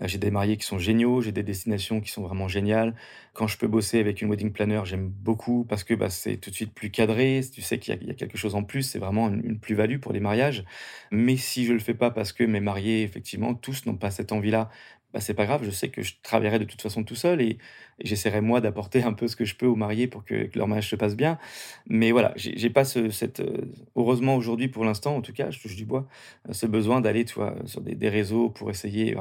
Euh, 0.00 0.08
j'ai 0.08 0.18
des 0.18 0.30
mariés 0.30 0.56
qui 0.56 0.66
sont 0.66 0.78
géniaux, 0.78 1.20
j'ai 1.20 1.30
des 1.30 1.42
destinations 1.42 2.00
qui 2.00 2.10
sont 2.10 2.22
vraiment 2.22 2.48
géniales. 2.48 2.94
Quand 3.34 3.46
je 3.46 3.58
peux 3.58 3.68
bosser 3.68 4.00
avec 4.00 4.22
une 4.22 4.30
wedding 4.30 4.50
planner, 4.50 4.80
j'aime 4.84 5.08
beaucoup 5.08 5.64
parce 5.64 5.84
que 5.84 5.94
bah, 5.94 6.10
c'est 6.10 6.38
tout 6.38 6.50
de 6.50 6.54
suite 6.54 6.74
plus 6.74 6.90
cadré. 6.90 7.42
Tu 7.52 7.62
sais 7.62 7.78
qu'il 7.78 8.02
y, 8.02 8.10
a 8.10 8.14
quelque 8.14 8.38
chose 8.38 8.54
en 8.54 8.64
plus, 8.64 8.82
c'est 8.82 8.98
vraiment 8.98 9.28
une, 9.28 9.60
plus-value 9.60 9.98
pour 9.98 10.12
les 10.12 10.20
mariages. 10.20 10.64
Mais 11.10 11.36
si 11.36 11.66
je 11.66 11.72
le 11.74 11.78
fais 11.78 11.94
pas 11.94 12.10
parce 12.10 12.32
que 12.32 12.44
mes 12.44 12.60
mariés, 12.60 13.02
effectivement, 13.02 13.54
tous 13.54 13.86
n'ont 13.86 13.96
pas 13.96 14.10
cette 14.10 14.32
envie-là, 14.32 14.70
bah, 15.12 15.20
c'est 15.20 15.34
pas 15.34 15.44
grave, 15.46 15.62
je 15.64 15.70
sais 15.70 15.88
que 15.88 16.02
je 16.02 16.14
travaillerai 16.22 16.58
de 16.58 16.64
toute 16.64 16.80
façon 16.80 17.04
tout 17.04 17.14
seul 17.14 17.40
et, 17.40 17.58
j'essaierai 18.00 18.40
moi 18.40 18.60
d'apporter 18.60 19.02
un 19.02 19.12
peu 19.12 19.28
ce 19.28 19.36
que 19.36 19.44
je 19.44 19.54
peux 19.54 19.66
aux 19.66 19.76
mariés 19.76 20.06
pour 20.08 20.24
que, 20.24 20.48
leur 20.54 20.66
mariage 20.66 20.88
se 20.88 20.96
passe 20.96 21.16
bien. 21.16 21.38
Mais 21.86 22.10
voilà, 22.10 22.32
j'ai 22.36 22.70
pas 22.70 22.84
ce, 22.84 23.10
cette, 23.10 23.40
euh, 23.40 23.72
heureusement 23.96 24.36
aujourd'hui 24.36 24.68
pour 24.68 24.84
l'instant, 24.84 25.14
en 25.16 25.20
tout 25.22 25.32
cas, 25.32 25.50
je 25.50 25.60
touche 25.60 25.76
du 25.76 25.84
bois, 25.84 26.08
euh, 26.48 26.52
ce 26.52 26.66
besoin 26.66 27.00
d'aller, 27.00 27.26
sur 27.26 27.80
des, 27.80 28.08
réseaux 28.08 28.50
pour 28.50 28.70
essayer, 28.70 29.14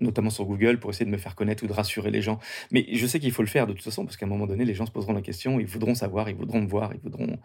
notamment 0.00 0.30
sur 0.30 0.44
Google, 0.46 0.78
pour 0.80 0.90
essayer 0.90 1.06
de 1.06 1.10
me 1.10 1.18
faire 1.18 1.34
connaître 1.34 1.62
ou 1.64 1.66
de 1.66 1.72
rassurer 1.72 2.10
les 2.10 2.22
gens. 2.22 2.38
Mais 2.72 2.86
je 2.92 3.06
sais 3.06 3.20
qu'il 3.20 3.32
faut 3.32 3.42
le 3.42 3.48
faire 3.48 3.66
de 3.66 3.72
toute 3.72 3.84
façon, 3.84 4.04
parce 4.04 4.16
qu'à 4.16 4.26
un 4.26 4.28
moment 4.28 4.46
donné, 4.46 4.64
les 4.64 4.74
gens 4.74 4.86
se 4.86 4.92
poseront 4.92 5.12
la 5.12 5.22
question, 5.22 5.60
ils 5.60 5.66
voudront 5.66 5.94
savoir, 5.94 6.28
ils 6.28 6.36
voudront 6.36 6.60
me 6.60 6.68
voir, 6.68 6.92
ils 6.94 7.00
voudront 7.00 7.38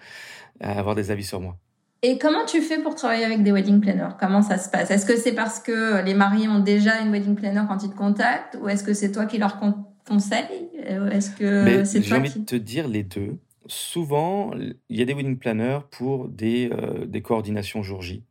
euh, 0.64 0.66
avoir 0.66 0.96
des 0.96 1.12
avis 1.12 1.24
sur 1.24 1.42
moi. 1.42 1.58
Et 2.06 2.18
comment 2.18 2.46
tu 2.46 2.62
fais 2.62 2.80
pour 2.80 2.96
travailler 2.96 3.24
avec 3.24 3.44
des 3.44 3.54
wedding 3.54 3.80
planners? 3.80 4.16
Comment 4.20 4.42
ça 4.42 4.58
se 4.58 4.70
passe? 4.70 4.92
Est-ce 4.92 5.06
que 5.06 5.16
c'est 5.16 5.32
parce 5.32 5.62
que 5.62 6.04
les 6.04 6.14
mariés 6.14 6.50
ont 6.50 6.60
déjà 6.60 7.00
une 7.00 7.12
wedding 7.12 7.34
planner 7.34 7.62
quand 7.66 7.82
ils 7.82 7.90
te 7.90 7.96
contactent? 7.96 8.58
Ou 8.62 8.68
est-ce 8.68 8.84
que 8.84 8.94
c'est 8.94 9.14
toi 9.14 9.26
qui 9.26 9.38
leur 9.38 9.58
conseilles 10.06 10.70
Est-ce 11.12 11.32
que 11.32 11.86
c'est 11.86 12.04
J'ai 12.04 12.16
envie 12.16 12.38
de 12.38 12.46
te 12.46 12.58
dire 12.58 12.90
les 12.90 13.04
deux. 13.04 13.38
Souvent, 13.68 14.52
il 14.90 15.00
y 15.00 15.02
a 15.02 15.06
des 15.06 15.14
wedding 15.14 15.38
planners 15.38 15.80
pour 15.92 16.28
des, 16.28 16.70
euh, 16.74 17.06
des 17.06 17.22
coordinations 17.22 17.82
jour 17.82 18.02
J. 18.02 18.26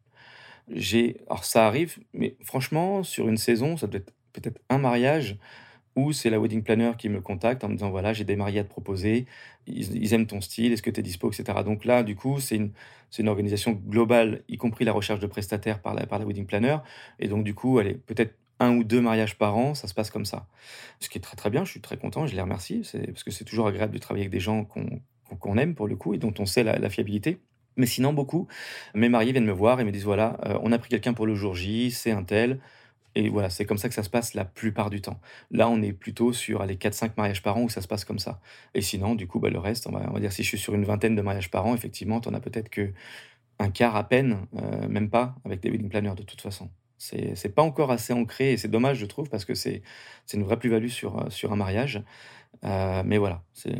Alors 1.26 1.44
ça 1.44 1.66
arrive, 1.66 1.98
mais 2.12 2.36
franchement, 2.42 3.02
sur 3.02 3.26
une 3.26 3.38
saison, 3.38 3.78
ça 3.78 3.86
doit 3.86 4.00
être 4.00 4.12
peut-être 4.34 4.60
un 4.68 4.78
mariage 4.78 5.38
ou 5.96 6.12
c'est 6.12 6.30
la 6.30 6.40
wedding 6.40 6.62
planner 6.62 6.92
qui 6.96 7.08
me 7.08 7.20
contacte 7.20 7.64
en 7.64 7.68
me 7.68 7.74
disant 7.74 7.90
voilà, 7.90 8.12
j'ai 8.12 8.24
des 8.24 8.36
mariés 8.36 8.60
à 8.60 8.64
te 8.64 8.70
proposer, 8.70 9.26
ils, 9.66 10.14
aiment 10.14 10.26
ton 10.26 10.40
style, 10.40 10.72
est-ce 10.72 10.82
que 10.82 10.90
tu 10.90 11.00
es 11.00 11.02
dispo, 11.02 11.30
etc. 11.30 11.58
Donc 11.64 11.84
là, 11.84 12.02
du 12.02 12.16
coup, 12.16 12.40
c'est 12.40 12.56
une, 12.56 12.72
une 13.18 13.28
organisation 13.28 13.72
globale, 13.72 14.42
y 14.48 14.56
compris 14.56 14.84
la 14.84 14.92
recherche 14.92 15.20
de 15.20 15.26
prestataires 15.26 15.80
par 15.80 15.94
la, 15.94 16.06
par 16.06 16.18
la 16.18 16.24
wedding 16.24 16.46
planner. 16.46 16.78
Et 17.18 17.28
donc, 17.28 17.44
du 17.44 17.54
coup, 17.54 17.78
allez, 17.78 17.94
peut-être 17.94 18.34
un 18.62 18.76
ou 18.76 18.84
deux 18.84 19.00
mariages 19.00 19.36
par 19.36 19.56
an, 19.56 19.74
ça 19.74 19.88
se 19.88 19.94
passe 19.94 20.10
comme 20.10 20.24
ça. 20.24 20.46
Ce 21.00 21.08
qui 21.08 21.18
est 21.18 21.20
très 21.20 21.36
très 21.36 21.50
bien, 21.50 21.64
je 21.64 21.70
suis 21.70 21.80
très 21.80 21.96
content, 21.96 22.26
je 22.26 22.34
les 22.34 22.40
remercie, 22.40 22.82
parce 23.06 23.24
que 23.24 23.30
c'est 23.30 23.44
toujours 23.44 23.66
agréable 23.66 23.92
de 23.92 23.98
travailler 23.98 24.24
avec 24.24 24.32
des 24.32 24.40
gens 24.40 24.64
qu'on 24.64 25.56
aime 25.58 25.74
pour 25.74 25.88
le 25.88 25.96
coup 25.96 26.14
et 26.14 26.18
dont 26.18 26.34
on 26.38 26.46
sait 26.46 26.62
la, 26.62 26.90
fiabilité. 26.90 27.40
Mais 27.76 27.86
sinon, 27.86 28.12
beaucoup, 28.12 28.48
mes 28.94 29.08
mariés 29.08 29.32
viennent 29.32 29.46
me 29.46 29.52
voir 29.52 29.80
et 29.80 29.84
me 29.84 29.90
disent 29.90 30.04
voilà, 30.04 30.38
euh, 30.44 30.58
on 30.62 30.72
a 30.72 30.78
pris 30.78 30.90
quelqu'un 30.90 31.14
pour 31.14 31.26
le 31.26 31.34
jour 31.34 31.54
J, 31.54 31.90
c'est 31.90 32.10
un 32.10 32.22
tel. 32.22 32.60
Et 33.14 33.28
voilà, 33.28 33.50
c'est 33.50 33.64
comme 33.64 33.78
ça 33.78 33.88
que 33.88 33.94
ça 33.94 34.02
se 34.02 34.10
passe 34.10 34.34
la 34.34 34.44
plupart 34.44 34.88
du 34.88 35.00
temps. 35.00 35.20
Là, 35.50 35.68
on 35.68 35.82
est 35.82 35.92
plutôt 35.92 36.32
sur 36.32 36.64
les 36.64 36.76
4-5 36.76 37.12
mariages 37.16 37.42
par 37.42 37.56
an 37.56 37.62
où 37.62 37.68
ça 37.68 37.82
se 37.82 37.88
passe 37.88 38.04
comme 38.04 38.18
ça. 38.18 38.40
Et 38.74 38.80
sinon, 38.80 39.14
du 39.14 39.26
coup, 39.26 39.38
bah, 39.38 39.50
le 39.50 39.58
reste, 39.58 39.86
on 39.86 39.92
va, 39.92 40.20
dire 40.20 40.32
si 40.32 40.42
je 40.42 40.48
suis 40.48 40.58
sur 40.58 40.74
une 40.74 40.84
vingtaine 40.84 41.14
de 41.14 41.22
mariages 41.22 41.50
par 41.50 41.66
an, 41.66 41.74
effectivement, 41.74 42.20
tu 42.20 42.28
en 42.28 42.34
as 42.34 42.40
peut-être 42.40 42.70
que 42.70 42.92
un 43.58 43.70
quart 43.70 43.96
à 43.96 44.08
peine, 44.08 44.38
euh, 44.56 44.88
même 44.88 45.10
pas, 45.10 45.36
avec 45.44 45.60
des 45.60 45.70
wedding 45.70 45.88
planners 45.88 46.14
de 46.16 46.22
toute 46.22 46.40
façon. 46.40 46.70
C'est, 46.96 47.54
pas 47.54 47.62
encore 47.62 47.90
assez 47.90 48.12
ancré 48.12 48.52
et 48.52 48.56
c'est 48.56 48.68
dommage, 48.68 48.98
je 48.98 49.06
trouve, 49.06 49.28
parce 49.28 49.44
que 49.44 49.54
c'est, 49.54 49.82
une 50.32 50.44
vraie 50.44 50.58
plus-value 50.58 50.88
sur, 50.88 51.18
euh, 51.18 51.30
sur 51.30 51.52
un 51.52 51.56
mariage. 51.56 52.02
Euh, 52.64 53.02
mais 53.04 53.18
voilà, 53.18 53.42
c'est. 53.52 53.74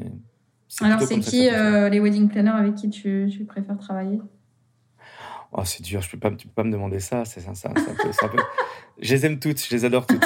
Alors, 0.81 1.01
c'est 1.03 1.21
qui 1.21 1.43
les 1.43 2.01
wedding 2.01 2.29
planners 2.29 2.51
avec 2.51 2.75
qui 2.75 2.91
tu, 2.91 3.29
tu 3.31 3.45
préfères 3.45 3.79
travailler? 3.79 4.19
Oh, 5.55 5.65
c'est 5.65 5.83
dur, 5.83 6.01
je 6.01 6.09
peux 6.09 6.19
pas, 6.19 6.31
tu 6.31 6.47
peux 6.47 6.55
pas 6.55 6.65
me 6.65 6.73
demander 6.73 6.99
ça. 6.99 7.25
C'est 7.27 7.41
ça, 7.41 7.55
ça, 7.55 7.71
ça, 7.75 8.31
Je 8.99 9.15
les 9.15 9.27
aime 9.27 9.39
toutes, 9.39 9.63
je 9.63 9.75
les 9.75 9.85
adore 9.85 10.07
toutes. 10.07 10.25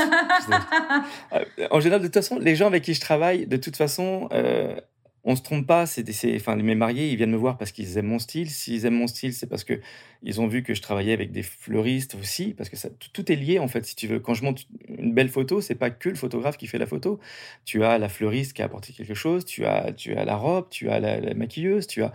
Euh, 1.33 1.45
en 1.71 1.81
général, 1.81 2.01
de 2.01 2.07
toute 2.07 2.15
façon, 2.15 2.39
les 2.39 2.55
gens 2.55 2.67
avec 2.67 2.85
qui 2.85 2.95
je 2.95 3.01
travaille, 3.01 3.47
de 3.47 3.57
toute 3.57 3.75
façon, 3.75 4.29
euh, 4.33 4.79
on 5.25 5.35
se 5.35 5.43
trompe 5.43 5.67
pas. 5.67 5.87
C'est, 5.87 6.05
enfin, 6.37 6.55
mes 6.55 6.77
mariés, 6.77 7.11
ils 7.11 7.17
viennent 7.17 7.33
me 7.33 7.37
voir 7.37 7.59
parce 7.59 7.73
qu'ils 7.73 7.99
aiment 7.99 8.07
mon 8.07 8.21
style. 8.21 8.49
S'ils 8.49 8.87
aiment 8.87 8.99
mon 8.99 9.09
style, 9.09 9.33
c'est 9.33 9.49
parce 9.49 9.65
que 9.65 9.81
ils 10.23 10.41
ont 10.41 10.47
vu 10.47 10.63
que 10.63 10.75
je 10.75 10.83
travaillais 10.83 11.13
avec 11.13 11.33
des 11.33 11.43
fleuristes 11.43 12.15
aussi, 12.15 12.55
parce 12.55 12.69
que 12.69 12.77
tout 13.13 13.33
est 13.33 13.37
lié 13.37 13.59
en 13.59 13.67
fait. 13.67 13.85
Si 13.85 13.97
tu 13.97 14.07
veux, 14.07 14.21
quand 14.21 14.35
je 14.35 14.45
monte 14.45 14.67
une 14.89 15.13
belle 15.13 15.31
photo, 15.31 15.61
c'est 15.61 15.75
pas 15.75 15.91
que 15.91 16.09
le 16.09 16.15
photographe 16.15 16.57
qui 16.57 16.69
fait 16.69 16.79
la 16.79 16.87
photo. 16.87 17.19
Tu 17.65 17.83
as 17.83 17.99
la 17.99 18.09
fleuriste 18.09 18.53
qui 18.53 18.63
a 18.63 18.67
apporté 18.67 18.93
quelque 18.93 19.15
chose. 19.15 19.45
Tu 19.45 19.65
as, 19.65 19.93
tu 19.93 20.15
as 20.15 20.25
la 20.25 20.37
robe, 20.37 20.69
tu 20.71 20.89
as 20.91 21.01
la 21.01 21.35
maquilleuse, 21.35 21.89
tu 21.89 22.05
as 22.05 22.13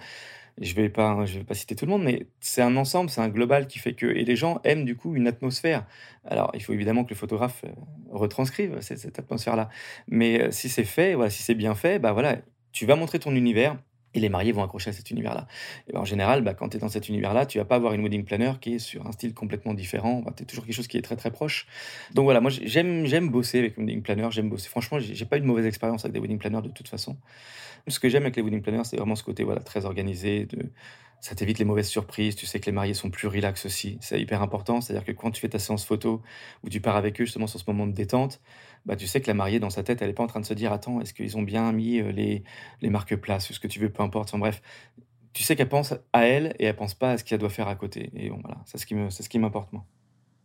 je 0.62 0.76
vais 0.76 0.90
pas, 0.90 1.26
je 1.26 1.40
vais 1.40 1.44
pas 1.44 1.56
citer 1.56 1.76
tout 1.76 1.86
le 1.86 1.92
monde, 1.92 2.04
mais 2.04 2.28
c'est 2.40 2.62
un 2.62 2.78
ensemble, 2.78 3.10
c'est 3.10 3.22
un 3.22 3.30
global 3.30 3.68
qui 3.68 3.80
fait 3.80 3.94
que, 3.94 4.06
et 4.06 4.24
les 4.24 4.36
gens 4.36 4.62
aiment 4.64 4.86
du 4.86 4.96
coup 4.96 5.16
une 5.16 5.28
atmosphère. 5.28 5.86
Alors, 6.26 6.52
il 6.54 6.62
faut 6.62 6.74
évidemment 6.74 7.04
que 7.04 7.10
le 7.10 7.16
photographe 7.16 7.64
euh, 7.66 7.72
retranscrive 8.12 8.80
cette, 8.82 9.18
atmosphère-là. 9.18 9.70
Mais 10.08 10.42
euh, 10.42 10.52
si 10.52 10.70
c'est 10.70 10.84
fait, 10.84 11.16
voilà, 11.16 11.32
si 11.32 11.42
c'est 11.42 11.56
bien 11.56 11.74
fait, 11.74 12.00
bah 12.00 12.14
voilà, 12.14 12.38
tu 12.72 12.86
vas 12.86 12.96
montrer 12.96 13.20
ton 13.20 13.36
univers, 13.36 13.76
et 14.14 14.20
les 14.20 14.30
mariés 14.30 14.52
vont 14.52 14.64
accrocher 14.64 14.90
à 14.90 14.94
cet 14.94 15.12
univers-là. 15.12 15.48
Et 15.88 15.94
ben, 15.94 16.00
en 16.00 16.06
général, 16.06 16.42
bah, 16.42 16.54
quand 16.54 16.70
tu 16.70 16.78
es 16.78 16.80
dans 16.80 16.90
cet 16.90 17.10
univers-là, 17.10 17.46
tu 17.46 17.58
vas 17.58 17.66
pas 17.66 17.76
avoir 17.76 17.94
une 17.94 18.04
wedding 18.04 18.24
planner 18.24 18.54
qui 18.60 18.76
est 18.76 18.80
sur 18.80 19.08
un 19.08 19.12
style 19.12 19.34
complètement 19.34 19.74
différent. 19.74 20.24
tu 20.36 20.44
es 20.44 20.46
toujours 20.46 20.66
quelque 20.66 20.76
chose 20.76 20.88
qui 20.88 20.98
est 20.98 21.02
très 21.02 21.16
très 21.16 21.32
proche. 21.32 21.68
Donc 22.14 22.26
voilà, 22.26 22.42
moi 22.42 22.52
j'aime 22.52 23.06
j'aime 23.06 23.30
bosser 23.30 23.60
avec 23.60 23.78
une 23.78 23.86
wedding 23.86 24.02
planner, 24.02 24.28
j'aime 24.32 24.50
bosser. 24.50 24.70
Franchement, 24.70 25.00
j'ai 25.00 25.26
pas 25.26 25.38
eu 25.38 25.42
de 25.42 25.46
mauvaise 25.46 25.66
expérience 25.66 26.06
avec 26.06 26.14
des 26.14 26.20
wedding 26.20 26.40
planners 26.40 26.62
de 26.62 26.70
toute 26.70 26.88
façon. 26.88 27.18
Ce 27.88 28.00
que 28.00 28.10
j'aime 28.10 28.24
avec 28.24 28.36
les 28.36 28.42
wedding 28.42 28.62
planners, 28.62 28.84
c'est 28.84 28.98
vraiment 28.98 29.16
ce 29.16 29.24
côté 29.24 29.44
voilà 29.44 29.62
très 29.62 29.86
organisé. 29.86 30.46
De... 30.46 30.70
Ça 31.22 31.36
t'évite 31.36 31.60
les 31.60 31.66
mauvaises 31.66 31.88
surprises. 31.88 32.36
Tu 32.36 32.46
sais 32.46 32.60
que 32.60 32.66
les 32.66 32.72
mariés 32.72 32.94
sont 32.94 33.10
plus 33.10 33.28
relax 33.28 33.66
aussi. 33.66 33.98
C'est 34.02 34.20
hyper 34.20 34.42
important. 34.42 34.82
C'est-à-dire 34.82 35.06
que 35.06 35.12
quand 35.12 35.32
tu 35.32 35.40
fais 35.40 35.50
ta 35.50 35.60
séance 35.60 35.86
photo 35.86 36.22
ou 36.64 36.70
tu 36.70 36.82
pars 36.82 36.96
avec 36.96 37.22
eux 37.22 37.26
justement 37.26 37.48
sur 37.48 37.60
ce 37.60 37.66
moment 37.68 37.88
de 37.88 37.94
détente, 37.94 38.42
bah, 38.86 38.96
tu 38.96 39.08
sais 39.08 39.22
que 39.22 39.28
la 39.28 39.36
mariée, 39.36 39.60
dans 39.60 39.70
sa 39.70 39.84
tête, 39.84 40.02
elle 40.02 40.08
n'est 40.08 40.14
pas 40.14 40.24
en 40.24 40.28
train 40.28 40.40
de 40.40 40.46
se 40.46 40.56
dire 40.56 40.74
Attends, 40.74 41.00
est-ce 41.00 41.14
qu'ils 41.14 41.38
ont 41.38 41.44
bien 41.44 41.72
mis 41.72 42.00
euh, 42.00 42.12
les, 42.12 42.44
les 42.82 42.90
marque-places, 42.90 43.52
ce 43.52 43.60
que 43.60 43.68
tu 43.68 43.80
veux, 43.80 43.90
peu 43.90 44.04
importe. 44.04 44.30
Enfin, 44.30 44.40
bref, 44.40 44.62
tu 45.34 45.44
sais 45.44 45.56
qu'elle 45.56 45.70
pense 45.70 45.94
à 46.12 46.26
elle 46.26 46.56
et 46.60 46.66
elle 46.66 46.76
pense 46.76 46.96
pas 46.96 47.12
à 47.12 47.18
ce 47.18 47.24
qu'elle 47.24 47.40
doit 47.40 47.50
faire 47.50 47.68
à 47.68 47.76
côté. 47.76 48.12
Et 48.16 48.30
bon, 48.30 48.40
voilà, 48.42 48.58
c'est 48.66 48.78
ce 48.78 49.30
qui 49.30 49.40
m'importe 49.40 49.72
moi. 49.72 49.86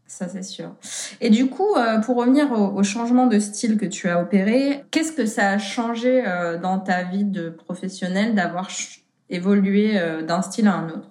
Ça, 0.07 0.29
c'est 0.29 0.45
sûr. 0.45 0.73
Et 1.21 1.31
du 1.31 1.49
coup, 1.49 1.75
euh, 1.75 1.99
pour 1.99 2.17
revenir 2.17 2.53
au, 2.53 2.83
changement 2.85 3.27
de 3.27 3.41
style 3.41 3.77
que 3.77 3.87
tu 3.87 4.09
as 4.09 4.21
opéré, 4.21 4.85
qu'est-ce 4.93 5.13
que 5.13 5.27
ça 5.27 5.51
a 5.51 5.59
changé 5.59 6.25
euh, 6.27 6.59
dans 6.59 6.79
ta 6.79 7.03
vie 7.03 7.25
de 7.25 7.51
professionnel 7.51 8.35
d'avoir 8.35 8.71
évolué 9.31 9.95
d'un 10.23 10.43
style 10.43 10.69
à 10.69 10.75
un 10.75 10.89
autre 10.89 11.11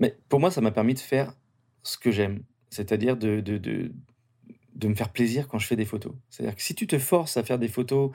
Mais 0.00 0.16
pour 0.28 0.40
moi, 0.40 0.50
ça 0.50 0.60
m'a 0.60 0.70
permis 0.70 0.94
de 0.94 0.98
faire 0.98 1.32
ce 1.82 1.98
que 1.98 2.10
j'aime, 2.10 2.42
c'est-à-dire 2.70 3.16
de, 3.16 3.40
de, 3.40 3.58
de, 3.58 4.88
me 4.88 4.94
faire 4.94 5.10
plaisir 5.10 5.46
quand 5.48 5.58
je 5.58 5.66
fais 5.66 5.76
des 5.76 5.84
photos. 5.84 6.12
C'est-à-dire 6.30 6.56
que 6.56 6.62
si 6.62 6.74
tu 6.74 6.86
te 6.86 6.98
forces 6.98 7.36
à 7.36 7.44
faire 7.44 7.58
des 7.58 7.68
photos 7.68 8.10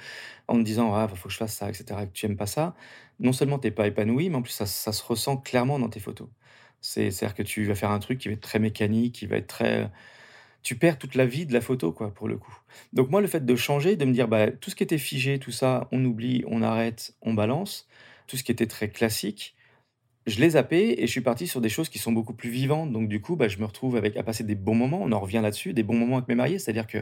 en 0.48 0.58
te 0.58 0.64
disant 0.64 0.94
ah 0.94 1.08
faut 1.08 1.28
que 1.28 1.34
je 1.34 1.38
fasse 1.38 1.56
ça, 1.56 1.70
etc., 1.70 1.86
que 2.06 2.14
tu 2.14 2.26
aimes 2.26 2.38
pas 2.38 2.48
ça, 2.48 2.76
non 3.20 3.34
seulement 3.34 3.60
tu 3.60 3.68
n'es 3.68 3.72
pas 3.72 3.88
épanoui, 3.88 4.30
mais 4.30 4.36
en 4.36 4.42
plus 4.42 4.52
ça, 4.52 4.66
ça, 4.66 4.92
se 4.92 5.04
ressent 5.04 5.38
clairement 5.38 5.80
dans 5.80 5.90
tes 5.90 6.00
photos. 6.00 6.28
C'est-à-dire 6.82 7.36
que 7.36 7.44
tu 7.44 7.64
vas 7.66 7.76
faire 7.76 7.92
un 7.92 8.00
truc 8.00 8.20
qui 8.20 8.28
va 8.28 8.34
être 8.34 8.42
très 8.42 8.60
mécanique, 8.60 9.16
qui 9.16 9.26
va 9.28 9.38
être 9.38 9.48
très 9.48 9.90
tu 10.64 10.76
perds 10.76 10.98
toute 10.98 11.16
la 11.16 11.26
vie 11.26 11.46
de 11.46 11.54
la 11.54 11.62
photo, 11.62 11.92
quoi, 11.92 12.14
pour 12.14 12.28
le 12.28 12.38
coup. 12.38 12.56
Donc 12.94 13.10
moi, 13.10 13.22
le 13.22 13.28
fait 13.28 13.46
de 13.46 13.56
changer, 13.56 13.96
de 13.96 14.06
me 14.06 14.14
dire, 14.14 14.28
bah, 14.28 14.52
tout 14.52 14.70
ce 14.70 14.76
qui 14.76 14.84
était 14.84 14.98
figé, 14.98 15.40
tout 15.40 15.52
ça, 15.52 15.88
on 15.92 16.04
oublie, 16.06 16.44
on 16.48 16.62
arrête, 16.62 17.16
on 17.22 17.34
balance, 17.34 17.88
tout 18.32 18.38
ce 18.38 18.44
qui 18.44 18.52
était 18.54 18.66
très 18.66 18.90
classique, 18.90 19.58
je 20.26 20.40
l'ai 20.40 20.52
zappé 20.52 20.96
et 21.00 21.06
je 21.06 21.12
suis 21.12 21.20
parti 21.20 21.48
sur 21.48 21.60
des 21.60 21.68
choses 21.68 21.90
qui 21.90 22.00
sont 22.00 22.14
beaucoup 22.14 22.34
plus 22.34 22.50
vivantes. 22.50 22.90
Donc, 22.94 23.10
du 23.10 23.20
coup, 23.20 23.36
bah, 23.36 23.50
je 23.50 23.58
me 23.58 23.66
retrouve 23.66 23.98
avec, 23.98 24.16
à 24.16 24.24
passer 24.24 24.46
des 24.46 24.56
bons 24.56 24.74
moments. 24.74 25.02
On 25.02 25.12
en 25.12 25.20
revient 25.20 25.42
là-dessus, 25.44 25.74
des 25.74 25.84
bons 25.84 25.98
moments 25.98 26.16
avec 26.16 26.30
mes 26.30 26.36
mariés. 26.36 26.58
C'est-à-dire 26.58 26.88
que, 26.88 27.00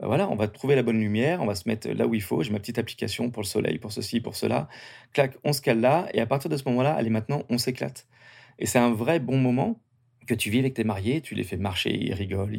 bah, 0.00 0.06
voilà, 0.06 0.28
on 0.28 0.34
va 0.34 0.48
trouver 0.48 0.74
la 0.74 0.82
bonne 0.82 0.98
lumière, 0.98 1.40
on 1.40 1.46
va 1.46 1.54
se 1.54 1.68
mettre 1.68 1.88
là 1.88 2.08
où 2.08 2.14
il 2.14 2.22
faut. 2.22 2.42
J'ai 2.42 2.50
ma 2.50 2.58
petite 2.58 2.78
application 2.78 3.30
pour 3.30 3.42
le 3.42 3.46
soleil, 3.46 3.78
pour 3.78 3.92
ceci, 3.92 4.20
pour 4.20 4.34
cela. 4.34 4.68
Clac, 5.12 5.36
on 5.44 5.52
se 5.52 5.60
cale 5.60 5.80
là. 5.80 6.08
Et 6.14 6.20
à 6.20 6.26
partir 6.26 6.50
de 6.50 6.56
ce 6.56 6.64
moment-là, 6.70 6.94
allez, 6.94 7.10
maintenant, 7.10 7.44
on 7.48 7.58
s'éclate. 7.58 8.08
Et 8.58 8.66
c'est 8.66 8.80
un 8.80 8.90
vrai 8.90 9.20
bon 9.20 9.36
moment 9.36 9.80
que 10.26 10.34
tu 10.34 10.50
vis 10.50 10.58
avec 10.58 10.74
tes 10.74 10.84
mariés. 10.84 11.20
Tu 11.20 11.36
les 11.36 11.44
fais 11.44 11.58
marcher, 11.58 11.96
ils 11.96 12.14
rigolent. 12.14 12.50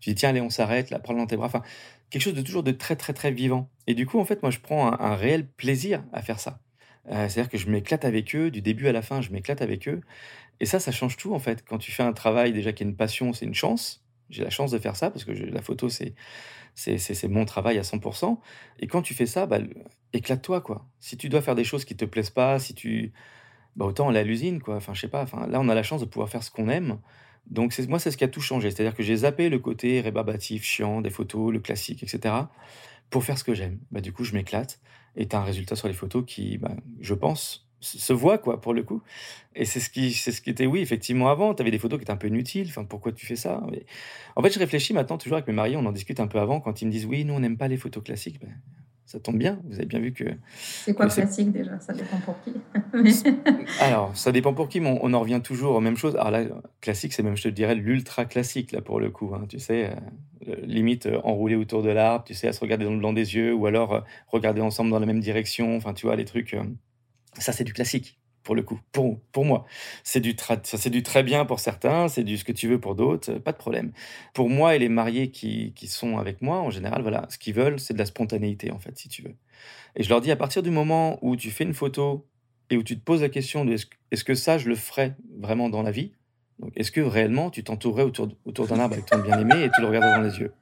tu 0.00 0.10
dis, 0.10 0.16
tiens, 0.16 0.30
allez, 0.30 0.40
on 0.40 0.50
s'arrête, 0.50 0.90
là, 0.90 0.98
prends-le 0.98 1.20
dans 1.20 1.26
tes 1.26 1.36
bras. 1.36 1.46
Enfin, 1.46 1.62
quelque 2.10 2.22
chose 2.22 2.34
de 2.34 2.42
toujours 2.42 2.64
de 2.64 2.72
très, 2.72 2.96
très, 2.96 3.12
très 3.12 3.30
vivant. 3.30 3.70
Et 3.86 3.94
du 3.94 4.06
coup, 4.06 4.18
en 4.18 4.24
fait, 4.24 4.42
moi, 4.42 4.50
je 4.50 4.58
prends 4.58 4.90
un 4.98 5.14
réel 5.14 5.46
plaisir 5.46 6.02
à 6.12 6.22
faire 6.22 6.40
ça. 6.40 6.60
Euh, 7.10 7.28
c'est-à-dire 7.28 7.50
que 7.50 7.58
je 7.58 7.68
m'éclate 7.68 8.04
avec 8.04 8.34
eux, 8.34 8.50
du 8.50 8.62
début 8.62 8.88
à 8.88 8.92
la 8.92 9.02
fin, 9.02 9.20
je 9.20 9.30
m'éclate 9.30 9.62
avec 9.62 9.88
eux. 9.88 10.00
Et 10.60 10.66
ça, 10.66 10.80
ça 10.80 10.92
change 10.92 11.16
tout 11.16 11.34
en 11.34 11.38
fait. 11.38 11.64
Quand 11.66 11.78
tu 11.78 11.92
fais 11.92 12.02
un 12.02 12.12
travail 12.12 12.52
déjà 12.52 12.72
qui 12.72 12.82
est 12.82 12.86
une 12.86 12.96
passion, 12.96 13.32
c'est 13.32 13.44
une 13.44 13.54
chance. 13.54 14.04
J'ai 14.30 14.42
la 14.42 14.50
chance 14.50 14.70
de 14.70 14.78
faire 14.78 14.96
ça 14.96 15.10
parce 15.10 15.24
que 15.24 15.32
la 15.32 15.62
photo, 15.62 15.88
c'est 15.88 16.14
c'est 16.74 17.28
mon 17.28 17.44
travail 17.44 17.78
à 17.78 17.82
100%. 17.82 18.38
Et 18.80 18.86
quand 18.88 19.02
tu 19.02 19.14
fais 19.14 19.26
ça, 19.26 19.46
bah, 19.46 19.58
éclate-toi 20.12 20.60
quoi. 20.60 20.86
Si 20.98 21.16
tu 21.16 21.28
dois 21.28 21.40
faire 21.40 21.54
des 21.54 21.64
choses 21.64 21.84
qui 21.84 21.96
te 21.96 22.04
plaisent 22.04 22.30
pas, 22.30 22.58
si 22.58 22.74
tu 22.74 23.12
bah, 23.76 23.84
autant 23.86 24.08
aller 24.08 24.20
à 24.20 24.24
l'usine 24.24 24.60
quoi. 24.60 24.76
Enfin, 24.76 24.94
je 24.94 25.00
sais 25.02 25.08
pas. 25.08 25.22
Enfin, 25.22 25.46
là, 25.46 25.60
on 25.60 25.68
a 25.68 25.74
la 25.74 25.82
chance 25.82 26.00
de 26.00 26.06
pouvoir 26.06 26.28
faire 26.28 26.42
ce 26.42 26.50
qu'on 26.50 26.68
aime. 26.68 26.98
Donc 27.46 27.78
moi, 27.88 27.98
c'est 27.98 28.10
ce 28.10 28.16
qui 28.16 28.24
a 28.24 28.28
tout 28.28 28.40
changé. 28.40 28.70
C'est-à-dire 28.70 28.94
que 28.94 29.02
j'ai 29.02 29.16
zappé 29.16 29.48
le 29.50 29.58
côté 29.58 30.00
rébarbatif, 30.00 30.64
chiant 30.64 31.00
des 31.00 31.10
photos, 31.10 31.52
le 31.52 31.60
classique, 31.60 32.02
etc. 32.02 32.34
pour 33.10 33.24
faire 33.24 33.38
ce 33.38 33.44
que 33.44 33.54
j'aime. 33.54 33.78
Bah, 33.90 34.00
du 34.00 34.12
coup, 34.12 34.24
je 34.24 34.34
m'éclate 34.34 34.80
as 35.16 35.38
un 35.38 35.44
résultat 35.44 35.76
sur 35.76 35.88
les 35.88 35.94
photos 35.94 36.24
qui, 36.26 36.58
bah, 36.58 36.74
je 37.00 37.14
pense, 37.14 37.68
se 37.80 38.12
voit, 38.12 38.38
quoi, 38.38 38.60
pour 38.60 38.72
le 38.72 38.82
coup. 38.82 39.02
Et 39.54 39.64
c'est 39.64 39.80
ce 39.80 39.90
qui, 39.90 40.12
c'est 40.12 40.32
ce 40.32 40.40
qui 40.40 40.50
était, 40.50 40.66
oui, 40.66 40.80
effectivement, 40.80 41.28
avant. 41.28 41.54
Tu 41.54 41.62
avais 41.62 41.70
des 41.70 41.78
photos 41.78 41.98
qui 41.98 42.02
étaient 42.04 42.12
un 42.12 42.16
peu 42.16 42.28
inutiles. 42.28 42.68
Enfin, 42.68 42.84
pourquoi 42.84 43.12
tu 43.12 43.26
fais 43.26 43.36
ça? 43.36 43.62
En 44.36 44.42
fait, 44.42 44.50
je 44.50 44.58
réfléchis 44.58 44.94
maintenant, 44.94 45.18
toujours 45.18 45.36
avec 45.36 45.46
mes 45.46 45.52
mariés, 45.52 45.76
on 45.76 45.84
en 45.86 45.92
discute 45.92 46.20
un 46.20 46.26
peu 46.26 46.38
avant, 46.38 46.60
quand 46.60 46.82
ils 46.82 46.86
me 46.86 46.90
disent, 46.90 47.06
oui, 47.06 47.24
nous, 47.24 47.34
on 47.34 47.40
n'aime 47.40 47.56
pas 47.56 47.68
les 47.68 47.76
photos 47.76 48.02
classiques. 48.02 48.40
Ben, 48.40 48.52
ça 49.06 49.20
tombe 49.20 49.36
bien, 49.36 49.60
vous 49.64 49.74
avez 49.74 49.84
bien 49.84 50.00
vu 50.00 50.12
que... 50.12 50.24
C'est 50.56 50.94
quoi 50.94 51.08
classique 51.08 51.52
déjà? 51.52 51.78
Ça 51.80 51.92
dépend 51.92 52.16
pour 52.18 52.36
qui. 52.42 52.54
Alors, 53.80 54.16
ça 54.16 54.32
dépend 54.32 54.54
pour 54.54 54.68
qui, 54.68 54.80
mais 54.80 54.98
on, 55.02 55.12
en 55.12 55.20
revient 55.20 55.40
toujours 55.44 55.76
aux 55.76 55.80
mêmes 55.80 55.96
choses. 55.96 56.16
Alors 56.16 56.30
là, 56.30 56.44
classique, 56.80 57.12
c'est 57.12 57.22
même, 57.22 57.36
je 57.36 57.42
te 57.42 57.48
dirais, 57.48 57.74
l'ultra 57.74 58.24
classique, 58.24 58.72
là, 58.72 58.80
pour 58.80 59.00
le 59.00 59.10
coup. 59.10 59.34
Hein. 59.34 59.44
tu 59.48 59.58
sais, 59.58 59.90
euh, 60.48 60.56
limite 60.62 61.04
euh, 61.06 61.20
enroulé 61.22 61.54
autour 61.54 61.82
de 61.82 61.90
l'arbre, 61.90 62.24
tu 62.24 62.32
sais, 62.32 62.48
à 62.48 62.52
se 62.54 62.60
regarder 62.60 62.86
dans 62.86 62.92
le 62.92 62.98
blanc 62.98 63.12
des 63.12 63.34
yeux, 63.34 63.52
ou 63.52 63.66
alors 63.66 63.92
euh, 63.92 64.00
regarder 64.28 64.62
ensemble 64.62 64.90
dans 64.90 65.00
la 65.00 65.06
même 65.06 65.20
direction. 65.20 65.76
Enfin, 65.76 65.92
tu 65.92 66.06
vois, 66.06 66.16
les 66.16 66.24
trucs... 66.24 66.56
ça, 67.38 67.52
c'est 67.52 67.64
du 67.64 67.74
classique 67.74 68.18
pour 68.44 68.54
le 68.54 68.62
coup, 68.62 68.78
pour, 68.92 69.18
pour 69.32 69.44
moi. 69.44 69.66
C'est 70.04 70.20
du, 70.20 70.36
c'est 70.62 70.90
du 70.90 71.02
très 71.02 71.22
bien 71.22 71.44
pour 71.44 71.58
certains, 71.60 72.08
c'est 72.08 72.22
du 72.22 72.38
ce 72.38 72.44
que 72.44 72.52
tu 72.52 72.68
veux 72.68 72.78
pour 72.78 72.94
d'autres, 72.94 73.32
pas 73.38 73.52
de 73.52 73.56
problème. 73.56 73.92
Pour 74.34 74.48
moi 74.48 74.76
et 74.76 74.78
les 74.78 74.88
mariés 74.88 75.30
qui, 75.30 75.72
qui 75.74 75.88
sont 75.88 76.18
avec 76.18 76.42
moi, 76.42 76.58
en 76.58 76.70
général, 76.70 77.02
voilà, 77.02 77.26
ce 77.30 77.38
qu'ils 77.38 77.54
veulent, 77.54 77.80
c'est 77.80 77.94
de 77.94 77.98
la 77.98 78.06
spontanéité, 78.06 78.70
en 78.70 78.78
fait, 78.78 78.96
si 78.96 79.08
tu 79.08 79.22
veux. 79.22 79.34
Et 79.96 80.02
je 80.02 80.08
leur 80.08 80.20
dis, 80.20 80.30
à 80.30 80.36
partir 80.36 80.62
du 80.62 80.70
moment 80.70 81.18
où 81.22 81.36
tu 81.36 81.50
fais 81.50 81.64
une 81.64 81.74
photo 81.74 82.26
et 82.70 82.76
où 82.76 82.82
tu 82.82 82.96
te 82.96 83.02
poses 83.02 83.22
la 83.22 83.28
question 83.28 83.64
de 83.64 83.72
est-ce, 83.72 84.24
que 84.24 84.34
ça, 84.34 84.58
je 84.58 84.68
le 84.68 84.76
ferais 84.76 85.16
vraiment 85.40 85.68
dans 85.68 85.82
la 85.82 85.90
vie 85.90 86.12
est-ce 86.76 86.92
que 86.92 87.00
réellement 87.00 87.50
tu 87.50 87.64
t'entourerais 87.64 88.04
autour, 88.04 88.28
autour 88.44 88.66
d'un 88.66 88.78
arbre 88.78 88.94
avec 88.94 89.06
ton 89.06 89.18
bien-aimé 89.18 89.64
et 89.64 89.70
tu 89.70 89.80
le 89.80 89.88
regardes 89.88 90.04
dans 90.04 90.22
les 90.22 90.38
yeux? 90.38 90.52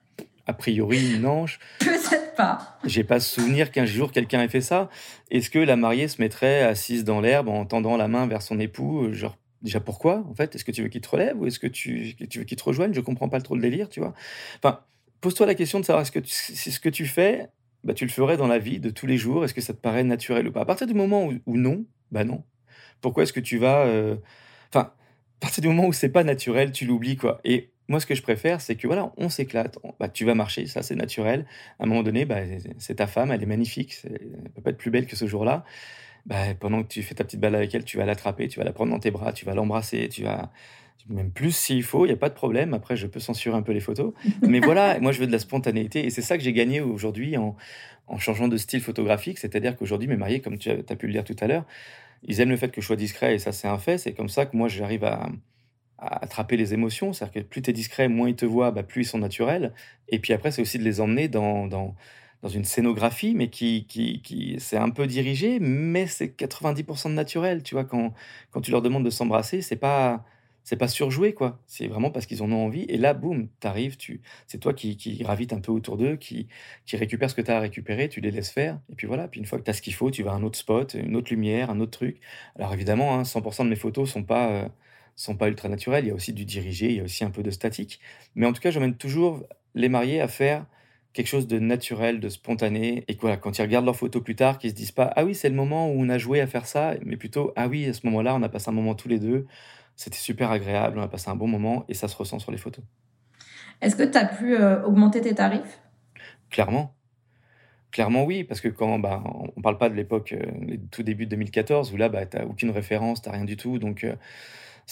A 0.46 0.52
priori, 0.52 1.18
non. 1.18 1.46
Peut-être 1.78 2.34
pas. 2.34 2.78
J'ai 2.84 3.04
pas 3.04 3.20
souvenir 3.20 3.70
qu'un 3.70 3.84
jour 3.86 4.10
quelqu'un 4.10 4.42
ait 4.42 4.48
fait 4.48 4.60
ça. 4.60 4.88
Est-ce 5.30 5.50
que 5.50 5.58
la 5.58 5.76
mariée 5.76 6.08
se 6.08 6.20
mettrait 6.20 6.62
assise 6.62 7.04
dans 7.04 7.20
l'herbe 7.20 7.48
en 7.48 7.64
tendant 7.64 7.96
la 7.96 8.08
main 8.08 8.26
vers 8.26 8.42
son 8.42 8.58
époux 8.58 9.12
Genre, 9.12 9.36
déjà 9.62 9.80
pourquoi 9.80 10.24
en 10.28 10.34
fait? 10.34 10.54
Est-ce 10.54 10.64
que 10.64 10.72
tu 10.72 10.82
veux 10.82 10.88
qu'il 10.88 11.00
te 11.00 11.08
relève 11.08 11.40
ou 11.40 11.46
est-ce 11.46 11.58
que 11.58 11.66
tu, 11.66 12.16
tu 12.28 12.40
veux 12.40 12.44
qu'il 12.44 12.56
te 12.56 12.64
rejoigne? 12.64 12.92
Je 12.92 13.00
comprends 13.00 13.28
pas 13.28 13.40
trop 13.40 13.54
le 13.54 13.62
délire, 13.62 13.88
tu 13.88 14.00
vois. 14.00 14.14
Enfin, 14.56 14.80
pose-toi 15.20 15.46
la 15.46 15.54
question 15.54 15.80
de 15.80 15.84
savoir 15.84 16.02
est-ce 16.02 16.12
que 16.12 16.20
si 16.24 16.70
ce 16.70 16.80
que 16.80 16.88
tu 16.88 17.06
fais, 17.06 17.48
bah, 17.84 17.94
tu 17.94 18.04
le 18.04 18.10
ferais 18.10 18.36
dans 18.36 18.46
la 18.46 18.58
vie 18.58 18.80
de 18.80 18.90
tous 18.90 19.06
les 19.06 19.16
jours? 19.16 19.44
Est-ce 19.44 19.54
que 19.54 19.60
ça 19.60 19.72
te 19.72 19.80
paraît 19.80 20.04
naturel 20.04 20.48
ou 20.48 20.52
pas? 20.52 20.60
À 20.60 20.64
partir 20.64 20.86
du 20.86 20.94
moment 20.94 21.28
où, 21.46 21.56
non, 21.56 21.84
bah 22.10 22.24
non. 22.24 22.44
Pourquoi 23.00 23.24
est-ce 23.24 23.32
que 23.32 23.40
tu 23.40 23.58
vas. 23.58 23.86
Euh, 23.86 24.16
enfin, 24.72 24.92
à 24.92 25.40
partir 25.40 25.62
du 25.62 25.68
moment 25.68 25.86
où 25.86 25.92
c'est 25.92 26.08
pas 26.08 26.24
naturel, 26.24 26.72
tu 26.72 26.84
l'oublies, 26.86 27.16
quoi. 27.16 27.40
Et 27.44 27.71
moi, 27.88 28.00
ce 28.00 28.06
que 28.06 28.14
je 28.14 28.22
préfère, 28.22 28.60
c'est 28.60 28.76
que 28.76 28.86
voilà, 28.86 29.12
on 29.16 29.28
s'éclate. 29.28 29.78
Bah, 29.98 30.08
tu 30.08 30.24
vas 30.24 30.34
marcher, 30.34 30.66
ça 30.66 30.82
c'est 30.82 30.94
naturel. 30.94 31.46
À 31.78 31.84
un 31.84 31.86
moment 31.86 32.02
donné, 32.02 32.24
bah, 32.24 32.40
c'est 32.78 32.96
ta 32.96 33.06
femme, 33.06 33.32
elle 33.32 33.42
est 33.42 33.46
magnifique. 33.46 33.96
Elle 34.04 34.50
peut 34.54 34.62
pas 34.62 34.70
être 34.70 34.78
plus 34.78 34.90
belle 34.90 35.06
que 35.06 35.16
ce 35.16 35.26
jour-là. 35.26 35.64
Bah, 36.26 36.54
pendant 36.58 36.82
que 36.82 36.88
tu 36.88 37.02
fais 37.02 37.14
ta 37.14 37.24
petite 37.24 37.40
balle 37.40 37.56
avec 37.56 37.74
elle, 37.74 37.84
tu 37.84 37.96
vas 37.96 38.04
l'attraper, 38.04 38.46
tu 38.48 38.60
vas 38.60 38.64
la 38.64 38.72
prendre 38.72 38.92
dans 38.92 39.00
tes 39.00 39.10
bras, 39.10 39.32
tu 39.32 39.44
vas 39.44 39.54
l'embrasser, 39.54 40.08
tu 40.08 40.22
vas 40.22 40.52
même 41.08 41.32
plus 41.32 41.54
s'il 41.54 41.82
faut, 41.82 42.04
il 42.04 42.08
n'y 42.08 42.14
a 42.14 42.16
pas 42.16 42.28
de 42.28 42.34
problème. 42.34 42.74
Après, 42.74 42.96
je 42.96 43.08
peux 43.08 43.18
censurer 43.18 43.56
un 43.56 43.62
peu 43.62 43.72
les 43.72 43.80
photos. 43.80 44.12
Mais 44.42 44.60
voilà, 44.60 45.00
moi, 45.00 45.10
je 45.10 45.18
veux 45.18 45.26
de 45.26 45.32
la 45.32 45.40
spontanéité. 45.40 46.06
Et 46.06 46.10
c'est 46.10 46.22
ça 46.22 46.38
que 46.38 46.44
j'ai 46.44 46.52
gagné 46.52 46.80
aujourd'hui 46.80 47.36
en, 47.36 47.56
en, 48.06 48.18
changeant 48.18 48.46
de 48.46 48.56
style 48.56 48.80
photographique. 48.80 49.38
C'est-à-dire 49.38 49.76
qu'aujourd'hui, 49.76 50.08
mes 50.08 50.16
mariés, 50.16 50.40
comme 50.40 50.58
tu 50.58 50.70
as, 50.70 50.74
as 50.74 50.96
pu 50.96 51.08
le 51.08 51.12
dire 51.12 51.24
tout 51.24 51.36
à 51.40 51.48
l'heure, 51.48 51.64
ils 52.22 52.40
aiment 52.40 52.50
le 52.50 52.56
fait 52.56 52.70
que 52.70 52.80
je 52.80 52.86
sois 52.86 52.96
discret. 52.96 53.34
Et 53.34 53.38
ça, 53.38 53.50
c'est 53.50 53.68
un 53.68 53.78
fait. 53.78 53.98
C'est 53.98 54.12
comme 54.12 54.28
ça 54.28 54.46
que 54.46 54.56
moi, 54.56 54.68
j'arrive 54.68 55.04
à, 55.04 55.28
attraper 56.02 56.56
les 56.56 56.74
émotions. 56.74 57.12
C'est-à-dire 57.12 57.42
que 57.42 57.48
plus 57.48 57.62
tu 57.62 57.70
es 57.70 57.72
discret, 57.72 58.08
moins 58.08 58.28
ils 58.28 58.36
te 58.36 58.46
voient, 58.46 58.70
bah, 58.70 58.82
plus 58.82 59.02
ils 59.02 59.06
sont 59.06 59.18
naturels. 59.18 59.72
Et 60.08 60.18
puis 60.18 60.32
après, 60.32 60.50
c'est 60.50 60.62
aussi 60.62 60.78
de 60.78 60.84
les 60.84 61.00
emmener 61.00 61.28
dans, 61.28 61.66
dans, 61.66 61.94
dans 62.42 62.48
une 62.48 62.64
scénographie, 62.64 63.34
mais 63.34 63.48
qui, 63.48 63.86
qui, 63.86 64.20
qui 64.22 64.56
c'est 64.58 64.76
un 64.76 64.90
peu 64.90 65.06
dirigé, 65.06 65.58
mais 65.60 66.06
c'est 66.06 66.36
90% 66.36 67.08
de 67.10 67.14
naturel. 67.14 67.62
Tu 67.62 67.74
vois, 67.74 67.84
quand, 67.84 68.12
quand 68.50 68.60
tu 68.60 68.70
leur 68.70 68.82
demandes 68.82 69.04
de 69.04 69.10
s'embrasser, 69.10 69.62
c'est 69.62 69.76
pas 69.76 70.24
c'est 70.64 70.76
pas 70.76 70.88
surjoué, 70.88 71.34
quoi. 71.34 71.60
C'est 71.66 71.88
vraiment 71.88 72.10
parce 72.10 72.26
qu'ils 72.26 72.42
en 72.42 72.52
ont 72.52 72.64
envie. 72.64 72.84
Et 72.88 72.96
là, 72.96 73.14
boum, 73.14 73.48
t'arrives, 73.60 73.96
tu... 73.96 74.20
c'est 74.46 74.58
toi 74.58 74.72
qui, 74.74 74.96
qui 74.96 75.16
gravites 75.18 75.52
un 75.52 75.60
peu 75.60 75.72
autour 75.72 75.96
d'eux, 75.96 76.16
qui, 76.16 76.48
qui 76.86 76.96
récupère 76.96 77.30
ce 77.30 77.34
que 77.34 77.42
tu 77.42 77.50
as 77.50 77.56
à 77.56 77.60
récupérer, 77.60 78.08
tu 78.08 78.20
les 78.20 78.30
laisses 78.30 78.50
faire. 78.50 78.78
Et 78.90 78.94
puis 78.94 79.06
voilà, 79.06 79.28
puis 79.28 79.40
une 79.40 79.46
fois 79.46 79.58
que 79.58 79.64
tu 79.64 79.70
as 79.70 79.74
ce 79.74 79.82
qu'il 79.82 79.94
faut, 79.94 80.10
tu 80.10 80.22
vas 80.22 80.32
à 80.32 80.34
un 80.34 80.42
autre 80.42 80.58
spot, 80.58 80.94
une 80.94 81.16
autre 81.16 81.32
lumière, 81.32 81.70
un 81.70 81.80
autre 81.80 81.90
truc. 81.98 82.20
Alors 82.56 82.72
évidemment, 82.74 83.22
100% 83.22 83.62
hein, 83.62 83.64
de 83.64 83.70
mes 83.70 83.76
photos 83.76 84.10
sont 84.10 84.22
pas, 84.22 84.50
euh, 84.50 84.68
sont 85.16 85.36
pas 85.36 85.48
ultra 85.48 85.68
naturels. 85.68 86.04
Il 86.04 86.08
y 86.08 86.10
a 86.10 86.14
aussi 86.14 86.32
du 86.32 86.44
dirigé, 86.44 86.90
il 86.90 86.96
y 86.96 87.00
a 87.00 87.04
aussi 87.04 87.24
un 87.24 87.30
peu 87.30 87.42
de 87.42 87.50
statique. 87.50 88.00
Mais 88.34 88.46
en 88.46 88.52
tout 88.52 88.60
cas, 88.60 88.70
j'emmène 88.70 88.96
toujours 88.96 89.42
les 89.74 89.88
mariés 89.88 90.20
à 90.20 90.28
faire 90.28 90.66
quelque 91.12 91.26
chose 91.26 91.46
de 91.46 91.58
naturel, 91.58 92.20
de 92.20 92.28
spontané. 92.28 93.04
Et 93.08 93.16
voilà, 93.20 93.36
quand 93.36 93.58
ils 93.58 93.62
regardent 93.62 93.86
leurs 93.86 93.96
photos 93.96 94.22
plus 94.22 94.36
tard, 94.36 94.58
qu'ils 94.58 94.70
se 94.70 94.74
disent 94.74 94.92
pas 94.92 95.12
Ah 95.16 95.24
oui, 95.24 95.34
c'est 95.34 95.48
le 95.48 95.54
moment 95.54 95.88
où 95.88 95.94
on 95.96 96.08
a 96.08 96.18
joué 96.18 96.40
à 96.40 96.46
faire 96.46 96.66
ça, 96.66 96.94
mais 97.04 97.16
plutôt 97.16 97.52
Ah 97.56 97.68
oui, 97.68 97.86
à 97.86 97.92
ce 97.92 98.06
moment-là, 98.06 98.34
on 98.34 98.42
a 98.42 98.48
passé 98.48 98.70
un 98.70 98.72
moment 98.72 98.94
tous 98.94 99.08
les 99.08 99.18
deux. 99.18 99.46
C'était 99.96 100.18
super 100.18 100.50
agréable, 100.50 100.98
on 100.98 101.02
a 101.02 101.08
passé 101.08 101.28
un 101.28 101.36
bon 101.36 101.46
moment 101.46 101.84
et 101.88 101.94
ça 101.94 102.08
se 102.08 102.16
ressent 102.16 102.38
sur 102.38 102.50
les 102.50 102.58
photos. 102.58 102.84
Est-ce 103.80 103.96
que 103.96 104.04
tu 104.04 104.16
as 104.16 104.24
pu 104.24 104.56
euh, 104.56 104.82
augmenter 104.84 105.20
tes 105.20 105.34
tarifs? 105.34 105.80
Clairement. 106.50 106.94
Clairement 107.90 108.24
oui, 108.24 108.42
parce 108.42 108.62
que 108.62 108.68
quand 108.68 108.98
bah, 108.98 109.22
on 109.54 109.60
parle 109.60 109.76
pas 109.76 109.90
de 109.90 109.94
l'époque, 109.94 110.32
euh, 110.32 110.76
tout 110.90 111.02
début 111.02 111.26
de 111.26 111.30
2014, 111.30 111.92
où 111.92 111.96
là, 111.96 112.08
bah, 112.08 112.24
tu 112.24 112.38
n'as 112.38 112.44
aucune 112.44 112.70
référence, 112.70 113.20
tu 113.20 113.28
n'as 113.28 113.34
rien 113.34 113.44
du 113.44 113.58
tout. 113.58 113.78
Donc, 113.78 114.04
euh, 114.04 114.14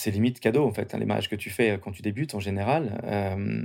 c'est 0.00 0.10
limite 0.10 0.40
cadeau 0.40 0.66
en 0.66 0.72
fait. 0.72 0.94
Hein, 0.94 0.98
les 0.98 1.04
mariages 1.04 1.28
que 1.28 1.36
tu 1.36 1.50
fais 1.50 1.72
euh, 1.72 1.78
quand 1.78 1.92
tu 1.92 2.02
débutes 2.02 2.34
en 2.34 2.40
général, 2.40 3.00
euh, 3.04 3.64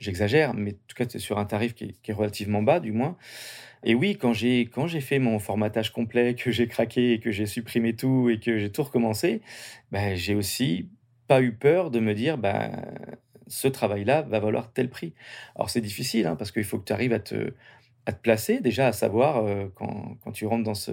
j'exagère, 0.00 0.54
mais 0.54 0.72
en 0.72 0.86
tout 0.88 0.96
cas 0.96 1.04
c'est 1.08 1.20
sur 1.20 1.38
un 1.38 1.44
tarif 1.44 1.74
qui 1.74 1.94
est, 2.04 2.12
relativement 2.12 2.62
bas 2.62 2.80
du 2.80 2.92
moins. 2.92 3.16
Et 3.84 3.94
oui, 3.94 4.16
quand 4.16 4.32
j'ai 4.32 4.62
quand 4.62 4.88
j'ai 4.88 5.00
fait 5.00 5.20
mon 5.20 5.38
formatage 5.38 5.92
complet, 5.92 6.34
que 6.40 6.50
j'ai 6.50 6.66
craqué 6.66 7.20
que 7.20 7.30
j'ai 7.30 7.46
supprimé 7.46 7.94
tout 7.94 8.28
et 8.28 8.40
que 8.40 8.58
j'ai 8.58 8.72
tout 8.72 8.82
recommencé, 8.82 9.40
ben, 9.92 10.16
j'ai 10.16 10.34
aussi 10.34 10.88
pas 11.28 11.42
eu 11.42 11.52
peur 11.52 11.90
de 11.90 12.00
me 12.00 12.14
dire 12.14 12.38
bah 12.38 12.70
ce 13.46 13.68
travail-là 13.68 14.22
va 14.22 14.40
valoir 14.40 14.72
tel 14.72 14.90
prix. 14.90 15.14
Alors 15.54 15.70
c'est 15.70 15.80
difficile 15.80 16.26
hein, 16.26 16.36
parce 16.36 16.50
qu'il 16.50 16.64
faut 16.64 16.78
que 16.78 16.86
tu 16.86 16.92
arrives 16.92 17.12
à 17.12 17.20
te 17.20 17.54
à 18.06 18.12
te 18.12 18.20
placer 18.20 18.60
déjà 18.60 18.88
à 18.88 18.92
savoir 18.92 19.44
euh, 19.44 19.68
quand, 19.74 20.16
quand 20.24 20.32
tu 20.32 20.46
rentres 20.46 20.64
dans 20.64 20.74
ce 20.74 20.92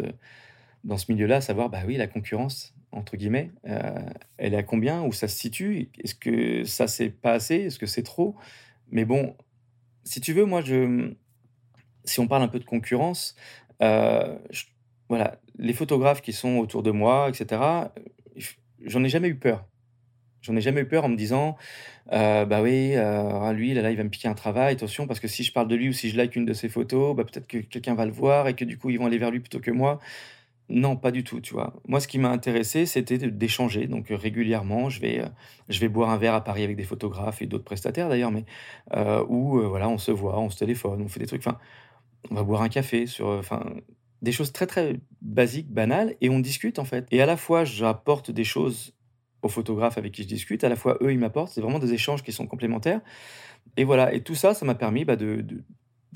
dans 0.84 0.98
ce 0.98 1.12
milieu-là, 1.12 1.38
à 1.38 1.41
savoir 1.41 1.69
bah 1.69 1.82
oui 1.88 1.98
la 1.98 2.08
concurrence 2.08 2.74
entre 2.91 3.17
guillemets, 3.17 3.52
euh, 3.67 3.93
elle 4.38 4.54
est 4.54 4.58
à 4.58 4.63
combien 4.63 5.04
Où 5.04 5.12
ça 5.12 5.28
se 5.28 5.38
situe 5.38 5.89
Est-ce 6.04 6.15
que 6.15 6.63
ça, 6.63 6.88
c'est 6.88 7.10
pas 7.10 7.34
assez 7.34 7.56
Est-ce 7.56 7.80
que 7.80 7.86
c'est 7.86 8.04
trop? 8.04 8.36
Mais 8.91 9.06
bon, 9.06 9.36
si 10.04 10.21
tu 10.21 10.34
veux, 10.34 10.45
moi, 10.45 10.62
je, 10.62 11.12
si 12.06 12.19
on 12.19 12.28
parle 12.28 12.43
un 12.43 12.48
peu 12.48 12.60
de 12.60 12.65
concurrence, 12.65 13.36
euh, 13.82 14.38
voilà, 15.10 15.39
les 15.58 15.74
photographes 15.74 16.21
qui 16.21 16.34
sont 16.34 16.58
autour 16.58 16.84
de 16.84 16.91
moi, 16.91 17.30
etc., 17.30 17.62
j'en 18.82 19.04
ai 19.04 19.10
jamais 19.10 19.28
eu 19.28 19.36
peur. 19.36 19.65
J'en 20.41 20.56
ai 20.56 20.62
jamais 20.62 20.82
eu 20.82 20.88
peur 20.88 21.06
en 21.06 21.10
me 21.10 21.15
disant, 21.15 21.58
euh, 22.13 22.45
bah 22.45 22.62
oui, 22.62 22.93
lui, 23.56 23.74
là, 23.74 23.82
là, 23.82 23.91
il 23.91 23.98
va 23.98 24.04
me 24.04 24.10
piquer 24.10 24.28
un 24.28 24.36
travail, 24.36 24.74
attention, 24.76 25.08
parce 25.08 25.19
que 25.19 25.28
si 25.28 25.43
je 25.43 25.52
parle 25.52 25.67
de 25.67 25.76
lui 25.76 25.89
ou 25.89 25.93
si 25.93 26.10
je 26.10 26.17
like 26.17 26.36
une 26.36 26.45
de 26.45 26.54
ses 26.54 26.69
photos, 26.69 27.15
bah, 27.15 27.24
peut-être 27.24 27.48
que 27.48 27.58
quelqu'un 27.58 27.95
va 27.95 28.06
le 28.06 28.12
voir 28.12 28.48
et 28.48 28.54
que 28.54 28.63
du 28.63 28.78
coup, 28.78 28.91
ils 28.91 29.00
vont 29.00 29.08
aller 29.08 29.17
vers 29.17 29.32
lui 29.32 29.39
plutôt 29.39 29.60
que 29.60 29.71
moi. 29.71 30.00
Non, 30.67 30.95
pas 30.95 31.12
du 31.12 31.23
tout, 31.23 31.41
tu 31.41 31.54
vois? 31.54 31.73
Moi, 31.88 31.99
ce 31.99 32.08
qui 32.08 32.17
m'a 32.17 32.30
intéressé, 32.32 32.88
c'était 32.88 33.19
d'échanger. 33.19 33.86
Donc, 33.88 34.12
euh, 34.12 34.15
régulièrement, 34.15 34.89
je 34.89 34.99
vais, 34.99 35.19
euh, 35.19 35.28
je 35.69 35.80
vais 35.80 35.89
boire 35.89 36.10
un 36.10 36.17
verre 36.17 36.34
à 36.34 36.43
Paris 36.43 36.63
avec 36.63 36.75
des 36.75 36.84
photographes 36.84 37.41
et 37.43 37.45
d'autres 37.45 37.63
prestataires 37.63 38.10
d'ailleurs, 38.10 38.32
mais 38.32 38.45
euh, 38.95 39.23
où, 39.30 39.60
voilà, 39.69 39.88
on 39.89 39.99
se 39.99 40.12
voit, 40.12 40.39
on 40.39 40.49
se 40.49 40.58
téléphone, 40.58 41.01
on 41.04 41.08
fait 41.08 41.19
des 41.19 41.28
trucs, 41.28 41.45
enfin, 41.45 41.60
on 42.32 42.36
va 42.36 42.43
boire 42.43 42.63
un 42.63 42.69
café 42.69 43.08
sur, 43.08 43.28
enfin, 43.28 43.63
des 44.23 44.32
choses 44.32 44.54
très, 44.54 44.67
très 44.67 44.99
basiques, 45.21 45.72
banales 45.72 46.16
et 46.22 46.30
on 46.30 46.39
discute, 46.39 46.80
en 46.80 46.86
fait. 46.86 47.07
Et 47.11 47.22
à 47.22 47.28
la 47.28 47.38
fois, 47.38 47.63
j'apporte 47.66 48.32
des 48.32 48.43
choses 48.43 48.93
aux 49.43 49.49
photographes 49.49 49.97
avec 49.99 50.13
qui 50.13 50.24
je 50.24 50.28
discute, 50.28 50.63
à 50.63 50.70
la 50.70 50.76
fois, 50.76 50.97
eux, 51.01 51.11
ils 51.13 51.20
m'apportent. 51.20 51.51
C'est 51.53 51.61
vraiment 51.61 51.80
des 51.80 51.93
échanges 51.93 52.24
qui 52.24 52.32
sont 52.32 52.47
complémentaires 52.47 53.01
et 53.78 53.84
voilà 53.84 54.13
et 54.13 54.22
tout 54.24 54.36
ça, 54.36 54.53
ça 54.53 54.66
m'a 54.66 54.76
permis, 54.76 55.05
bah, 55.05 55.16
de 55.16 55.41
de 55.41 55.63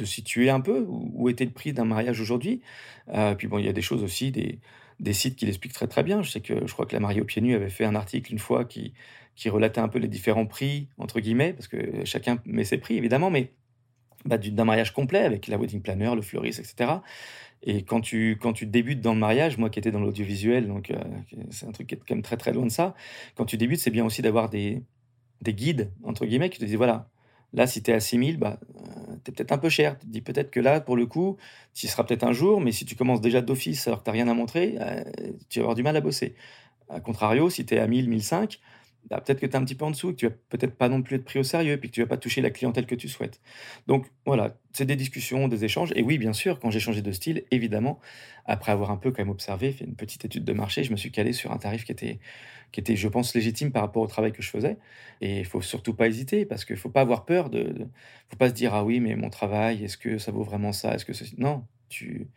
situer 0.06 0.50
un 0.50 0.62
peu 0.62 0.86
où 0.88 1.30
était 1.30 1.46
le 1.46 1.52
prix 1.52 1.74
d'un 1.74 1.86
mariage 1.86 2.20
aujourd'hui. 2.22 2.62
Euh, 3.14 3.36
puis 3.36 3.48
bon, 3.48 3.58
il 3.58 3.66
y 3.66 3.70
a 3.70 3.74
des 3.74 3.82
choses 3.82 4.04
aussi, 4.04 4.32
des, 4.32 4.60
des 5.00 5.14
sites 5.14 5.36
qui 5.36 5.46
l'expliquent 5.46 5.74
très 5.74 5.88
très 5.88 6.04
bien. 6.04 6.22
Je 6.22 6.30
sais 6.32 6.42
que 6.42 6.66
je 6.66 6.74
crois 6.74 6.86
que 6.86 6.96
la 6.96 7.22
aux 7.22 7.26
pieds 7.26 7.42
nus 7.42 7.56
avait 7.56 7.70
fait 7.70 7.86
un 7.86 7.96
article 7.96 8.32
une 8.32 8.40
fois 8.40 8.66
qui, 8.66 8.94
qui 9.36 9.50
relatait 9.50 9.82
un 9.82 9.88
peu 9.88 10.00
les 10.00 10.08
différents 10.08 10.46
prix, 10.46 10.90
entre 10.98 11.20
guillemets, 11.20 11.54
parce 11.54 11.68
que 11.68 12.04
chacun 12.06 12.40
met 12.46 12.66
ses 12.66 12.78
prix 12.78 12.98
évidemment, 12.98 13.30
mais 13.30 13.52
bah, 14.26 14.38
d'un 14.38 14.66
mariage 14.66 14.94
complet 14.94 15.20
avec 15.20 15.48
la 15.48 15.58
wedding 15.58 15.82
planner, 15.82 16.14
le 16.14 16.22
fleuriste, 16.22 16.60
etc. 16.60 17.00
Et 17.64 17.84
quand 17.84 18.02
tu, 18.02 18.38
quand 18.42 18.54
tu 18.54 18.66
débutes 18.66 19.02
dans 19.02 19.14
le 19.14 19.20
mariage, 19.20 19.58
moi 19.58 19.70
qui 19.70 19.80
étais 19.80 19.92
dans 19.92 20.00
l'audiovisuel, 20.00 20.68
donc 20.68 20.92
euh, 20.92 20.98
c'est 21.52 21.66
un 21.68 21.72
truc 21.72 21.88
qui 21.88 21.96
est 21.96 21.98
quand 21.98 22.16
même 22.16 22.22
très 22.22 22.38
très 22.38 22.54
loin 22.54 22.66
de 22.66 22.72
ça, 22.72 22.96
quand 23.36 23.46
tu 23.46 23.58
débutes, 23.58 23.80
c'est 23.80 23.92
bien 23.92 24.06
aussi 24.06 24.22
d'avoir 24.22 24.50
des, 24.50 24.84
des 25.42 25.54
guides, 25.54 25.92
entre 26.04 26.26
guillemets, 26.26 26.50
qui 26.50 26.60
te 26.60 26.66
disent 26.66 26.76
voilà, 26.76 27.10
là 27.54 27.68
si 27.68 27.82
tu 27.82 27.92
es 27.92 27.94
à 27.94 28.00
6000, 28.00 28.38
bah, 28.38 28.60
euh, 28.76 29.16
tu 29.24 29.32
es 29.32 29.34
peut-être 29.34 29.52
un 29.52 29.58
peu 29.58 29.70
cher. 29.70 29.98
Tu 30.00 30.06
te 30.08 30.12
dis 30.12 30.22
peut-être 30.22 30.52
que 30.52 30.60
là, 30.60 30.82
pour 30.82 30.96
le 30.96 31.06
coup, 31.06 31.38
tu 31.74 31.86
y 31.86 31.90
seras 31.90 32.04
peut-être 32.04 32.24
un 32.24 32.34
jour, 32.34 32.62
mais 32.62 32.72
si 32.72 32.86
tu 32.86 32.96
commences 32.96 33.22
déjà 33.22 33.42
d'office 33.42 33.88
alors 33.88 34.00
que 34.00 34.06
tu 34.06 34.10
n'as 34.10 34.14
rien 34.14 34.28
à 34.28 34.34
montrer, 34.34 34.76
euh, 34.80 35.04
tu 35.50 35.60
vas 35.60 35.64
avoir 35.64 35.76
du 35.76 35.84
mal 35.84 35.96
à 35.96 36.02
bosser. 36.02 36.36
A 36.90 37.00
contrario, 37.00 37.50
si 37.50 37.66
tu 37.66 37.76
es 37.76 37.80
à 37.80 37.88
1000, 37.88 38.10
1005, 38.10 38.60
bah, 39.10 39.22
peut-être 39.22 39.40
que 39.40 39.46
tu 39.46 39.54
es 39.54 39.56
un 39.56 39.64
petit 39.64 39.76
peu 39.76 39.86
en 39.86 39.92
dessous, 39.92 40.12
que 40.12 40.18
tu 40.18 40.28
vas 40.28 40.34
peut-être 40.50 40.76
pas 40.76 40.90
non 40.90 41.02
plus 41.02 41.16
être 41.16 41.26
pris 41.26 41.40
au 41.40 41.44
sérieux, 41.44 41.78
puis 41.78 41.90
que 41.90 41.96
tu 41.96 42.02
vas 42.02 42.08
pas 42.08 42.18
toucher 42.18 42.42
la 42.42 42.52
clientèle 42.52 42.86
que 42.86 42.96
tu 42.96 43.08
souhaites. 43.08 43.42
Donc 43.88 44.08
voilà, 44.26 44.56
c'est 44.74 44.86
des 44.86 44.96
discussions, 44.96 45.48
des 45.48 45.66
échanges. 45.66 45.92
Et 45.96 46.04
oui, 46.04 46.18
bien 46.18 46.34
sûr, 46.34 46.60
quand 46.60 46.70
j'ai 46.70 46.80
changé 46.80 47.02
de 47.02 47.12
style, 47.12 47.44
évidemment, 47.52 48.00
après 48.46 48.72
avoir 48.72 48.92
un 48.92 48.98
peu 48.98 49.12
quand 49.12 49.22
même 49.24 49.30
observé, 49.30 49.72
fait 49.72 49.86
une 49.86 49.96
petite 49.96 50.26
étude 50.26 50.44
de 50.44 50.54
marché, 50.54 50.84
je 50.84 50.92
me 50.92 50.98
suis 50.98 51.12
calé 51.12 51.34
sur 51.34 51.52
un 51.52 51.58
tarif 51.58 51.86
qui 51.86 51.92
était, 51.92 52.20
qui 52.72 52.80
était 52.80 52.96
je 52.96 53.08
pense, 53.08 53.34
légitime 53.34 53.72
par 53.72 53.82
rapport 53.82 54.04
au 54.04 54.08
travail 54.08 54.32
que 54.32 54.42
je 54.42 54.50
faisais. 54.50 54.78
Et 55.22 55.40
il 55.40 55.46
faut 55.46 55.62
surtout 55.62 55.94
pas 55.94 56.08
hésiter, 56.08 56.46
parce 56.46 56.66
qu'il 56.66 56.78
faut 56.78 56.90
pas 56.90 57.02
avoir 57.02 57.26
peur 57.26 57.50
de, 57.50 57.60
ne 57.64 57.86
faut 58.30 58.38
pas 58.38 58.50
se 58.50 58.54
dire 58.54 58.74
ah 58.74 58.84
oui, 58.84 59.00
mais 59.00 59.16
mon 59.16 59.30
travail, 59.30 59.84
est-ce 59.84 59.98
que 59.98 60.18
ça 60.18 60.32
vaut 60.32 60.44
vraiment 60.44 60.72
ça? 60.72 60.94
Est-ce 60.94 61.06
que 61.06 61.14
non, 61.38 61.66
tu, 61.90 62.28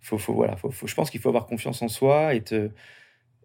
faut, 0.00 0.18
faut 0.18 0.34
voilà, 0.34 0.56
faut, 0.56 0.70
faut, 0.70 0.86
je 0.86 0.94
pense 0.94 1.10
qu'il 1.10 1.20
faut 1.20 1.28
avoir 1.28 1.46
confiance 1.46 1.80
en 1.82 1.88
soi 1.88 2.34
et 2.34 2.42
te 2.42 2.70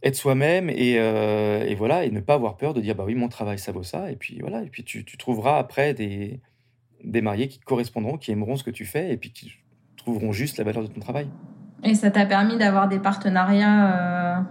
être 0.03 0.15
soi-même 0.15 0.69
euh, 0.69 1.65
et, 1.65 1.75
voilà 1.75 2.05
et 2.05 2.11
ne 2.11 2.19
pas 2.19 2.35
avoir 2.35 2.57
peur 2.57 2.73
de 2.73 2.81
dire 2.81 2.95
bah 2.95 3.03
oui 3.05 3.15
mon 3.15 3.29
travail 3.29 3.59
ça 3.59 3.71
vaut 3.71 3.83
ça. 3.83 4.11
Et 4.11 4.15
puis 4.15 4.39
voilà 4.39 4.63
et 4.63 4.69
puis 4.69 4.83
tu, 4.83 5.03
trouveras 5.17 5.57
après 5.57 5.93
des, 5.93 6.39
des 7.03 7.21
mariés 7.21 7.47
qui 7.47 7.59
correspondront 7.59 8.17
qui 8.17 8.31
aimeront 8.31 8.55
ce 8.55 8.63
que 8.63 8.71
tu 8.71 8.85
fais 8.85 9.11
et 9.11 9.17
puis 9.17 9.31
qui 9.31 9.53
trouveront 9.97 10.31
juste 10.31 10.57
la 10.57 10.63
valeur 10.63 10.83
de 10.83 10.87
ton 10.87 10.99
travail. 10.99 11.27
Et 11.83 11.93
ça 11.93 12.11
t'a 12.11 12.25
permis 12.25 12.57
d'avoir 12.57 12.87
des 12.87 12.99
partenariats 12.99 14.39
euh, 14.39 14.41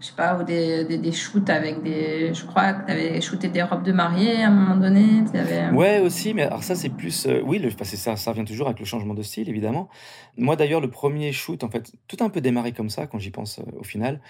je 0.00 0.06
sais 0.06 0.12
pas, 0.14 0.38
ou 0.38 0.44
des, 0.44 0.84
des, 0.84 1.12
shoots 1.12 1.48
avec 1.48 1.82
des. 1.82 2.34
Je 2.34 2.44
crois 2.44 2.74
que 2.74 2.86
tu 2.86 2.92
avais 2.92 3.20
shooté 3.20 3.48
des 3.48 3.62
robes 3.62 3.82
de 3.82 3.92
mariée 3.92 4.42
à 4.42 4.48
un 4.48 4.50
moment 4.50 4.76
donné. 4.76 5.24
Avais... 5.34 5.70
Ouais, 5.70 6.00
aussi, 6.00 6.34
mais 6.34 6.42
alors 6.42 6.62
ça, 6.62 6.74
c'est 6.74 6.90
plus. 6.90 7.26
Euh, 7.26 7.40
oui, 7.44 7.58
le, 7.58 7.70
ça, 7.70 8.16
ça 8.16 8.30
revient 8.30 8.44
toujours 8.44 8.66
avec 8.66 8.78
le 8.78 8.84
changement 8.84 9.14
de 9.14 9.22
style, 9.22 9.48
évidemment. 9.48 9.88
Moi, 10.36 10.56
d'ailleurs, 10.56 10.82
le 10.82 10.90
premier 10.90 11.32
shoot, 11.32 11.64
en 11.64 11.70
fait, 11.70 11.92
tout 12.08 12.18
un 12.20 12.28
peu 12.28 12.42
démarré 12.42 12.72
comme 12.72 12.90
ça, 12.90 13.06
quand 13.06 13.18
j'y 13.18 13.30
pense 13.30 13.58
euh, 13.58 13.62
au 13.78 13.84
final, 13.84 14.20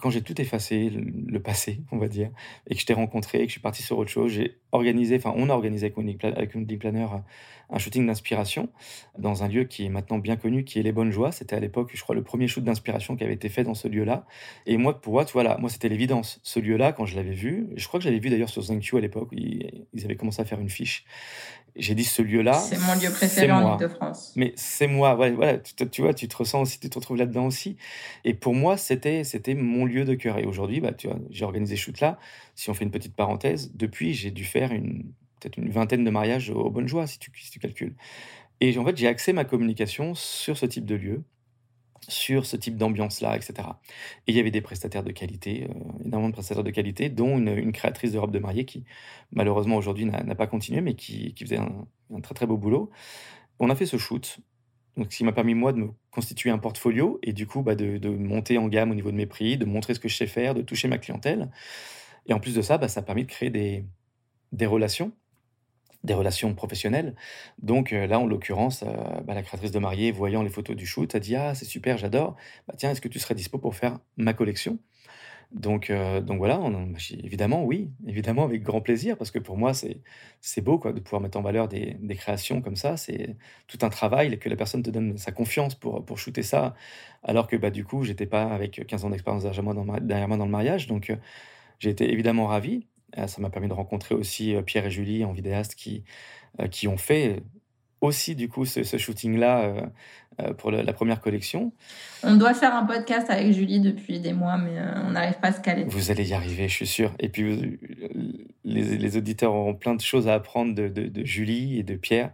quand 0.00 0.10
j'ai 0.10 0.22
tout 0.22 0.40
effacé, 0.40 0.90
le, 0.90 1.40
passé, 1.40 1.82
on 1.90 1.98
va 1.98 2.08
dire, 2.08 2.30
et 2.68 2.74
que 2.74 2.80
je 2.80 2.86
t'ai 2.86 2.94
rencontré, 2.94 3.38
et 3.38 3.42
que 3.42 3.48
je 3.48 3.52
suis 3.52 3.60
parti 3.60 3.82
sur 3.82 3.98
autre 3.98 4.10
chose, 4.10 4.30
j'ai 4.30 4.58
organisé, 4.70 5.16
enfin, 5.16 5.32
on 5.36 5.50
a 5.50 5.52
organisé 5.54 5.92
avec 6.22 6.54
une 6.54 6.66
planner 6.78 7.06
un 7.70 7.78
shooting 7.78 8.06
d'inspiration 8.06 8.68
dans 9.18 9.42
un 9.42 9.48
lieu 9.48 9.64
qui 9.64 9.84
est 9.84 9.88
maintenant 9.88 10.18
bien 10.18 10.36
connu, 10.36 10.64
qui 10.64 10.78
est 10.78 10.82
Les 10.82 10.92
Bonnes 10.92 11.10
Joies. 11.10 11.32
C'était 11.32 11.56
à 11.56 11.60
l'époque, 11.60 11.90
je 11.94 12.00
crois, 12.00 12.14
le 12.14 12.22
premier 12.22 12.48
shoot 12.48 12.62
d'inspiration 12.62 13.16
qui 13.16 13.24
avait 13.24 13.34
été 13.34 13.48
fait 13.48 13.64
dans 13.64 13.74
ce 13.74 13.88
lieu-là. 13.88 14.24
Et 14.66 14.76
moi, 14.76 15.00
pour 15.00 15.14
moi, 15.14 15.24
voilà, 15.32 15.56
moi, 15.58 15.68
c'était 15.68 15.88
l'évidence. 15.88 16.40
Ce 16.42 16.60
lieu-là, 16.60 16.92
quand 16.92 17.06
je 17.06 17.16
l'avais 17.16 17.34
vu, 17.34 17.68
je 17.76 17.86
crois 17.88 17.98
que 17.98 18.04
j'avais 18.04 18.18
vu 18.18 18.30
d'ailleurs 18.30 18.48
sur 18.48 18.62
ZenQ 18.62 18.98
à 18.98 19.00
l'époque, 19.00 19.28
ils, 19.32 19.86
ils 19.92 20.04
avaient 20.04 20.16
commencé 20.16 20.40
à 20.40 20.44
faire 20.44 20.60
une 20.60 20.70
fiche. 20.70 21.04
J'ai 21.78 21.94
dit 21.94 22.04
ce 22.04 22.22
lieu-là. 22.22 22.54
C'est 22.54 22.78
mon 22.78 22.94
lieu 22.94 23.10
préféré 23.10 23.52
en 23.52 23.74
Ile-de-France. 23.74 24.32
Mais 24.36 24.52
c'est 24.56 24.86
moi, 24.86 25.14
voilà, 25.14 25.58
tu, 25.58 25.74
tu, 25.90 26.02
vois, 26.02 26.14
tu 26.14 26.26
te 26.26 26.36
ressens 26.36 26.62
aussi, 26.62 26.80
tu 26.80 26.88
te 26.88 26.94
retrouves 26.94 27.18
là-dedans 27.18 27.46
aussi. 27.46 27.76
Et 28.24 28.32
pour 28.32 28.54
moi, 28.54 28.76
c'était, 28.78 29.24
c'était 29.24 29.54
mon 29.54 29.84
lieu 29.84 30.04
de 30.04 30.14
cœur. 30.14 30.38
Et 30.38 30.46
aujourd'hui, 30.46 30.80
bah, 30.80 30.92
j'ai 31.30 31.44
organisé 31.44 31.76
shoot 31.76 32.00
là. 32.00 32.18
Si 32.54 32.70
on 32.70 32.74
fait 32.74 32.84
une 32.84 32.90
petite 32.90 33.14
parenthèse, 33.14 33.72
depuis, 33.74 34.14
j'ai 34.14 34.30
dû 34.30 34.44
faire 34.44 34.72
une, 34.72 35.12
peut-être 35.40 35.56
une 35.58 35.70
vingtaine 35.70 36.04
de 36.04 36.10
mariages 36.10 36.50
aux 36.50 36.70
bonnes 36.70 36.88
joies, 36.88 37.06
si 37.06 37.18
tu, 37.18 37.30
si 37.34 37.50
tu 37.50 37.58
calcules. 37.58 37.94
Et 38.60 38.76
en 38.78 38.84
fait, 38.84 38.96
j'ai 38.96 39.06
axé 39.06 39.32
ma 39.32 39.44
communication 39.44 40.14
sur 40.14 40.56
ce 40.56 40.66
type 40.66 40.86
de 40.86 40.94
lieu, 40.94 41.24
sur 42.08 42.46
ce 42.46 42.56
type 42.56 42.76
d'ambiance-là, 42.76 43.36
etc. 43.36 43.54
Et 44.26 44.32
il 44.32 44.36
y 44.36 44.40
avait 44.40 44.50
des 44.50 44.60
prestataires 44.60 45.02
de 45.02 45.12
qualité, 45.12 45.64
euh, 45.64 46.04
énormément 46.04 46.28
de 46.28 46.34
prestataires 46.34 46.64
de 46.64 46.70
qualité, 46.70 47.08
dont 47.08 47.38
une, 47.38 47.72
créatrice 47.72 48.12
de 48.12 48.18
robes 48.18 48.32
de 48.32 48.38
mariée 48.38 48.64
qui, 48.64 48.84
malheureusement, 49.32 49.76
aujourd'hui 49.76 50.06
n'a 50.06 50.34
pas 50.34 50.46
continué, 50.46 50.80
mais 50.80 50.94
qui, 50.94 51.34
faisait 51.38 51.58
un, 51.58 51.86
très 52.22 52.34
très 52.34 52.46
beau 52.46 52.56
boulot. 52.56 52.90
On 53.58 53.70
a 53.70 53.74
fait 53.74 53.86
ce 53.86 53.98
shoot, 53.98 54.38
donc, 54.96 55.12
ce 55.12 55.18
qui 55.18 55.24
m'a 55.24 55.32
permis, 55.32 55.54
moi, 55.54 55.72
de 55.72 55.78
me 55.78 55.88
constituer 56.10 56.48
un 56.48 56.58
portfolio 56.58 57.18
et 57.22 57.34
du 57.34 57.46
coup, 57.46 57.62
bah, 57.62 57.74
de, 57.74 57.98
de, 57.98 58.08
monter 58.08 58.56
en 58.56 58.66
gamme 58.68 58.90
au 58.90 58.94
niveau 58.94 59.10
de 59.10 59.16
mes 59.16 59.26
prix, 59.26 59.58
de 59.58 59.66
montrer 59.66 59.92
ce 59.92 60.00
que 60.00 60.08
je 60.08 60.16
sais 60.16 60.26
faire, 60.26 60.54
de 60.54 60.62
toucher 60.62 60.88
ma 60.88 60.96
clientèle. 60.96 61.50
Et 62.26 62.32
en 62.32 62.40
plus 62.40 62.54
de 62.54 62.62
ça, 62.62 62.78
bah, 62.78 62.88
ça 62.88 63.00
a 63.00 63.02
permis 63.02 63.24
de 63.24 63.30
créer 63.30 63.50
des, 63.50 63.84
des 64.52 64.66
relations 64.66 65.12
des 66.06 66.14
relations 66.14 66.54
professionnelles. 66.54 67.14
Donc 67.58 67.92
euh, 67.92 68.06
là, 68.06 68.18
en 68.18 68.26
l'occurrence, 68.26 68.82
euh, 68.82 69.20
bah, 69.24 69.34
la 69.34 69.42
créatrice 69.42 69.72
de 69.72 69.78
mariée, 69.78 70.12
voyant 70.12 70.42
les 70.42 70.50
photos 70.50 70.76
du 70.76 70.86
shoot, 70.86 71.14
a 71.14 71.20
dit 71.20 71.36
Ah, 71.36 71.54
c'est 71.54 71.66
super, 71.66 71.98
j'adore. 71.98 72.36
Bah, 72.66 72.74
tiens, 72.76 72.90
est-ce 72.90 73.00
que 73.00 73.08
tu 73.08 73.18
serais 73.18 73.34
dispo 73.34 73.58
pour 73.58 73.74
faire 73.74 73.98
ma 74.16 74.32
collection? 74.32 74.78
Donc, 75.52 75.90
euh, 75.90 76.20
donc 76.20 76.38
voilà, 76.38 76.58
bah, 76.58 76.98
évidemment, 77.22 77.64
oui, 77.64 77.90
évidemment, 78.06 78.44
avec 78.44 78.62
grand 78.62 78.80
plaisir, 78.80 79.16
parce 79.16 79.30
que 79.30 79.38
pour 79.38 79.56
moi, 79.56 79.72
c'est, 79.74 80.60
beau 80.60 80.78
quoi, 80.78 80.92
de 80.92 81.00
pouvoir 81.00 81.22
mettre 81.22 81.38
en 81.38 81.42
valeur 81.42 81.68
des, 81.68 81.96
des 82.00 82.14
créations 82.16 82.60
comme 82.62 82.76
ça. 82.76 82.96
C'est 82.96 83.36
tout 83.68 83.78
un 83.82 83.88
travail, 83.88 84.38
que 84.38 84.48
la 84.48 84.56
personne 84.56 84.82
te 84.82 84.90
donne 84.90 85.16
sa 85.18 85.32
confiance 85.32 85.74
pour, 85.74 86.04
pour 86.04 86.18
shooter 86.18 86.42
ça, 86.42 86.74
alors 87.22 87.46
que 87.46 87.56
bah, 87.56 87.70
du 87.70 87.84
coup, 87.84 88.04
j'étais 88.04 88.26
pas 88.26 88.44
avec 88.44 88.86
15 88.86 89.04
ans 89.04 89.10
d'expérience 89.10 89.44
derrière 89.44 89.62
moi 90.28 90.36
dans 90.36 90.44
le 90.44 90.50
mariage. 90.50 90.88
Donc, 90.88 91.12
j'ai 91.78 91.90
été 91.90 92.10
évidemment 92.12 92.46
ravi. 92.46 92.86
Euh, 93.18 93.26
ça 93.26 93.40
m'a 93.40 93.50
permis 93.50 93.68
de 93.68 93.72
rencontrer 93.72 94.14
aussi 94.14 94.54
euh, 94.54 94.62
Pierre 94.62 94.86
et 94.86 94.90
Julie 94.90 95.24
en 95.24 95.32
vidéaste 95.32 95.74
qui, 95.74 96.04
euh, 96.60 96.68
qui 96.68 96.88
ont 96.88 96.96
fait 96.96 97.42
aussi 98.00 98.34
du 98.34 98.48
coup 98.48 98.66
ce, 98.66 98.82
shooting-là 98.82 99.90
pour 100.58 100.70
la 100.70 100.92
première 100.92 101.18
collection. 101.18 101.72
On 102.22 102.36
doit 102.36 102.52
faire 102.52 102.74
un 102.74 102.84
podcast 102.84 103.30
avec 103.30 103.52
Julie 103.54 103.80
depuis 103.80 104.20
des 104.20 104.34
mois, 104.34 104.58
mais 104.58 104.78
on 105.06 105.12
n'arrive 105.12 105.40
pas 105.40 105.48
à 105.48 105.52
se 105.52 105.62
caler. 105.62 105.84
Vous 105.84 106.10
allez 106.10 106.28
y 106.28 106.34
arriver, 106.34 106.68
je 106.68 106.74
suis 106.74 106.86
sûr. 106.86 107.14
Et 107.18 107.30
puis 107.30 107.80
les, 108.64 108.98
les 108.98 109.16
auditeurs 109.16 109.54
auront 109.54 109.74
plein 109.74 109.94
de 109.94 110.02
choses 110.02 110.28
à 110.28 110.34
apprendre 110.34 110.74
de, 110.74 110.88
de, 110.88 111.24
Julie 111.24 111.78
et 111.78 111.82
de 111.82 111.94
Pierre, 111.94 112.32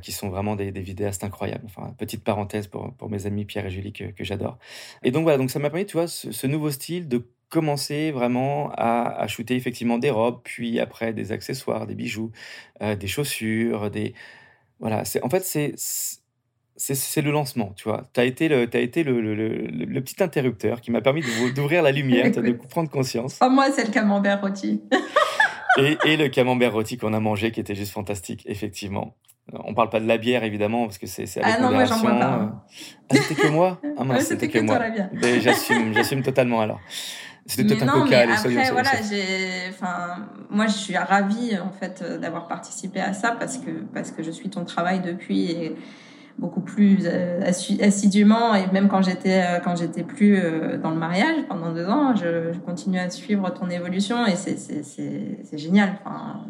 qui 0.00 0.12
sont 0.12 0.28
vraiment 0.28 0.54
des, 0.54 0.70
des, 0.70 0.80
vidéastes 0.80 1.24
incroyables. 1.24 1.64
Enfin, 1.66 1.92
petite 1.98 2.22
parenthèse 2.22 2.68
pour, 2.68 2.94
pour 2.94 3.10
mes 3.10 3.26
amis 3.26 3.44
Pierre 3.44 3.66
et 3.66 3.70
Julie 3.70 3.92
que, 3.92 4.04
que 4.04 4.22
j'adore. 4.22 4.58
Et 5.02 5.10
donc 5.10 5.24
voilà, 5.24 5.36
donc 5.36 5.50
ça 5.50 5.58
m'a 5.58 5.70
permis, 5.70 5.86
tu 5.86 5.96
vois, 5.96 6.06
ce, 6.06 6.30
ce 6.30 6.46
nouveau 6.46 6.70
style 6.70 7.08
de 7.08 7.26
commencer 7.54 8.10
vraiment 8.10 8.72
à, 8.72 9.14
à, 9.16 9.28
shooter 9.28 9.54
effectivement 9.54 9.98
des 9.98 10.10
robes, 10.10 10.40
puis 10.42 10.80
après 10.80 11.12
des 11.12 11.30
accessoires, 11.30 11.86
des 11.86 11.94
bijoux, 11.94 12.32
euh, 12.82 12.96
des 12.96 13.06
chaussures, 13.06 13.92
des 13.92 14.12
voilà. 14.80 15.04
C'est 15.04 15.22
en 15.22 15.30
fait 15.30 15.44
c'est 15.44 15.74
c'est 16.76 17.22
le 17.22 17.30
lancement, 17.30 17.72
tu 17.76 17.84
vois. 17.84 18.10
Tu 18.12 18.20
as 18.20 18.24
été 18.24 18.48
le 18.48 18.68
as 18.74 18.80
été 18.80 19.04
le, 19.04 19.20
le, 19.20 19.34
le, 19.34 20.00
petit 20.00 20.20
interrupteur 20.20 20.80
qui 20.80 20.90
m'a 20.90 21.00
permis 21.00 21.22
d'ouvrir 21.54 21.84
la 21.84 21.92
lumière, 21.92 22.28
de 22.32 22.50
prendre 22.50 22.90
conscience. 22.90 23.38
Oh, 23.40 23.48
moi, 23.48 23.70
c'est 23.70 23.84
le 23.84 23.92
camembert 23.92 24.40
rôti. 24.40 24.82
et, 25.78 25.96
et, 26.04 26.16
le 26.16 26.28
camembert 26.28 26.72
rôti 26.72 26.96
qu'on 26.96 27.12
a 27.12 27.20
mangé, 27.20 27.52
qui 27.52 27.60
était 27.60 27.76
juste 27.76 27.92
fantastique, 27.92 28.42
effectivement. 28.46 29.14
On 29.52 29.74
parle 29.74 29.90
pas 29.90 30.00
de 30.00 30.08
la 30.08 30.16
bière 30.16 30.42
évidemment 30.42 30.86
parce 30.86 30.98
que 30.98 31.06
c'est 31.06 31.26
Ah 31.42 31.60
non, 31.60 31.70
moi 31.70 31.84
j'en 31.84 32.00
bois 32.00 32.18
pas. 32.18 32.32
Hein. 32.32 32.62
Ah, 33.10 33.14
c'était 33.14 33.34
que 33.34 33.48
moi? 33.48 33.78
Ah 33.98 34.20
c'était 34.20 34.48
que, 34.48 34.58
que, 34.58 34.64
moi. 34.64 34.80
J'assume, 35.40 35.92
j'assume 35.92 36.22
totatalement 36.22 36.62
alors. 36.62 36.80
C'était 37.46 37.74
peut-être 37.74 37.94
un 37.94 38.06
mais 38.06 38.14
après, 38.14 38.70
voilà, 38.70 38.90
j'ai, 39.08 39.68
enfin, 39.68 40.26
moi, 40.48 40.66
je 40.66 40.72
suis 40.72 40.96
ravie, 40.96 41.58
en 41.58 41.70
fait, 41.70 42.02
d'avoir 42.20 42.48
participé 42.48 43.00
à 43.00 43.12
ça 43.12 43.32
parce 43.32 43.58
que, 43.58 43.70
parce 43.92 44.12
que 44.12 44.22
je 44.22 44.30
suis 44.30 44.48
ton 44.48 44.64
travail 44.64 45.02
depuis 45.02 45.50
et 45.50 45.76
beaucoup 46.38 46.62
plus 46.62 47.00
euh, 47.04 47.42
assidûment 47.80 48.54
et 48.54 48.66
même 48.72 48.88
quand 48.88 49.02
j'étais, 49.02 49.42
euh, 49.42 49.60
quand 49.60 49.76
j'étais 49.76 50.02
plus 50.02 50.36
euh, 50.36 50.78
dans 50.78 50.90
le 50.90 50.96
mariage 50.96 51.36
pendant 51.48 51.72
deux 51.72 51.86
ans, 51.86 52.16
je, 52.16 52.52
je 52.52 52.58
continue 52.58 52.98
à 52.98 53.08
suivre 53.10 53.48
ton 53.50 53.70
évolution 53.70 54.26
et 54.26 54.34
c'est, 54.34 54.58
c'est, 54.58 54.82
c'est, 54.82 55.38
c'est 55.44 55.58
génial. 55.58 55.98
Enfin, 56.00 56.46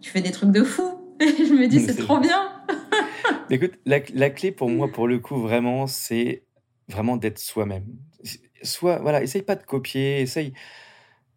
tu 0.00 0.10
fais 0.10 0.20
des 0.20 0.32
trucs 0.32 0.50
de 0.50 0.62
fou. 0.62 1.00
Et 1.20 1.26
je 1.46 1.54
me 1.54 1.68
dis, 1.68 1.78
c'est 1.80 1.94
trop 1.94 2.18
bien. 2.18 2.50
Écoute, 3.50 3.74
la, 3.86 3.98
la 4.14 4.30
clé 4.30 4.50
pour 4.50 4.68
moi, 4.68 4.90
pour 4.90 5.06
le 5.06 5.20
coup, 5.20 5.36
vraiment, 5.36 5.86
c'est 5.86 6.42
vraiment 6.88 7.16
d'être 7.16 7.38
soi-même 7.38 7.86
soit, 8.64 8.98
voilà, 8.98 9.22
essaye 9.22 9.42
pas 9.42 9.56
de 9.56 9.62
copier, 9.64 10.20
essaye, 10.20 10.52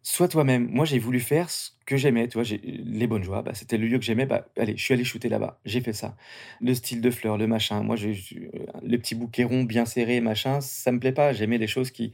sois 0.03 0.27
toi-même. 0.27 0.67
Moi, 0.69 0.85
j'ai 0.85 0.99
voulu 0.99 1.19
faire 1.19 1.49
ce 1.49 1.71
que 1.85 1.97
j'aimais, 1.97 2.27
tu 2.27 2.39
vois, 2.39 2.47
les 2.63 3.07
bonnes 3.07 3.23
joies, 3.23 3.41
bah, 3.41 3.53
c'était 3.53 3.77
le 3.77 3.87
lieu 3.87 3.97
que 3.99 4.05
j'aimais, 4.05 4.25
bah, 4.25 4.47
allez, 4.57 4.77
je 4.77 4.83
suis 4.83 4.93
allé 4.93 5.03
shooter 5.03 5.29
là-bas, 5.29 5.59
j'ai 5.65 5.81
fait 5.81 5.93
ça. 5.93 6.15
Le 6.61 6.73
style 6.73 7.01
de 7.01 7.11
fleurs, 7.11 7.37
le 7.37 7.47
machin, 7.47 7.83
moi, 7.83 7.95
je, 7.95 8.09
le 8.09 8.97
petit 8.97 9.15
bouquet 9.15 9.43
rond 9.43 9.63
bien 9.63 9.85
serré, 9.85 10.21
machin, 10.21 10.61
ça 10.61 10.91
me 10.91 10.99
plaît 10.99 11.11
pas, 11.11 11.33
j'aimais 11.33 11.57
les 11.57 11.67
choses 11.67 11.91
qui, 11.91 12.13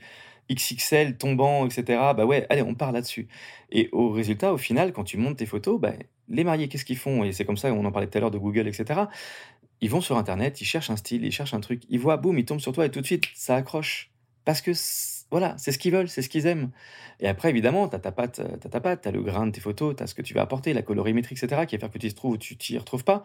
XXL, 0.51 1.17
tombant, 1.17 1.65
etc. 1.65 2.13
Bah 2.15 2.25
ouais, 2.25 2.45
allez, 2.49 2.61
on 2.61 2.75
part 2.75 2.91
là-dessus. 2.91 3.27
Et 3.71 3.89
au 3.91 4.09
résultat, 4.09 4.53
au 4.53 4.57
final, 4.57 4.93
quand 4.93 5.03
tu 5.03 5.17
montes 5.17 5.37
tes 5.37 5.45
photos, 5.45 5.79
bah, 5.79 5.93
les 6.29 6.43
mariés, 6.43 6.67
qu'est-ce 6.67 6.85
qu'ils 6.85 6.97
font? 6.97 7.23
Et 7.23 7.31
c'est 7.31 7.45
comme 7.45 7.57
ça, 7.57 7.71
on 7.73 7.85
en 7.85 7.91
parlait 7.91 8.07
tout 8.07 8.17
à 8.17 8.21
l'heure 8.21 8.31
de 8.31 8.37
Google, 8.37 8.67
etc. 8.67 9.01
Ils 9.81 9.89
vont 9.89 10.01
sur 10.01 10.17
Internet, 10.17 10.61
ils 10.61 10.65
cherchent 10.65 10.89
un 10.89 10.95
style, 10.97 11.25
ils 11.25 11.31
cherchent 11.31 11.53
un 11.53 11.59
truc, 11.59 11.83
ils 11.89 11.99
voient, 11.99 12.17
boum, 12.17 12.37
ils 12.39 12.45
tombent 12.45 12.59
sur 12.59 12.71
toi 12.73 12.85
et 12.85 12.91
tout 12.91 13.01
de 13.01 13.05
suite, 13.05 13.25
ça 13.35 13.55
accroche 13.55 14.12
parce 14.45 14.61
que 14.61 14.71
voilà, 15.31 15.55
c'est 15.57 15.71
ce 15.71 15.79
qu'ils 15.79 15.91
veulent, 15.91 16.09
c'est 16.09 16.21
ce 16.21 16.29
qu'ils 16.29 16.45
aiment. 16.45 16.69
Et 17.19 17.27
après, 17.27 17.49
évidemment, 17.49 17.87
tu 17.87 17.95
as 17.95 17.99
ta 17.99 18.11
patte, 18.11 18.41
tu 18.61 18.69
ta 18.69 18.79
patte, 18.79 19.01
tu 19.01 19.07
as 19.07 19.11
le 19.11 19.23
grain 19.23 19.47
de 19.47 19.51
tes 19.51 19.61
photos, 19.61 19.95
tu 19.95 20.03
as 20.03 20.07
ce 20.07 20.13
que 20.13 20.21
tu 20.21 20.35
vas 20.35 20.41
apporter, 20.41 20.73
la 20.73 20.83
colorimétrie, 20.83 21.35
etc., 21.35 21.65
qui 21.65 21.75
va 21.75 21.79
faire 21.79 21.89
que 21.89 21.97
tu 21.97 22.09
te 22.09 22.15
trouves 22.15 22.33
ou 22.33 22.37
tu 22.37 22.55
t'y 22.55 22.77
retrouves 22.77 23.03
pas. 23.03 23.23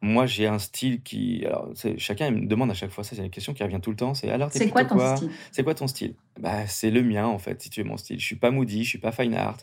Moi, 0.00 0.26
j'ai 0.26 0.46
un 0.46 0.60
style 0.60 1.02
qui. 1.02 1.44
Alors, 1.46 1.68
chacun 1.96 2.30
me 2.30 2.46
demande 2.46 2.70
à 2.70 2.74
chaque 2.74 2.90
fois, 2.90 3.02
ça, 3.02 3.16
c'est 3.16 3.24
une 3.24 3.30
question 3.30 3.52
qui 3.52 3.64
revient 3.64 3.80
tout 3.82 3.90
le 3.90 3.96
temps 3.96 4.14
c'est 4.14 4.30
alors, 4.30 4.50
c'est 4.52 4.68
quoi 4.68 4.84
ton 4.84 5.16
style? 5.16 5.30
C'est 5.50 5.64
quoi 5.64 5.74
ton 5.74 5.88
style? 5.88 6.14
Bah, 6.38 6.66
C'est 6.68 6.90
le 6.90 7.02
mien, 7.02 7.26
en 7.26 7.38
fait, 7.38 7.60
si 7.60 7.68
tu 7.70 7.82
veux 7.82 7.88
mon 7.88 7.96
style. 7.96 8.20
Je 8.20 8.24
suis 8.24 8.36
pas 8.36 8.50
moody, 8.52 8.84
je 8.84 8.88
suis 8.88 8.98
pas 8.98 9.12
fine 9.12 9.34
art. 9.34 9.58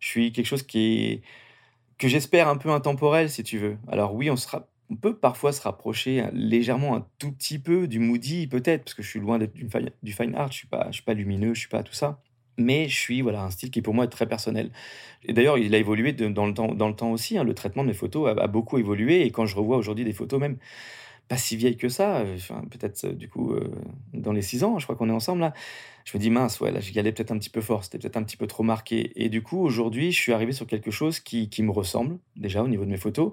Je 0.00 0.08
suis 0.08 0.32
quelque 0.32 0.46
chose 0.46 0.64
qui 0.64 1.04
est. 1.04 1.22
que 1.96 2.08
j'espère 2.08 2.48
un 2.48 2.56
peu 2.58 2.68
intemporel, 2.68 3.30
si 3.30 3.42
tu 3.42 3.56
veux. 3.58 3.78
Alors, 3.88 4.14
oui, 4.14 4.30
on 4.30 4.36
sera 4.36 4.68
on 4.92 4.96
peut 4.96 5.16
parfois 5.16 5.52
se 5.52 5.62
rapprocher 5.62 6.24
légèrement 6.34 6.94
un 6.94 7.06
tout 7.18 7.32
petit 7.32 7.58
peu 7.58 7.88
du 7.88 7.98
moody 7.98 8.46
peut-être 8.46 8.84
parce 8.84 8.94
que 8.94 9.02
je 9.02 9.08
suis 9.08 9.20
loin 9.20 9.38
d'être 9.38 9.54
du 9.54 10.12
fine, 10.12 10.34
art, 10.34 10.52
je 10.52 10.58
suis 10.58 10.66
pas 10.68 10.90
pas 11.06 11.14
lumineux, 11.14 11.54
je 11.54 11.60
suis 11.60 11.68
pas 11.68 11.82
tout 11.82 11.94
ça. 11.94 12.20
Mais 12.58 12.86
je 12.88 12.98
suis 12.98 13.22
voilà 13.22 13.42
un 13.42 13.50
style 13.50 13.70
qui 13.70 13.80
pour 13.80 13.94
moi 13.94 14.04
est 14.04 14.08
très 14.08 14.26
personnel. 14.26 14.70
Et 15.24 15.32
d'ailleurs, 15.32 15.56
il 15.56 15.74
a 15.74 15.78
évolué 15.78 16.12
dans 16.12 16.46
le 16.46 16.52
temps 16.52 17.10
aussi. 17.10 17.38
Hein. 17.38 17.44
le 17.44 17.54
traitement 17.54 17.84
de 17.84 17.88
mes 17.88 17.94
photos 17.94 18.36
a, 18.38 18.46
beaucoup 18.48 18.76
évolué 18.76 19.22
et 19.22 19.30
quand 19.30 19.46
je 19.46 19.56
revois 19.56 19.78
aujourd'hui 19.78 20.04
des 20.04 20.12
photos 20.12 20.38
même 20.38 20.58
pas 21.28 21.38
si 21.38 21.56
vieilles 21.56 21.78
que 21.78 21.88
ça, 21.88 22.24
peut-être 22.70 23.06
du 23.06 23.30
coup 23.30 23.52
euh, 23.52 23.70
dans 24.12 24.32
les 24.32 24.42
six 24.42 24.64
ans, 24.64 24.78
je 24.78 24.84
crois 24.84 24.96
qu'on 24.96 25.08
est 25.08 25.12
ensemble 25.12 25.40
là. 25.40 25.54
Je 26.04 26.18
me 26.18 26.20
dis 26.20 26.28
mince, 26.28 26.60
ouais, 26.60 26.70
là 26.70 26.80
j'y 26.80 26.98
allais 26.98 27.12
peut-être 27.12 27.30
un 27.30 27.38
petit 27.38 27.48
peu 27.48 27.62
fort, 27.62 27.84
c'était 27.84 27.96
peut-être 27.96 28.18
un 28.18 28.24
petit 28.24 28.36
peu 28.36 28.46
trop 28.46 28.64
marqué. 28.64 29.12
Et 29.16 29.30
du 29.30 29.42
coup 29.42 29.58
aujourd'hui, 29.58 30.12
je 30.12 30.20
suis 30.20 30.34
arrivé 30.34 30.52
sur 30.52 30.66
quelque 30.66 30.90
chose 30.90 31.20
qui 31.20 31.62
me 31.62 31.70
ressemble 31.70 32.18
déjà 32.36 32.62
au 32.62 32.68
niveau 32.68 32.84
de 32.84 32.90
mes 32.90 32.98
photos 32.98 33.32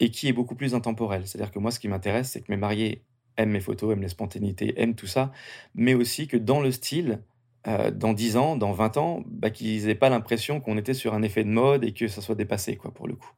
et 0.00 0.10
qui 0.10 0.28
est 0.28 0.32
beaucoup 0.32 0.54
plus 0.54 0.74
intemporel. 0.74 1.26
C'est-à-dire 1.26 1.52
que 1.52 1.58
moi, 1.58 1.70
ce 1.70 1.78
qui 1.78 1.88
m'intéresse, 1.88 2.30
c'est 2.30 2.40
que 2.40 2.50
mes 2.50 2.56
mariés 2.56 3.04
aiment 3.36 3.50
mes 3.50 3.60
photos, 3.60 3.92
aiment 3.92 4.02
les 4.02 4.08
spontanéités, 4.08 4.80
aiment 4.80 4.94
tout 4.94 5.06
ça, 5.06 5.30
mais 5.74 5.94
aussi 5.94 6.26
que 6.26 6.36
dans 6.36 6.60
le 6.60 6.72
style, 6.72 7.20
euh, 7.66 7.90
dans 7.90 8.14
10 8.14 8.38
ans, 8.38 8.56
dans 8.56 8.72
20 8.72 8.96
ans, 8.96 9.22
bah, 9.26 9.50
qu'ils 9.50 9.86
n'aient 9.86 9.94
pas 9.94 10.08
l'impression 10.08 10.60
qu'on 10.60 10.78
était 10.78 10.94
sur 10.94 11.12
un 11.12 11.22
effet 11.22 11.44
de 11.44 11.50
mode 11.50 11.84
et 11.84 11.92
que 11.92 12.08
ça 12.08 12.22
soit 12.22 12.34
dépassé, 12.34 12.76
quoi, 12.76 12.90
pour 12.92 13.06
le 13.06 13.14
coup. 13.14 13.30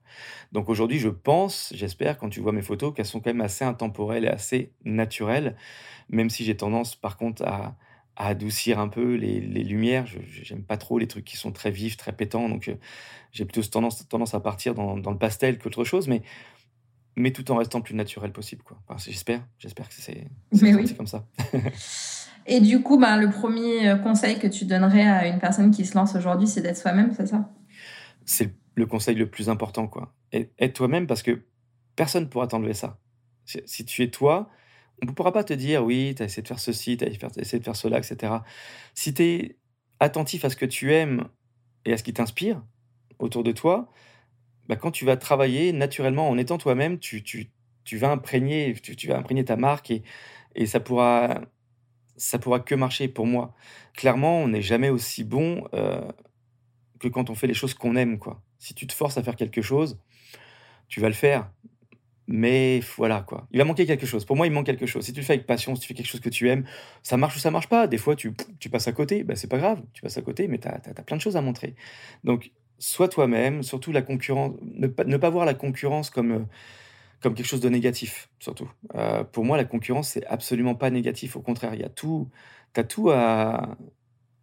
Donc 0.53 0.69
aujourd'hui, 0.69 0.99
je 0.99 1.09
pense, 1.09 1.73
j'espère, 1.75 2.19
quand 2.19 2.29
tu 2.29 2.41
vois 2.41 2.53
mes 2.53 2.63
photos, 2.63 2.95
qu'elles 2.95 3.07
sont 3.07 3.19
quand 3.21 3.31
même 3.31 3.41
assez 3.41 3.65
intemporelles 3.65 4.25
et 4.25 4.29
assez 4.29 4.71
naturelles, 4.85 5.57
même 6.09 6.31
si 6.31 6.45
j'ai 6.45 6.57
tendance, 6.57 6.95
par 6.95 7.17
contre, 7.17 7.43
à, 7.45 7.77
adoucir 8.15 8.79
un 8.79 8.89
peu 8.89 9.15
les, 9.15 9.41
lumières. 9.41 10.07
Je 10.07 10.55
n'aime 10.55 10.63
pas 10.63 10.77
trop 10.77 10.99
les 10.99 11.09
trucs 11.09 11.25
qui 11.25 11.37
sont 11.37 11.51
très 11.51 11.71
vifs, 11.71 11.97
très 11.97 12.13
pétants, 12.13 12.49
donc 12.49 12.69
euh, 12.69 12.75
j'ai 13.33 13.45
plutôt 13.47 13.63
tendance, 13.63 14.07
tendance 14.07 14.35
à 14.35 14.41
partir 14.41 14.75
dans, 14.75 14.99
dans 14.99 15.11
le 15.11 15.19
pastel 15.19 15.59
qu'autre 15.59 15.83
chose, 15.83 16.07
mais 16.09 16.23
mais 17.17 17.33
tout 17.33 17.51
en 17.51 17.57
restant 17.57 17.81
plus 17.81 17.95
naturel 17.95 18.33
possible. 18.33 18.63
Quoi. 18.63 18.79
j'espère, 18.99 19.47
j'espère 19.59 19.89
que 19.89 19.95
c'est, 19.95 20.27
comme 20.97 21.07
ça. 21.07 21.27
Et 22.47 22.61
du 22.61 22.83
coup, 22.83 22.99
ben, 22.99 23.17
le 23.19 23.31
premier 23.31 23.89
euh, 23.89 23.97
conseil 23.97 24.39
que 24.39 24.49
tu 24.49 24.65
donnerais 24.65 25.07
à 25.07 25.29
une 25.29 25.39
personne 25.39 25.71
qui 25.71 25.85
se 25.85 25.97
lance 25.97 26.17
aujourd'hui, 26.17 26.49
c'est 26.49 26.61
d'être 26.61 26.77
soi-même, 26.77 27.13
c'est 27.17 27.27
ça? 27.27 27.49
C'est 28.25 28.55
le 28.75 28.87
conseil 28.87 29.15
le 29.15 29.29
plus 29.31 29.49
important. 29.49 29.87
quoi. 29.87 30.15
Être 30.33 30.73
toi-même 30.73 31.07
parce 31.07 31.23
que 31.23 31.43
personne 31.95 32.25
ne 32.25 32.29
pourra 32.29 32.47
t'enlever 32.47 32.75
ça. 32.75 32.99
Si 33.45 33.85
tu 33.85 34.03
es 34.03 34.09
toi, 34.09 34.49
on 35.03 35.07
ne 35.07 35.13
pourra 35.13 35.33
pas 35.33 35.45
te 35.45 35.53
dire 35.53 35.85
oui, 35.85 36.15
tu 36.17 36.23
as 36.23 36.27
essayé 36.27 36.43
de 36.43 36.49
faire 36.49 36.61
ceci, 36.61 36.97
tu 36.97 37.05
as 37.05 37.09
essayé 37.37 37.59
de 37.59 37.65
faire 37.65 37.77
cela, 37.77 37.99
etc. 37.99 38.35
Si 38.95 39.13
tu 39.15 39.23
es 39.23 39.59
attentif 40.01 40.45
à 40.45 40.51
ce 40.51 40.57
que 40.57 40.67
tu 40.67 40.93
aimes 40.93 41.29
et 41.85 41.93
à 41.93 41.97
ce 41.97 42.03
qui 42.03 42.13
t'inspire 42.13 42.63
autour 43.19 43.45
de 43.45 43.53
toi, 43.53 43.91
bah, 44.69 44.77
quand 44.77 44.91
tu 44.91 45.05
vas 45.05 45.17
travailler 45.17 45.73
naturellement 45.73 46.29
en 46.29 46.39
étant 46.39 46.59
toi-même, 46.59 46.99
tu, 46.99 47.23
tu, 47.23 47.51
tu, 47.85 47.97
vas 47.99 48.11
imprégner, 48.11 48.75
tu, 48.75 49.09
vas 49.09 49.19
imprégner 49.19 49.45
ta 49.45 49.57
marque 49.57 49.91
et, 49.91 50.03
et 50.55 50.67
ça 50.67 50.81
pourra 50.81 51.41
ça 52.17 52.39
pourra 52.39 52.61
que 52.61 52.75
marcher 52.75 53.09
pour 53.09 53.27
moi. 53.27 53.55
Clairement, 53.95 54.39
on 54.39 54.49
n'est 54.49 54.63
jamais 54.63 54.91
aussi 54.91 55.25
bon 55.25 55.67
euh, 55.75 56.01
que 57.01 57.09
quand 57.09 57.31
on 57.31 57.35
fait 57.35 57.47
les 57.47 57.55
choses 57.55 57.75
qu'on 57.75 57.97
aime. 57.97 58.19
Quoi. 58.19 58.41
Si 58.59 58.75
tu 58.75 58.87
te 58.87 58.93
forces 58.93 59.19
à 59.19 59.23
faire 59.23 59.37
quelque 59.37 59.63
chose, 59.63 59.99
tu 60.89 61.01
vas 61.01 61.09
le 61.09 61.15
faire. 61.15 61.51
Mais 62.29 62.81
voilà, 62.97 63.23
quoi. 63.23 63.49
Il 63.51 63.59
va 63.59 63.65
manquer 63.65 63.87
quelque 63.87 64.07
chose. 64.07 64.25
Pour 64.25 64.37
moi, 64.37 64.47
il 64.47 64.53
manque 64.53 64.67
quelque 64.67 64.87
chose. 64.87 65.05
Si 65.05 65.13
tu 65.13 65.21
le 65.21 65.27
fais 65.27 65.33
avec 65.33 65.47
passion, 65.47 65.75
si 65.75 65.83
tu 65.83 65.89
fais 65.89 65.95
quelque 65.95 66.07
chose 66.07 66.21
que 66.21 66.29
tu 66.29 66.49
aimes, 66.49 66.65
ça 67.03 67.17
marche 67.17 67.37
ou 67.37 67.41
ça 67.41 67.51
marche 67.51 67.69
pas. 67.69 67.89
Des 67.89 67.99
fois, 67.99 68.15
tu, 68.15 68.33
tu 68.61 68.71
passes 68.71 68.87
à 68.87 68.93
côté. 68.93 69.25
Ben, 69.25 69.35
c'est 69.35 69.49
pas 69.49 69.59
grave. 69.59 69.83
Tu 69.93 70.03
passes 70.03 70.17
à 70.17 70.23
côté, 70.23 70.47
mais 70.47 70.59
tu 70.59 70.69
as, 70.69 70.81
as, 70.85 71.03
plein 71.03 71.17
de 71.17 71.21
choses 71.21 71.37
à 71.37 71.41
montrer. 71.41 71.75
Donc, 72.23 72.53
sois 72.83 73.09
toi-même, 73.09 73.63
surtout 73.63 73.93
la 73.93 74.03
concurrence, 74.03 74.55
ne 74.61 74.89
pas, 74.89 75.05
ne 75.05 75.17
pas 75.17 75.31
voir 75.31 75.47
la 75.47 75.55
concurrence 75.55 76.11
comme, 76.11 76.33
euh, 76.33 76.45
comme 77.21 77.35
quelque 77.35 77.47
chose 77.47 77.61
de 77.61 77.69
négatif, 77.69 78.29
surtout. 78.41 78.69
Euh, 78.97 79.23
pour 79.23 79.45
moi, 79.45 79.57
la 79.57 79.65
concurrence, 79.65 80.09
c'est 80.09 80.27
absolument 80.27 80.75
pas 80.75 80.91
négatif. 80.91 81.37
Au 81.37 81.41
contraire, 81.41 81.75
il 81.75 81.81
y 81.81 81.85
a 81.85 81.89
tout, 81.89 82.29
tu 82.75 82.81
as 82.81 82.85
tout 82.85 83.11
à, 83.11 83.77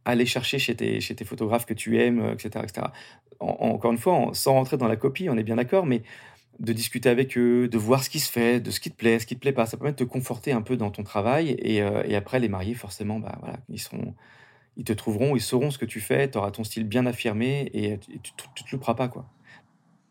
aller 0.06 0.26
chercher 0.26 0.58
chez 0.58 0.76
tes, 0.76 1.02
chez 1.02 1.16
tes 1.16 1.26
photographes 1.26 1.66
que 1.66 1.74
tu 1.74 2.00
aimes, 2.00 2.32
etc. 2.34 2.64
etc. 2.64 2.88
encore 3.40 3.92
une 3.92 3.98
fois, 3.98 4.30
sans 4.34 4.54
rentrer 4.54 4.78
dans 4.78 4.88
la 4.88 4.96
copie, 4.96 5.30
on 5.30 5.38
est 5.38 5.44
bien 5.44 5.58
d'accord, 5.58 5.86
mais 5.86 6.02
de 6.60 6.74
discuter 6.74 7.10
avec 7.10 7.38
eux, 7.38 7.68
de 7.68 7.78
voir 7.78 8.04
ce 8.04 8.10
qui 8.10 8.20
se 8.20 8.32
fait, 8.32 8.62
de 8.62 8.72
ce 8.72 8.80
qui 8.80 8.90
te 8.90 8.96
plaît, 8.96 9.20
ce 9.20 9.26
qui 9.26 9.36
te 9.36 9.42
plaît 9.42 9.54
pas, 9.54 9.66
ça 9.66 9.78
permet 9.78 9.92
de 9.92 9.98
te 9.98 10.04
conforter 10.06 10.54
un 10.54 10.62
peu 10.62 10.78
dans 10.78 10.92
ton 10.92 11.04
travail. 11.04 11.56
Et, 11.60 11.82
euh, 11.82 12.04
et 12.06 12.16
après, 12.16 12.40
les 12.40 12.50
mariés, 12.50 12.74
forcément, 12.74 13.20
bah, 13.20 13.38
voilà, 13.42 13.58
ils 13.70 13.80
seront 13.80 14.16
ils 14.80 14.86
te 14.86 14.94
trouveront, 14.94 15.36
ils 15.36 15.42
sauront 15.42 15.72
ce 15.72 15.78
que 15.78 15.86
tu 15.86 16.00
fais, 16.00 16.32
tu 16.32 16.38
auras 16.38 16.52
ton 16.52 16.64
style 16.64 16.86
bien 16.86 17.06
affirmé 17.06 17.70
et, 17.74 18.00
tu, 18.00 18.14
ne 18.16 18.66
te 18.66 18.72
louperas 18.72 18.96
pas. 18.96 19.10
quoi. 19.10 19.30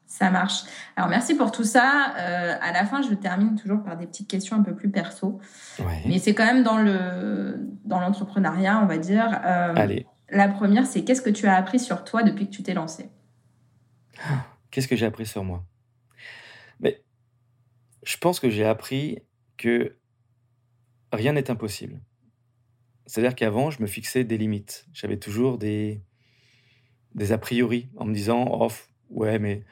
Ça 0.07 0.31
marche. 0.31 0.65
Alors 0.95 1.09
merci 1.09 1.35
pour 1.35 1.53
tout 1.53 1.65
ça. 1.65 2.15
Euh, 2.19 2.55
à 2.61 2.71
la 2.73 2.85
fin, 2.85 3.01
je 3.01 3.15
termine 3.15 3.57
toujours 3.57 3.83
par 3.83 3.97
des 3.97 4.07
petites 4.07 4.29
questions 4.29 4.57
un 4.57 4.63
peu 4.63 4.75
plus 4.75 4.91
perso. 4.91 5.41
Mais 6.07 6.19
c'est 6.19 6.35
quand 6.35 6.45
même 6.45 6.63
dans 6.63 6.77
le 6.77 7.57
dans 7.87 7.99
l'entrepreneuriat, 7.99 8.79
on 8.83 8.87
va 8.87 8.99
dire. 8.99 9.41
Euh, 9.43 9.73
Allez. 9.75 10.07
La 10.29 10.49
première, 10.49 10.85
c'est 10.85 11.03
qu'est-ce 11.03 11.23
que 11.23 11.31
tu 11.31 11.47
as 11.47 11.57
appris 11.57 11.79
sur 11.79 12.05
toi 12.05 12.23
depuis 12.23 12.47
que 12.47 12.55
tu 12.55 12.63
t'es 12.63 12.75
lancé 12.75 13.09
Qu'est-ce 14.71 14.87
que 14.89 14.97
j'ai 14.97 15.07
appris 15.07 15.25
sur 15.25 15.45
moi? 15.45 15.65
Mais 16.81 17.03
je 18.03 18.19
pense 18.19 18.39
que 18.39 18.51
j'ai 18.51 18.67
appris 18.67 19.23
que 19.57 19.97
rien 21.11 21.33
n'est 21.33 21.51
impossible. 21.51 22.03
C'est-à-dire 23.09 23.35
qu'avant, 23.35 23.71
je 23.71 23.81
me 23.81 23.87
fixais 23.87 24.23
des 24.23 24.37
limites. 24.37 24.87
J'avais 24.93 25.17
toujours 25.17 25.57
des, 25.57 26.03
des 27.15 27.33
a 27.33 27.39
priori 27.39 27.89
en 27.97 28.05
me 28.05 28.13
disant 28.13 28.47
oh, 28.51 28.69
ouais, 29.09 29.39
mais 29.39 29.65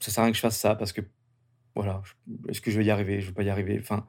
ça 0.00 0.10
sert 0.10 0.22
à 0.22 0.24
rien 0.24 0.32
que 0.32 0.36
je 0.36 0.40
fasse 0.40 0.58
ça 0.58 0.74
parce 0.74 0.92
que 0.92 1.02
voilà, 1.74 2.02
est-ce 2.48 2.62
que 2.62 2.70
je 2.70 2.78
vais 2.78 2.84
y 2.86 2.90
arriver? 2.90 3.20
Je 3.20 3.26
ne 3.26 3.28
vais 3.28 3.34
pas 3.34 3.42
y 3.42 3.50
arriver. 3.50 3.78
Enfin, 3.78 4.06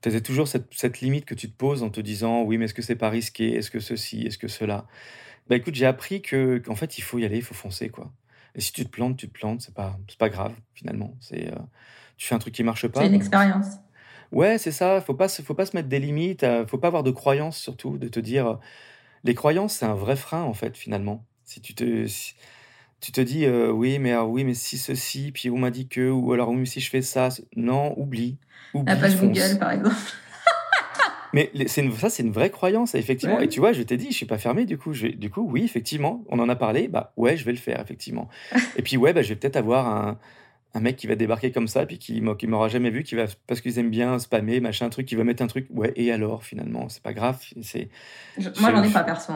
tu 0.00 0.08
as 0.08 0.20
toujours 0.22 0.48
cette, 0.48 0.72
cette, 0.72 1.00
limite 1.00 1.26
que 1.26 1.34
tu 1.34 1.50
te 1.50 1.56
poses 1.56 1.82
en 1.82 1.90
te 1.90 2.00
disant 2.00 2.42
oui, 2.42 2.56
mais 2.56 2.64
est-ce 2.64 2.74
que 2.74 2.82
c'est 2.82 2.96
pas 2.96 3.10
risqué? 3.10 3.54
Est-ce 3.54 3.70
que 3.70 3.80
ceci? 3.80 4.22
Est-ce 4.22 4.38
que 4.38 4.48
cela 4.48 4.86
Bah 5.48 5.56
écoute, 5.56 5.74
j'ai 5.74 5.86
appris 5.86 6.22
que 6.22 6.56
qu'en 6.58 6.76
fait, 6.76 6.96
il 6.96 7.02
faut 7.02 7.18
y 7.18 7.26
aller, 7.26 7.36
il 7.36 7.42
faut 7.42 7.54
foncer 7.54 7.90
quoi. 7.90 8.10
Et 8.54 8.62
si 8.62 8.72
tu 8.72 8.86
te 8.86 8.90
plantes, 8.90 9.18
tu 9.18 9.28
te 9.28 9.38
plantes, 9.38 9.60
c'est 9.60 9.74
pas 9.74 9.98
c'est 10.08 10.18
pas 10.18 10.30
grave 10.30 10.54
finalement. 10.72 11.14
C'est 11.20 11.52
euh, 11.52 11.58
tu 12.16 12.26
fais 12.26 12.34
un 12.34 12.38
truc 12.38 12.54
qui 12.54 12.62
marche 12.62 12.88
pas. 12.88 13.00
C'est 13.00 13.06
une 13.06 13.14
expérience. 13.14 13.66
Ouais, 14.32 14.58
c'est 14.58 14.72
ça. 14.72 15.00
Faut 15.00 15.14
pas, 15.14 15.28
faut 15.28 15.54
pas 15.54 15.66
se 15.66 15.76
mettre 15.76 15.88
des 15.88 15.98
limites. 15.98 16.42
Euh, 16.42 16.66
faut 16.66 16.78
pas 16.78 16.88
avoir 16.88 17.02
de 17.02 17.10
croyances 17.10 17.58
surtout, 17.58 17.98
de 17.98 18.08
te 18.08 18.20
dire. 18.20 18.46
Euh, 18.46 18.54
les 19.24 19.34
croyances, 19.34 19.74
c'est 19.74 19.86
un 19.86 19.94
vrai 19.94 20.16
frein 20.16 20.42
en 20.42 20.54
fait 20.54 20.76
finalement. 20.76 21.24
Si 21.44 21.60
tu 21.60 21.74
te, 21.74 22.06
tu 23.00 23.12
te 23.12 23.20
dis 23.20 23.44
euh, 23.44 23.70
oui, 23.70 23.98
mais 23.98 24.16
oui, 24.16 24.44
mais 24.44 24.54
si 24.54 24.78
ceci, 24.78 25.32
puis 25.32 25.50
on 25.50 25.58
m'a 25.58 25.70
dit 25.70 25.88
que, 25.88 26.10
ou 26.10 26.32
alors 26.32 26.50
oui, 26.50 26.66
si 26.66 26.80
je 26.80 26.90
fais 26.90 27.02
ça, 27.02 27.28
non, 27.56 27.98
oublie. 27.98 28.38
oublie 28.74 28.92
La 28.92 29.00
page 29.00 29.16
Google, 29.16 29.58
par 29.58 29.72
exemple. 29.72 29.96
Mais 31.32 31.50
c'est 31.66 31.82
une, 31.82 31.92
ça, 31.92 32.08
c'est 32.08 32.22
une 32.22 32.32
vraie 32.32 32.48
croyance, 32.48 32.94
effectivement. 32.94 33.40
Et 33.40 33.48
tu 33.48 33.60
vois, 33.60 33.72
je 33.72 33.82
t'ai 33.82 33.98
dit, 33.98 34.06
je 34.10 34.16
suis 34.16 34.24
pas 34.26 34.38
fermé, 34.38 34.64
du 34.64 34.78
coup. 34.78 34.94
Je, 34.94 35.08
du 35.08 35.28
coup, 35.28 35.46
oui, 35.50 35.64
effectivement, 35.64 36.24
on 36.28 36.38
en 36.38 36.48
a 36.48 36.56
parlé. 36.56 36.88
Bah 36.88 37.12
ouais, 37.18 37.36
je 37.36 37.44
vais 37.44 37.52
le 37.52 37.58
faire, 37.58 37.78
effectivement. 37.80 38.28
Et 38.76 38.82
puis 38.82 38.96
ouais, 38.96 39.12
bah, 39.12 39.20
je 39.20 39.30
vais 39.30 39.36
peut-être 39.36 39.56
avoir 39.56 39.86
un, 39.86 40.18
un 40.76 40.80
mec 40.80 40.96
qui 40.96 41.06
va 41.06 41.14
débarquer 41.14 41.52
comme 41.52 41.68
ça, 41.68 41.86
puis 41.86 41.98
qui, 41.98 42.22
qui 42.38 42.46
m'aura 42.46 42.68
jamais 42.68 42.90
vu, 42.90 43.02
qui 43.02 43.14
va, 43.14 43.24
parce 43.46 43.60
qu'ils 43.60 43.78
aiment 43.78 43.90
bien 43.90 44.18
spammer, 44.18 44.60
machin, 44.60 44.88
truc, 44.90 45.06
qui 45.06 45.14
va 45.14 45.24
mettre 45.24 45.42
un 45.42 45.46
truc. 45.46 45.66
Ouais, 45.70 45.92
et 45.96 46.12
alors, 46.12 46.44
finalement, 46.44 46.88
c'est 46.88 47.02
pas 47.02 47.14
grave. 47.14 47.42
C'est, 47.62 47.88
moi, 48.60 48.70
j'en 48.72 48.82
ai 48.82 48.90
pas 48.90 49.04
perso. 49.04 49.32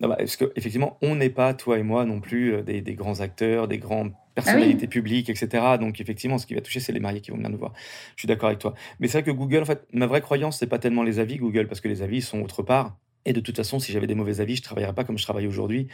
Non, 0.00 0.08
bah, 0.08 0.16
parce 0.18 0.36
qu'effectivement, 0.36 0.98
on 1.02 1.16
n'est 1.16 1.30
pas, 1.30 1.54
toi 1.54 1.78
et 1.78 1.82
moi 1.82 2.04
non 2.04 2.20
plus, 2.20 2.54
euh, 2.54 2.62
des, 2.62 2.80
des 2.80 2.94
grands 2.94 3.20
acteurs, 3.20 3.68
des 3.68 3.78
grandes 3.78 4.12
personnalités 4.34 4.86
ah 4.86 4.90
publiques, 4.90 5.30
etc. 5.30 5.64
Donc, 5.80 6.00
effectivement, 6.00 6.38
ce 6.38 6.46
qui 6.46 6.54
va 6.54 6.60
toucher, 6.60 6.80
c'est 6.80 6.92
les 6.92 7.00
mariés 7.00 7.20
qui 7.20 7.30
vont 7.30 7.38
venir 7.38 7.50
nous 7.50 7.58
voir. 7.58 7.72
Je 8.16 8.20
suis 8.20 8.28
d'accord 8.28 8.48
avec 8.48 8.58
toi. 8.58 8.74
Mais 9.00 9.08
c'est 9.08 9.20
vrai 9.20 9.22
que 9.22 9.36
Google, 9.36 9.62
en 9.62 9.64
fait, 9.64 9.86
ma 9.92 10.06
vraie 10.06 10.20
croyance, 10.20 10.58
c'est 10.58 10.66
pas 10.66 10.78
tellement 10.78 11.02
les 11.02 11.18
avis 11.18 11.36
Google, 11.36 11.68
parce 11.68 11.80
que 11.80 11.88
les 11.88 12.02
avis 12.02 12.20
sont 12.20 12.42
autre 12.42 12.62
part. 12.62 12.96
Et 13.26 13.32
de 13.32 13.40
toute 13.40 13.56
façon, 13.56 13.78
si 13.80 13.92
j'avais 13.92 14.06
des 14.06 14.14
mauvais 14.14 14.40
avis, 14.40 14.54
je 14.54 14.60
ne 14.60 14.64
travaillerais 14.64 14.94
pas 14.94 15.04
comme 15.04 15.18
je 15.18 15.24
travaille 15.24 15.48
aujourd'hui. 15.48 15.88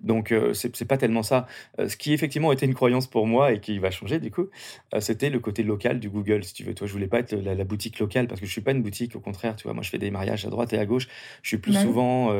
Donc, 0.00 0.32
euh, 0.32 0.54
ce 0.54 0.66
n'est 0.66 0.86
pas 0.86 0.96
tellement 0.96 1.22
ça. 1.22 1.46
Euh, 1.78 1.88
ce 1.88 1.96
qui, 1.96 2.14
effectivement, 2.14 2.50
était 2.50 2.64
une 2.64 2.74
croyance 2.74 3.06
pour 3.06 3.26
moi 3.26 3.52
et 3.52 3.60
qui 3.60 3.78
va 3.78 3.90
changer, 3.90 4.18
du 4.18 4.30
coup, 4.30 4.46
euh, 4.94 5.00
c'était 5.00 5.28
le 5.28 5.38
côté 5.38 5.62
local 5.62 6.00
du 6.00 6.08
Google, 6.08 6.42
si 6.44 6.54
tu 6.54 6.64
veux. 6.64 6.74
Toi, 6.74 6.86
je 6.86 6.92
voulais 6.92 7.06
pas 7.06 7.18
être 7.18 7.34
la, 7.34 7.64
boutique 7.64 7.98
locale 7.98 8.26
parce 8.26 8.40
que 8.40 8.46
je 8.46 8.50
suis 8.50 8.62
pas 8.62 8.70
une 8.70 8.82
boutique, 8.82 9.14
au 9.14 9.20
contraire. 9.20 9.54
Tu 9.56 9.64
vois, 9.64 9.74
moi, 9.74 9.82
je 9.82 9.90
fais 9.90 9.98
des 9.98 10.10
mariages 10.10 10.46
à 10.46 10.48
droite 10.48 10.72
et 10.72 10.78
à 10.78 10.86
gauche. 10.86 11.08
Je 11.42 11.48
suis 11.48 11.58
plus 11.58 11.74
souvent 11.74 12.32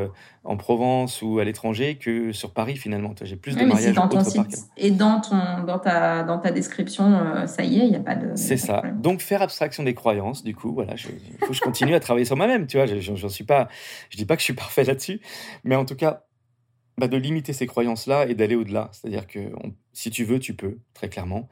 en 0.44 0.56
Provence 0.56 1.20
ou 1.20 1.38
à 1.38 1.44
l'étranger 1.44 1.96
que 1.96 2.32
sur 2.32 2.52
Paris, 2.52 2.76
finalement. 2.76 3.14
J'ai 3.22 3.36
plus 3.36 3.54
de 3.54 3.64
mariages 3.64 3.94
dans 3.94 4.08
ton 4.08 4.24
site 4.24 4.64
Et 4.78 4.90
dans, 4.90 5.20
ton, 5.20 5.64
dans, 5.66 5.78
ta, 5.78 6.22
dans 6.22 6.38
ta 6.38 6.50
description, 6.50 7.46
ça 7.46 7.62
y 7.62 7.80
est, 7.80 7.84
il 7.84 7.90
n'y 7.90 7.96
a 7.96 8.00
pas 8.00 8.14
de. 8.14 8.34
C'est 8.34 8.56
ça. 8.56 8.82
Donc, 8.94 9.20
faire 9.20 9.42
abstraction 9.42 9.82
des 9.82 9.94
croyances, 9.94 10.42
du 10.42 10.54
coup, 10.54 10.72
voilà, 10.72 10.94
il 10.94 11.38
faut 11.40 11.48
que 11.48 11.52
je 11.52 11.60
continue 11.60 11.94
à 11.94 12.00
travailler 12.00 12.24
sur 12.24 12.36
moi-même. 12.36 12.66
Tu 12.66 12.78
vois, 12.78 12.86
j'en 12.86 13.28
suis 13.28 13.44
pas. 13.44 13.68
Je 14.08 14.16
dis 14.16 14.24
pas 14.24 14.37
que 14.38 14.42
je 14.42 14.44
suis 14.44 14.54
parfait 14.54 14.84
là-dessus, 14.84 15.20
mais 15.64 15.76
en 15.76 15.84
tout 15.84 15.96
cas, 15.96 16.24
bah, 16.98 17.06
de 17.06 17.16
limiter 17.16 17.52
ces 17.52 17.66
croyances-là 17.66 18.26
et 18.26 18.34
d'aller 18.34 18.56
au-delà. 18.56 18.90
C'est-à-dire 18.92 19.26
que 19.26 19.52
si 19.92 20.10
tu 20.10 20.24
veux, 20.24 20.38
tu 20.40 20.54
peux, 20.54 20.78
très 20.94 21.08
clairement. 21.08 21.48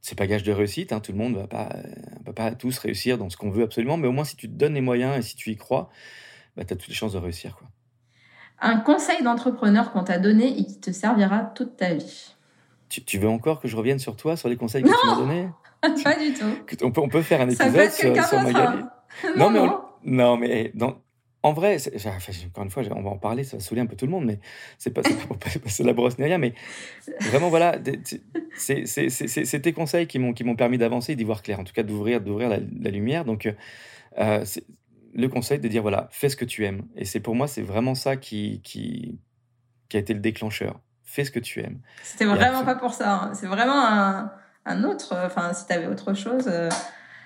C'est 0.00 0.18
pas 0.18 0.26
gage 0.26 0.42
de 0.42 0.50
réussite, 0.50 0.92
hein, 0.92 0.98
tout 0.98 1.12
le 1.12 1.18
monde 1.18 1.34
ne 1.34 1.38
va 1.38 1.46
pas, 1.46 1.76
va 2.26 2.32
pas 2.32 2.52
tous 2.56 2.76
réussir 2.78 3.18
dans 3.18 3.30
ce 3.30 3.36
qu'on 3.36 3.50
veut 3.50 3.62
absolument, 3.62 3.96
mais 3.96 4.08
au 4.08 4.12
moins 4.12 4.24
si 4.24 4.34
tu 4.34 4.48
te 4.48 4.54
donnes 4.54 4.74
les 4.74 4.80
moyens 4.80 5.16
et 5.16 5.22
si 5.22 5.36
tu 5.36 5.50
y 5.50 5.56
crois, 5.56 5.90
bah, 6.56 6.64
tu 6.64 6.72
as 6.72 6.76
toutes 6.76 6.88
les 6.88 6.94
chances 6.94 7.12
de 7.12 7.18
réussir. 7.18 7.54
Quoi. 7.56 7.68
Un 8.60 8.78
conseil 8.78 9.22
d'entrepreneur 9.22 9.92
qu'on 9.92 10.02
t'a 10.02 10.18
donné 10.18 10.58
et 10.58 10.64
qui 10.64 10.80
te 10.80 10.90
servira 10.90 11.40
toute 11.54 11.76
ta 11.76 11.94
vie? 11.94 12.34
Tu, 12.88 13.18
veux 13.18 13.28
encore 13.28 13.60
que 13.60 13.68
je 13.68 13.76
revienne 13.76 13.98
sur 13.98 14.16
toi, 14.16 14.36
sur 14.36 14.48
les 14.48 14.56
conseils 14.56 14.82
que 14.82 14.88
tu 14.88 15.06
m'as 15.06 15.16
donnés? 15.16 15.48
Pas 16.04 16.16
du 16.18 16.34
tout. 16.34 16.84
On 16.84 16.90
peut, 16.90 17.00
on 17.00 17.08
peut 17.08 17.22
faire 17.22 17.40
un 17.40 17.48
épisode 17.48 17.90
sur, 17.90 18.24
sur 18.24 18.42
Magali. 18.42 18.82
Non, 19.36 19.50
mais, 19.50 19.60
non, 20.04 20.36
mais 20.36 20.72
dans, 20.74 21.02
en 21.42 21.52
vrai, 21.52 21.76
encore 22.46 22.64
une 22.64 22.70
fois, 22.70 22.82
on 22.94 23.02
va 23.02 23.10
en 23.10 23.18
parler, 23.18 23.42
ça 23.42 23.56
va 23.56 23.62
saouler 23.62 23.80
un 23.80 23.86
peu 23.86 23.96
tout 23.96 24.06
le 24.06 24.12
monde, 24.12 24.24
mais 24.24 24.38
c'est 24.78 24.90
pas, 24.90 25.02
pas 25.02 25.10
pour 25.26 25.38
passer 25.38 25.82
la 25.82 25.92
brosse 25.92 26.18
ni 26.18 26.24
rien, 26.24 26.38
mais 26.38 26.54
vraiment, 27.20 27.48
voilà, 27.48 27.76
c'est 28.56 29.60
tes 29.62 29.72
conseils 29.72 30.06
qui 30.06 30.18
m'ont 30.18 30.56
permis 30.56 30.78
d'avancer, 30.78 31.16
d'y 31.16 31.24
voir 31.24 31.42
clair, 31.42 31.58
en 31.58 31.64
tout 31.64 31.72
cas 31.72 31.82
d'ouvrir 31.82 32.20
d'ouvrir 32.20 32.48
la, 32.48 32.90
lumière. 32.90 33.24
Donc, 33.24 33.52
euh, 34.18 34.44
le 35.14 35.28
conseil 35.28 35.58
de 35.58 35.68
dire, 35.68 35.82
voilà, 35.82 36.08
fais 36.12 36.28
ce 36.28 36.36
que 36.36 36.44
tu 36.44 36.64
aimes. 36.64 36.82
Et 36.96 37.04
c'est 37.04 37.20
pour 37.20 37.34
moi, 37.34 37.48
c'est 37.48 37.62
vraiment 37.62 37.94
ça 37.94 38.16
qui, 38.16 38.60
qui, 38.62 39.18
qui 39.88 39.96
a 39.96 40.00
été 40.00 40.14
le 40.14 40.20
déclencheur. 40.20 40.80
Fais 41.02 41.24
ce 41.24 41.30
que 41.30 41.40
tu 41.40 41.60
aimes. 41.60 41.80
C'était 42.02 42.24
vraiment 42.24 42.64
pas 42.64 42.76
pour 42.76 42.94
ça. 42.94 43.14
Hein. 43.14 43.34
C'est 43.34 43.46
vraiment 43.46 43.86
un, 43.86 44.32
un 44.64 44.84
autre, 44.84 45.14
enfin, 45.26 45.52
si 45.52 45.66
tu 45.66 45.72
avais 45.72 45.86
autre 45.86 46.14
chose. 46.14 46.44
Euh, 46.46 46.70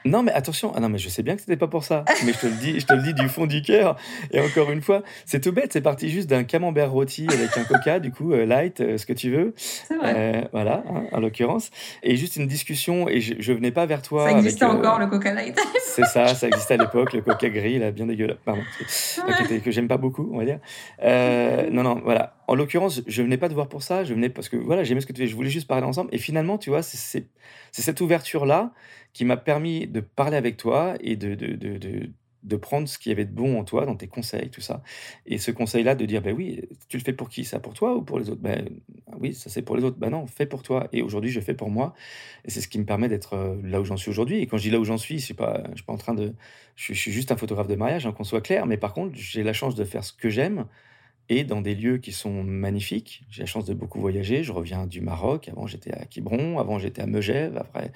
non, 0.07 0.23
mais 0.23 0.33
attention, 0.33 0.73
ah 0.75 0.81
non, 0.81 0.89
mais 0.89 0.99
je 0.99 1.09
sais 1.09 1.23
bien 1.23 1.35
que 1.35 1.41
c'était 1.41 1.57
pas 1.57 1.67
pour 1.67 1.85
ça. 1.85 2.05
Mais 2.25 2.33
je 2.33 2.39
te 2.39 2.47
le 2.47 2.53
dis, 2.55 2.81
je 2.81 2.87
te 2.87 2.93
le 2.93 3.03
dis 3.03 3.15
du 3.15 3.29
fond 3.29 3.47
du 3.47 3.63
cœur. 3.63 3.97
Et 4.31 4.41
encore 4.41 4.71
une 4.71 4.83
fois, 4.83 5.03
c'est 5.25 5.41
tout 5.41 5.53
bête. 5.53 5.73
C'est 5.73 5.81
parti 5.81 6.09
juste 6.09 6.29
d'un 6.29 6.45
camembert 6.45 6.91
rôti 6.91 7.27
avec 7.33 7.57
un 7.57 7.65
coca, 7.65 7.99
du 7.99 8.11
coup, 8.11 8.33
euh, 8.33 8.47
light, 8.47 8.81
euh, 8.81 8.99
ce 8.99 9.07
que 9.07 9.13
tu 9.13 9.31
veux. 9.31 9.55
C'est 9.57 9.97
vrai. 9.97 10.15
Euh, 10.17 10.43
voilà, 10.53 10.85
hein, 10.89 11.05
en 11.13 11.21
l'occurrence. 11.21 11.71
Et 12.03 12.17
juste 12.17 12.37
une 12.37 12.47
discussion. 12.47 13.09
Et 13.09 13.21
je, 13.21 13.35
je 13.39 13.53
venais 13.53 13.73
pas 13.73 13.87
vers 13.87 14.03
toi. 14.03 14.29
Ça 14.29 14.37
existait 14.37 14.65
encore, 14.65 14.99
le 14.99 15.07
coca 15.07 15.33
light. 15.33 15.59
c'est 15.85 16.05
ça, 16.05 16.29
ça 16.29 16.47
existait 16.47 16.75
à 16.75 16.79
l'époque, 16.79 17.13
le 17.13 17.23
coca 17.23 17.49
gris, 17.49 17.79
là, 17.79 17.91
bien 17.91 18.07
dégueulasse. 18.07 18.39
Pardon. 18.45 18.63
Que, 19.65 19.71
j'aime 19.71 19.89
pas 19.89 19.97
beaucoup, 19.97 20.31
on 20.33 20.39
va 20.39 20.45
dire. 20.45 20.59
non, 21.73 21.83
non, 21.83 22.01
voilà. 22.05 22.36
En 22.49 22.55
l'occurrence, 22.55 23.03
je 23.07 23.23
venais 23.23 23.39
pas 23.39 23.49
te 23.49 23.55
voir 23.55 23.69
pour 23.69 23.83
ça. 23.83 24.05
Je 24.05 24.15
venais 24.15 24.29
parce 24.29 24.49
que, 24.49 24.57
voilà, 24.57 24.85
j'aimais 24.85 25.01
ce 25.01 25.07
que 25.07 25.13
tu 25.13 25.23
fais. 25.23 25.27
Je 25.27 25.35
voulais 25.35 25.51
juste 25.51 25.67
parler 25.67 25.87
ensemble. 25.87 26.15
Et 26.15 26.19
finalement, 26.19 26.59
tu 26.59 26.71
vois, 26.71 26.83
c'est 26.83 27.29
cette 27.73 28.01
ouverture-là 28.01 28.73
qui 29.13 29.25
m'a 29.25 29.37
permis 29.37 29.87
de 29.87 30.01
parler 30.01 30.37
avec 30.37 30.57
toi 30.57 30.95
et 31.01 31.17
de, 31.17 32.57
prendre 32.57 32.89
ce 32.89 32.99
qu'il 32.99 33.11
y 33.11 33.13
avait 33.13 33.25
de 33.25 33.33
bon 33.33 33.59
en 33.59 33.65
toi, 33.65 33.85
dans 33.85 33.97
tes 33.97 34.07
conseils, 34.07 34.51
tout 34.51 34.61
ça. 34.61 34.83
Et 35.27 35.39
ce 35.39 35.51
conseil-là, 35.51 35.97
de 35.97 36.05
dire, 36.05 36.23
ben 36.23 36.35
oui, 36.37 36.63
tu 36.89 36.99
le 36.99 37.03
fais 37.03 37.13
pour 37.13 37.29
qui? 37.29 37.45
Ça 37.45 37.59
pour 37.59 37.75
toi 37.75 37.97
ou 37.97 38.03
pour 38.03 38.19
les 38.21 38.31
autres? 38.31 38.41
Ben 38.41 38.69
oui, 39.19 39.35
ça 39.35 39.51
c'est 39.51 39.63
pour 39.63 39.77
les 39.77 39.83
autres. 39.83 39.99
Ben 39.99 40.11
non, 40.11 40.27
fais 40.27 40.47
pour 40.47 40.63
toi. 40.63 40.89
Et 40.93 41.03
aujourd'hui, 41.03 41.31
je 41.31 41.41
fais 41.41 41.55
pour 41.55 41.71
moi. 41.71 41.95
Et 42.45 42.51
c'est 42.51 42.61
ce 42.61 42.69
qui 42.69 42.79
me 42.79 42.85
permet 42.85 43.09
d'être 43.09 43.35
euh, 43.35 43.57
là 43.65 43.81
où 43.81 43.85
j'en 43.85 43.97
suis 43.97 44.11
aujourd'hui. 44.11 44.39
Et 44.39 44.47
quand 44.47 44.57
je 44.59 44.63
dis 44.63 44.71
là 44.71 44.79
où 44.79 44.85
j'en 44.85 44.99
suis, 44.99 45.19
je 45.19 45.25
suis 45.25 45.35
suis 45.35 45.35
pas 45.35 45.65
en 45.89 45.97
train 45.97 46.15
de, 46.15 46.33
je 46.77 46.95
suis, 46.95 47.13
juste 47.13 47.33
un 47.33 47.37
photographe 47.37 47.69
de 47.69 47.75
mariage, 47.75 48.07
hein, 48.07 48.13
qu'on 48.13 48.25
soit 48.25 48.41
clair. 48.41 48.67
Mais 48.67 48.77
par 48.77 48.95
contre, 48.95 49.17
j'ai 49.17 49.43
la 49.43 49.53
chance 49.53 49.75
de 49.75 49.85
faire 49.85 50.05
ce 50.05 50.13
que 50.13 50.29
j'aime 50.29 50.67
et 51.29 51.45
dans 51.45 51.61
des 51.61 51.75
lieux 51.75 51.99
qui 51.99 52.13
sont 52.13 52.43
magnifiques. 52.43 53.23
J'ai 53.31 53.43
la 53.43 53.47
chance 53.47 53.65
de 53.65 53.75
beaucoup 53.75 54.01
voyager. 54.01 54.43
Je 54.43 54.53
reviens 54.53 54.87
du 54.87 55.01
Maroc. 55.01 55.49
Avant, 55.49 55.67
j'étais 55.67 55.93
à 55.93 56.05
Quiberon. 56.05 56.59
Avant, 56.59 56.79
j'étais 56.79 57.03
à 57.03 57.07
Megève. 57.07 57.57
Après, 57.57 57.93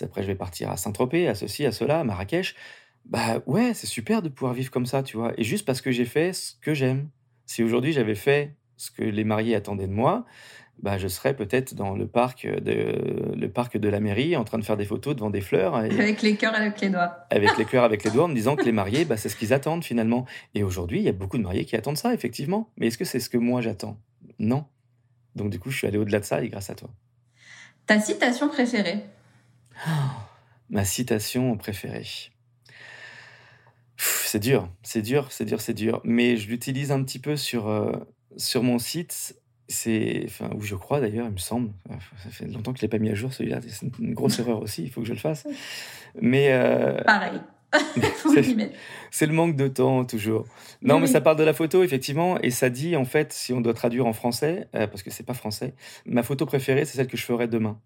après, 0.00 0.22
je 0.22 0.26
vais 0.26 0.34
partir 0.34 0.70
à 0.70 0.76
Saint-Tropez, 0.76 1.28
à 1.28 1.34
ceci, 1.34 1.64
à 1.64 1.72
cela, 1.72 2.00
à 2.00 2.04
Marrakech. 2.04 2.54
Bah 3.04 3.42
ouais, 3.46 3.74
c'est 3.74 3.86
super 3.86 4.22
de 4.22 4.28
pouvoir 4.28 4.54
vivre 4.54 4.70
comme 4.70 4.86
ça, 4.86 5.02
tu 5.02 5.16
vois. 5.16 5.32
Et 5.36 5.44
juste 5.44 5.66
parce 5.66 5.80
que 5.80 5.90
j'ai 5.90 6.04
fait 6.04 6.32
ce 6.32 6.54
que 6.60 6.74
j'aime. 6.74 7.08
Si 7.46 7.62
aujourd'hui 7.62 7.92
j'avais 7.92 8.14
fait 8.14 8.54
ce 8.76 8.90
que 8.90 9.02
les 9.02 9.24
mariés 9.24 9.54
attendaient 9.54 9.86
de 9.86 9.92
moi, 9.92 10.24
bah, 10.80 10.98
je 10.98 11.06
serais 11.06 11.34
peut-être 11.34 11.74
dans 11.74 11.94
le 11.94 12.06
parc, 12.06 12.46
de, 12.46 13.34
le 13.36 13.48
parc 13.48 13.76
de 13.76 13.88
la 13.88 14.00
mairie 14.00 14.36
en 14.36 14.44
train 14.44 14.58
de 14.58 14.64
faire 14.64 14.76
des 14.76 14.84
photos 14.84 15.14
devant 15.14 15.30
des 15.30 15.40
fleurs. 15.40 15.76
avec 15.76 16.22
les 16.22 16.36
cœurs 16.36 16.54
avec 16.54 16.80
les 16.80 16.90
doigts. 16.90 17.26
Avec 17.30 17.56
les 17.56 17.64
cœurs 17.64 17.84
avec 17.84 18.02
les 18.04 18.10
doigts 18.10 18.24
en 18.24 18.28
me 18.28 18.34
disant 18.34 18.56
que 18.56 18.64
les 18.64 18.72
mariés, 18.72 19.04
bah, 19.04 19.16
c'est 19.16 19.28
ce 19.28 19.36
qu'ils 19.36 19.52
attendent 19.52 19.84
finalement. 19.84 20.26
Et 20.54 20.62
aujourd'hui, 20.62 20.98
il 20.98 21.04
y 21.04 21.08
a 21.08 21.12
beaucoup 21.12 21.38
de 21.38 21.42
mariés 21.42 21.64
qui 21.64 21.76
attendent 21.76 21.98
ça, 21.98 22.12
effectivement. 22.14 22.70
Mais 22.76 22.88
est-ce 22.88 22.98
que 22.98 23.04
c'est 23.04 23.20
ce 23.20 23.30
que 23.30 23.38
moi 23.38 23.60
j'attends? 23.60 23.98
Non. 24.38 24.64
Donc 25.36 25.50
du 25.50 25.58
coup, 25.58 25.70
je 25.70 25.78
suis 25.78 25.86
allé 25.86 25.98
au-delà 25.98 26.20
de 26.20 26.24
ça 26.24 26.42
et 26.42 26.48
grâce 26.48 26.70
à 26.70 26.74
toi. 26.74 26.90
Ta 27.86 28.00
citation 28.00 28.48
préférée? 28.48 29.04
Ma 30.70 30.84
citation 30.84 31.56
préférée. 31.56 32.06
C'est 33.96 34.40
dur, 34.40 34.68
c'est 34.82 35.02
dur, 35.02 35.30
c'est 35.30 35.44
dur, 35.44 35.60
c'est 35.60 35.74
dur. 35.74 36.00
Mais 36.04 36.36
je 36.36 36.48
l'utilise 36.48 36.90
un 36.90 37.02
petit 37.04 37.18
peu 37.18 37.36
sur, 37.36 37.68
euh, 37.68 37.92
sur 38.36 38.62
mon 38.62 38.78
site 38.78 39.36
c'est, 39.72 40.22
enfin, 40.26 40.50
où 40.54 40.60
je 40.60 40.76
crois 40.76 41.00
d'ailleurs, 41.00 41.26
il 41.26 41.32
me 41.32 41.38
semble. 41.38 41.70
Ça 42.22 42.30
fait 42.30 42.46
longtemps 42.46 42.72
que 42.72 42.78
je 42.78 42.82
l'ai 42.82 42.88
pas 42.88 42.98
mis 42.98 43.10
à 43.10 43.14
jour 43.14 43.32
celui-là. 43.32 43.60
C'est 43.66 43.86
une 43.98 44.14
grosse 44.14 44.38
erreur 44.38 44.62
aussi. 44.62 44.84
Il 44.84 44.90
faut 44.90 45.00
que 45.00 45.06
je 45.06 45.12
le 45.12 45.18
fasse. 45.18 45.46
Mais 46.20 46.52
euh, 46.52 47.02
pareil. 47.02 47.40
c'est 49.10 49.26
le 49.26 49.32
manque 49.32 49.56
de 49.56 49.68
temps 49.68 50.04
toujours. 50.04 50.46
Non, 50.82 51.00
mais 51.00 51.06
ça 51.06 51.20
parle 51.20 51.36
de 51.36 51.44
la 51.44 51.54
photo 51.54 51.82
effectivement, 51.82 52.38
et 52.40 52.50
ça 52.50 52.70
dit 52.70 52.96
en 52.96 53.04
fait, 53.04 53.32
si 53.32 53.52
on 53.52 53.60
doit 53.60 53.74
traduire 53.74 54.06
en 54.06 54.12
français, 54.12 54.68
euh, 54.74 54.86
parce 54.86 55.02
que 55.02 55.10
c'est 55.10 55.24
pas 55.24 55.34
français, 55.34 55.74
ma 56.04 56.22
photo 56.22 56.44
préférée, 56.44 56.84
c'est 56.84 56.96
celle 56.96 57.06
que 57.06 57.16
je 57.16 57.24
ferai 57.24 57.48
demain. 57.48 57.80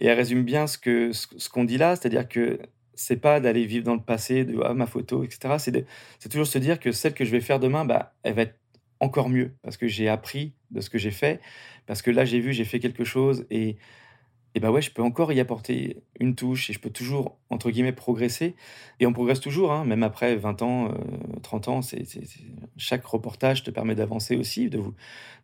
Et 0.00 0.06
elle 0.06 0.16
résume 0.16 0.42
bien 0.42 0.66
ce 0.66 0.78
que 0.78 1.12
ce, 1.12 1.48
qu'on 1.48 1.64
dit 1.64 1.78
là, 1.78 1.96
c'est-à-dire 1.96 2.28
que 2.28 2.60
c'est 2.94 3.16
pas 3.16 3.40
d'aller 3.40 3.64
vivre 3.64 3.84
dans 3.84 3.94
le 3.94 4.02
passé, 4.02 4.44
de 4.44 4.60
ah, 4.64 4.74
ma 4.74 4.86
photo, 4.86 5.24
etc. 5.24 5.54
C'est, 5.58 5.86
c'est 6.18 6.28
toujours 6.28 6.46
se 6.46 6.58
dire 6.58 6.78
que 6.78 6.92
celle 6.92 7.14
que 7.14 7.24
je 7.24 7.30
vais 7.30 7.40
faire 7.40 7.58
demain, 7.58 7.84
bah, 7.84 8.14
elle 8.22 8.34
va 8.34 8.42
être 8.42 8.58
encore 9.02 9.28
mieux 9.28 9.52
parce 9.62 9.76
que 9.76 9.88
j'ai 9.88 10.08
appris 10.08 10.54
de 10.70 10.80
ce 10.80 10.88
que 10.88 10.96
j'ai 10.96 11.10
fait, 11.10 11.40
parce 11.86 12.00
que 12.00 12.10
là 12.10 12.24
j'ai 12.24 12.40
vu, 12.40 12.52
j'ai 12.52 12.64
fait 12.64 12.78
quelque 12.78 13.04
chose 13.04 13.44
et, 13.50 13.76
et 14.54 14.60
bah 14.60 14.70
ouais, 14.70 14.80
je 14.80 14.90
peux 14.90 15.02
encore 15.02 15.32
y 15.32 15.40
apporter 15.40 16.02
une 16.20 16.34
touche 16.34 16.70
et 16.70 16.72
je 16.72 16.78
peux 16.78 16.90
toujours, 16.90 17.38
entre 17.48 17.70
guillemets, 17.70 17.92
progresser. 17.92 18.54
Et 19.00 19.06
on 19.06 19.12
progresse 19.12 19.40
toujours, 19.40 19.72
hein, 19.72 19.84
même 19.84 20.02
après 20.02 20.36
20 20.36 20.62
ans, 20.62 20.94
30 21.42 21.68
euh, 21.68 21.70
ans, 21.70 21.82
c'est, 21.82 22.04
chaque 22.76 23.04
reportage 23.04 23.64
te 23.64 23.70
permet 23.70 23.94
d'avancer 23.94 24.36
aussi, 24.36 24.68
de, 24.68 24.82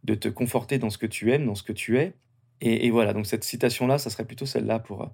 de 0.05 0.15
te 0.15 0.29
conforter 0.29 0.79
dans 0.79 0.91
ce 0.91 0.99
que 0.99 1.07
tu 1.07 1.33
aimes, 1.33 1.47
dans 1.47 1.55
ce 1.55 1.63
que 1.63 1.73
tu 1.73 1.99
es. 1.99 2.13
Et, 2.61 2.91
voilà, 2.91 3.13
donc 3.13 3.27
cette 3.27 3.45
citation-là, 3.45 3.99
ça 3.99 4.11
serait 4.11 4.25
plutôt 4.25 4.47
celle-là 4.47 4.79
pour... 4.79 5.03
Euh, 5.03 5.07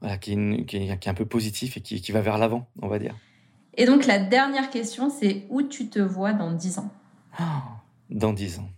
voilà, 0.00 0.16
qui, 0.16 0.32
est 0.32 0.64
qui, 0.64 0.76
est, 0.78 1.08
un 1.08 1.14
peu 1.14 1.26
positif 1.26 1.76
et 1.76 1.82
qui, 1.82 2.00
qui 2.00 2.10
va 2.10 2.22
vers 2.22 2.38
l'avant, 2.38 2.66
on 2.80 2.88
va 2.88 2.98
dire. 2.98 3.14
Et 3.76 3.84
donc 3.84 4.06
la 4.06 4.18
dernière 4.18 4.70
question, 4.70 5.10
c'est 5.10 5.44
où 5.50 5.62
tu 5.62 5.88
te 5.88 5.98
vois 5.98 6.32
dans 6.32 6.52
10 6.52 6.78
ans? 6.78 6.90
dans 8.10 8.32
dix 8.32 8.58
ans. 8.58 8.70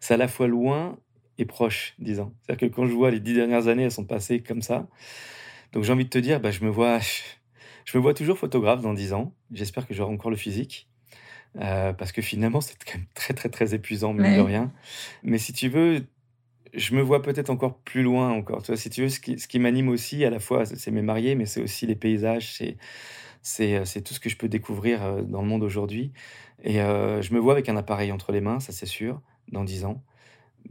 C'est 0.00 0.14
à 0.14 0.16
la 0.16 0.28
fois 0.28 0.46
loin 0.46 0.98
et 1.38 1.44
proche, 1.44 1.94
dix 1.98 2.20
ans. 2.20 2.32
C'est-à-dire 2.42 2.68
que 2.68 2.74
quand 2.74 2.86
je 2.86 2.92
vois 2.92 3.10
les 3.10 3.20
dix 3.20 3.34
dernières 3.34 3.68
années, 3.68 3.84
elles 3.84 3.90
sont 3.92 4.04
passées 4.04 4.40
comme 4.40 4.62
ça. 4.62 4.86
Donc 5.72 5.84
j'ai 5.84 5.92
envie 5.92 6.04
de 6.04 6.10
te 6.10 6.18
dire, 6.18 6.40
bah, 6.40 6.50
je 6.50 6.64
me 6.64 6.70
vois, 6.70 7.00
je 7.84 7.98
me 7.98 8.02
vois 8.02 8.14
toujours 8.14 8.38
photographe 8.38 8.80
dans 8.80 8.94
dix 8.94 9.12
ans. 9.12 9.34
J'espère 9.52 9.86
que 9.86 9.94
j'aurai 9.94 10.12
encore 10.12 10.30
le 10.30 10.36
physique. 10.36 10.88
Euh, 11.60 11.92
parce 11.92 12.10
que 12.10 12.20
finalement, 12.20 12.60
c'est 12.60 12.74
quand 12.84 12.98
même 12.98 13.06
très, 13.14 13.32
très, 13.32 13.48
très 13.48 13.74
épuisant, 13.74 14.12
mais 14.12 14.36
de 14.36 14.40
rien. 14.40 14.72
Mais 15.22 15.38
si 15.38 15.52
tu 15.52 15.68
veux, 15.68 16.04
je 16.72 16.94
me 16.94 17.02
vois 17.02 17.22
peut-être 17.22 17.50
encore 17.50 17.78
plus 17.78 18.02
loin 18.02 18.30
encore. 18.30 18.62
Tu 18.62 18.68
vois, 18.68 18.76
si 18.76 18.90
tu 18.90 19.02
veux, 19.02 19.08
ce 19.08 19.20
qui, 19.20 19.38
ce 19.38 19.46
qui 19.46 19.58
m'anime 19.58 19.88
aussi, 19.88 20.24
à 20.24 20.30
la 20.30 20.40
fois, 20.40 20.64
c'est 20.66 20.90
mes 20.90 21.02
mariés, 21.02 21.34
mais 21.34 21.46
c'est 21.46 21.62
aussi 21.62 21.86
les 21.86 21.94
paysages, 21.94 22.52
c'est 22.54 22.76
c'est 23.44 24.02
tout 24.02 24.14
ce 24.14 24.20
que 24.20 24.28
je 24.28 24.36
peux 24.36 24.48
découvrir 24.48 25.04
euh, 25.04 25.22
dans 25.22 25.42
le 25.42 25.48
monde 25.48 25.62
aujourd'hui. 25.62 26.12
Et 26.62 26.80
euh, 26.80 27.22
je 27.22 27.32
me 27.34 27.38
vois 27.38 27.52
avec 27.52 27.68
un 27.68 27.76
appareil 27.76 28.10
entre 28.10 28.32
les 28.32 28.40
mains, 28.40 28.58
ça 28.58 28.72
c'est 28.72 28.86
sûr, 28.86 29.20
dans 29.52 29.64
dix 29.64 29.84
ans, 29.84 30.02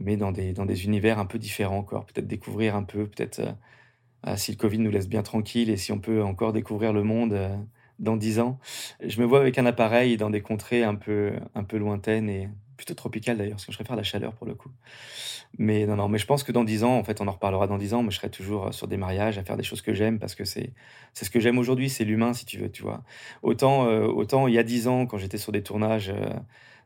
mais 0.00 0.16
dans 0.16 0.32
des, 0.32 0.84
univers 0.84 1.18
un 1.18 1.26
peu 1.26 1.38
différents 1.38 1.78
encore. 1.78 2.04
Peut-être 2.06 2.26
découvrir 2.26 2.76
un 2.76 2.82
peu, 2.82 3.06
peut-être 3.06 3.42
si 4.36 4.52
le 4.52 4.56
Covid 4.56 4.78
nous 4.78 4.90
laisse 4.90 5.08
bien 5.08 5.22
tranquille 5.22 5.70
et 5.70 5.76
si 5.76 5.92
on 5.92 6.00
peut 6.00 6.22
encore 6.22 6.52
découvrir 6.52 6.92
le 6.92 7.04
monde 7.04 7.38
dans 8.00 8.16
dix 8.16 8.40
ans. 8.40 8.58
Je 9.04 9.20
me 9.20 9.26
vois 9.26 9.40
avec 9.40 9.58
un 9.58 9.66
appareil 9.66 10.16
dans 10.16 10.30
des 10.30 10.40
contrées 10.40 10.82
un 10.82 10.96
peu, 10.96 11.32
un 11.54 11.62
peu 11.62 11.76
lointaines 11.76 12.28
et, 12.28 12.48
plutôt 12.76 12.94
tropical 12.94 13.36
d'ailleurs, 13.36 13.54
parce 13.54 13.66
que 13.66 13.72
je 13.72 13.76
préfère 13.76 13.96
la 13.96 14.02
chaleur 14.02 14.34
pour 14.34 14.46
le 14.46 14.54
coup. 14.54 14.70
Mais 15.58 15.86
non, 15.86 15.96
non, 15.96 16.08
mais 16.08 16.18
je 16.18 16.26
pense 16.26 16.42
que 16.42 16.52
dans 16.52 16.64
dix 16.64 16.84
ans, 16.84 16.96
en 16.96 17.04
fait, 17.04 17.20
on 17.20 17.28
en 17.28 17.32
reparlera 17.32 17.66
dans 17.66 17.78
dix 17.78 17.94
ans, 17.94 18.02
mais 18.02 18.10
je 18.10 18.16
serai 18.16 18.30
toujours 18.30 18.66
euh, 18.66 18.72
sur 18.72 18.88
des 18.88 18.96
mariages, 18.96 19.38
à 19.38 19.44
faire 19.44 19.56
des 19.56 19.62
choses 19.62 19.82
que 19.82 19.94
j'aime, 19.94 20.18
parce 20.18 20.34
que 20.34 20.44
c'est 20.44 20.72
ce 21.14 21.30
que 21.30 21.40
j'aime 21.40 21.58
aujourd'hui, 21.58 21.88
c'est 21.88 22.04
l'humain, 22.04 22.32
si 22.32 22.44
tu 22.44 22.58
veux, 22.58 22.70
tu 22.70 22.82
vois. 22.82 23.02
Autant, 23.42 23.86
euh, 23.86 24.06
autant 24.06 24.48
il 24.48 24.54
y 24.54 24.58
a 24.58 24.62
dix 24.62 24.88
ans, 24.88 25.06
quand 25.06 25.18
j'étais 25.18 25.38
sur 25.38 25.52
des 25.52 25.62
tournages 25.62 26.10
euh, 26.10 26.30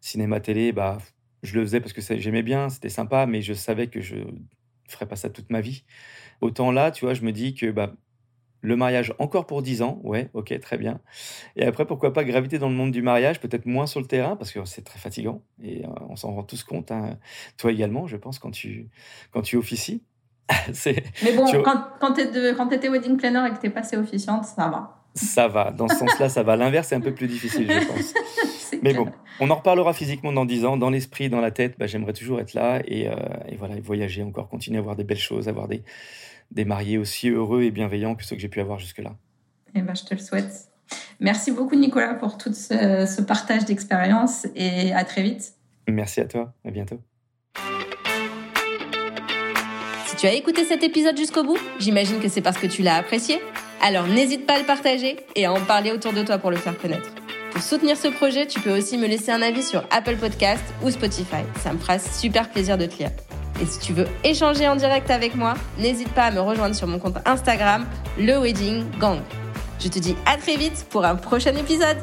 cinéma, 0.00 0.40
télé, 0.40 0.72
bah, 0.72 0.98
je 1.42 1.54
le 1.58 1.62
faisais 1.64 1.80
parce 1.80 1.92
que 1.92 2.00
j'aimais 2.18 2.42
bien, 2.42 2.68
c'était 2.68 2.88
sympa, 2.88 3.26
mais 3.26 3.42
je 3.42 3.54
savais 3.54 3.86
que 3.88 4.00
je 4.00 4.16
ferais 4.88 5.06
pas 5.06 5.16
ça 5.16 5.30
toute 5.30 5.50
ma 5.50 5.60
vie. 5.60 5.84
Autant 6.40 6.70
là, 6.72 6.90
tu 6.90 7.04
vois, 7.04 7.14
je 7.14 7.22
me 7.22 7.32
dis 7.32 7.54
que 7.54 7.70
bah, 7.70 7.94
le 8.60 8.76
mariage 8.76 9.14
encore 9.18 9.46
pour 9.46 9.62
10 9.62 9.82
ans, 9.82 10.00
ouais, 10.02 10.30
ok, 10.34 10.58
très 10.60 10.78
bien. 10.78 11.00
Et 11.56 11.64
après, 11.64 11.86
pourquoi 11.86 12.12
pas 12.12 12.24
graviter 12.24 12.58
dans 12.58 12.68
le 12.68 12.74
monde 12.74 12.90
du 12.90 13.02
mariage, 13.02 13.40
peut-être 13.40 13.66
moins 13.66 13.86
sur 13.86 14.00
le 14.00 14.06
terrain, 14.06 14.36
parce 14.36 14.52
que 14.52 14.64
c'est 14.64 14.82
très 14.82 14.98
fatigant, 14.98 15.42
et 15.62 15.84
euh, 15.84 15.88
on 16.08 16.16
s'en 16.16 16.34
rend 16.34 16.42
tous 16.42 16.64
compte, 16.64 16.90
hein. 16.90 17.16
toi 17.56 17.70
également, 17.70 18.06
je 18.06 18.16
pense, 18.16 18.38
quand 18.38 18.50
tu, 18.50 18.88
quand 19.32 19.42
tu 19.42 19.56
officies. 19.56 20.02
Mais 21.22 21.32
bon, 21.36 21.44
quand, 21.62 21.84
quand 22.00 22.14
tu 22.14 22.22
étais 22.22 22.88
wedding 22.88 23.16
planner 23.16 23.46
et 23.48 23.54
que 23.54 23.60
tu 23.60 23.66
es 23.66 23.70
passée 23.70 23.96
officiante, 23.96 24.44
ça 24.44 24.68
va. 24.68 24.94
Ça 25.14 25.48
va, 25.48 25.72
dans 25.72 25.88
ce 25.88 25.96
sens-là, 25.96 26.28
ça 26.28 26.42
va. 26.42 26.56
L'inverse, 26.56 26.88
c'est 26.88 26.94
un 26.94 27.00
peu 27.00 27.12
plus 27.12 27.26
difficile, 27.26 27.70
je 27.70 27.86
pense. 27.88 28.14
Mais 28.82 28.94
bon, 28.94 29.08
on 29.40 29.50
en 29.50 29.56
reparlera 29.56 29.92
physiquement 29.92 30.32
dans 30.32 30.44
10 30.44 30.64
ans. 30.64 30.76
Dans 30.76 30.90
l'esprit, 30.90 31.28
dans 31.28 31.40
la 31.40 31.50
tête, 31.50 31.74
bah, 31.78 31.86
j'aimerais 31.86 32.12
toujours 32.12 32.40
être 32.40 32.54
là 32.54 32.80
et, 32.86 33.08
euh, 33.08 33.14
et 33.48 33.56
voilà, 33.56 33.74
voyager 33.82 34.22
encore, 34.22 34.48
continuer 34.48 34.78
à 34.78 34.82
voir 34.82 34.96
des 34.96 35.04
belles 35.04 35.18
choses, 35.18 35.48
avoir 35.48 35.68
des, 35.68 35.82
des 36.50 36.64
mariés 36.64 36.98
aussi 36.98 37.28
heureux 37.28 37.62
et 37.62 37.70
bienveillants 37.70 38.14
que 38.14 38.24
ceux 38.24 38.36
que 38.36 38.42
j'ai 38.42 38.48
pu 38.48 38.60
avoir 38.60 38.78
jusque-là. 38.78 39.16
Eh 39.74 39.82
ben, 39.82 39.94
je 39.94 40.04
te 40.04 40.14
le 40.14 40.20
souhaite. 40.20 40.68
Merci 41.20 41.50
beaucoup, 41.50 41.76
Nicolas, 41.76 42.14
pour 42.14 42.38
tout 42.38 42.52
ce, 42.52 43.20
partage 43.22 43.64
d'expérience 43.64 44.46
et 44.54 44.92
à 44.92 45.04
très 45.04 45.22
vite. 45.22 45.52
Merci 45.88 46.20
à 46.20 46.26
toi. 46.26 46.54
À 46.64 46.70
bientôt. 46.70 47.00
Si 50.06 50.16
tu 50.16 50.26
as 50.26 50.32
écouté 50.32 50.64
cet 50.64 50.82
épisode 50.82 51.16
jusqu'au 51.16 51.44
bout, 51.44 51.58
j'imagine 51.78 52.18
que 52.20 52.28
c'est 52.28 52.40
parce 52.40 52.58
que 52.58 52.66
tu 52.66 52.82
l'as 52.82 52.96
apprécié. 52.96 53.40
Alors 53.80 54.06
n'hésite 54.06 54.46
pas 54.46 54.54
à 54.54 54.58
le 54.58 54.64
partager 54.64 55.16
et 55.36 55.46
à 55.46 55.52
en 55.52 55.60
parler 55.60 55.92
autour 55.92 56.12
de 56.12 56.22
toi 56.22 56.38
pour 56.38 56.50
le 56.50 56.56
faire 56.56 56.76
connaître. 56.78 57.14
Pour 57.52 57.62
soutenir 57.62 57.96
ce 57.96 58.08
projet, 58.08 58.46
tu 58.46 58.60
peux 58.60 58.76
aussi 58.76 58.98
me 58.98 59.06
laisser 59.06 59.30
un 59.30 59.42
avis 59.42 59.62
sur 59.62 59.84
Apple 59.90 60.16
Podcast 60.16 60.64
ou 60.82 60.90
Spotify. 60.90 61.42
Ça 61.60 61.72
me 61.72 61.78
fera 61.78 61.98
super 61.98 62.50
plaisir 62.50 62.76
de 62.76 62.86
te 62.86 62.98
lire. 62.98 63.10
Et 63.60 63.66
si 63.66 63.78
tu 63.80 63.92
veux 63.92 64.06
échanger 64.24 64.68
en 64.68 64.76
direct 64.76 65.10
avec 65.10 65.34
moi, 65.34 65.54
n'hésite 65.78 66.10
pas 66.10 66.24
à 66.24 66.30
me 66.30 66.40
rejoindre 66.40 66.74
sur 66.74 66.86
mon 66.86 66.98
compte 66.98 67.16
Instagram, 67.24 67.86
le 68.18 68.38
Wedding 68.38 68.84
Gang. 68.98 69.18
Je 69.80 69.88
te 69.88 69.98
dis 69.98 70.16
à 70.26 70.36
très 70.36 70.56
vite 70.56 70.86
pour 70.90 71.04
un 71.04 71.16
prochain 71.16 71.54
épisode. 71.54 71.98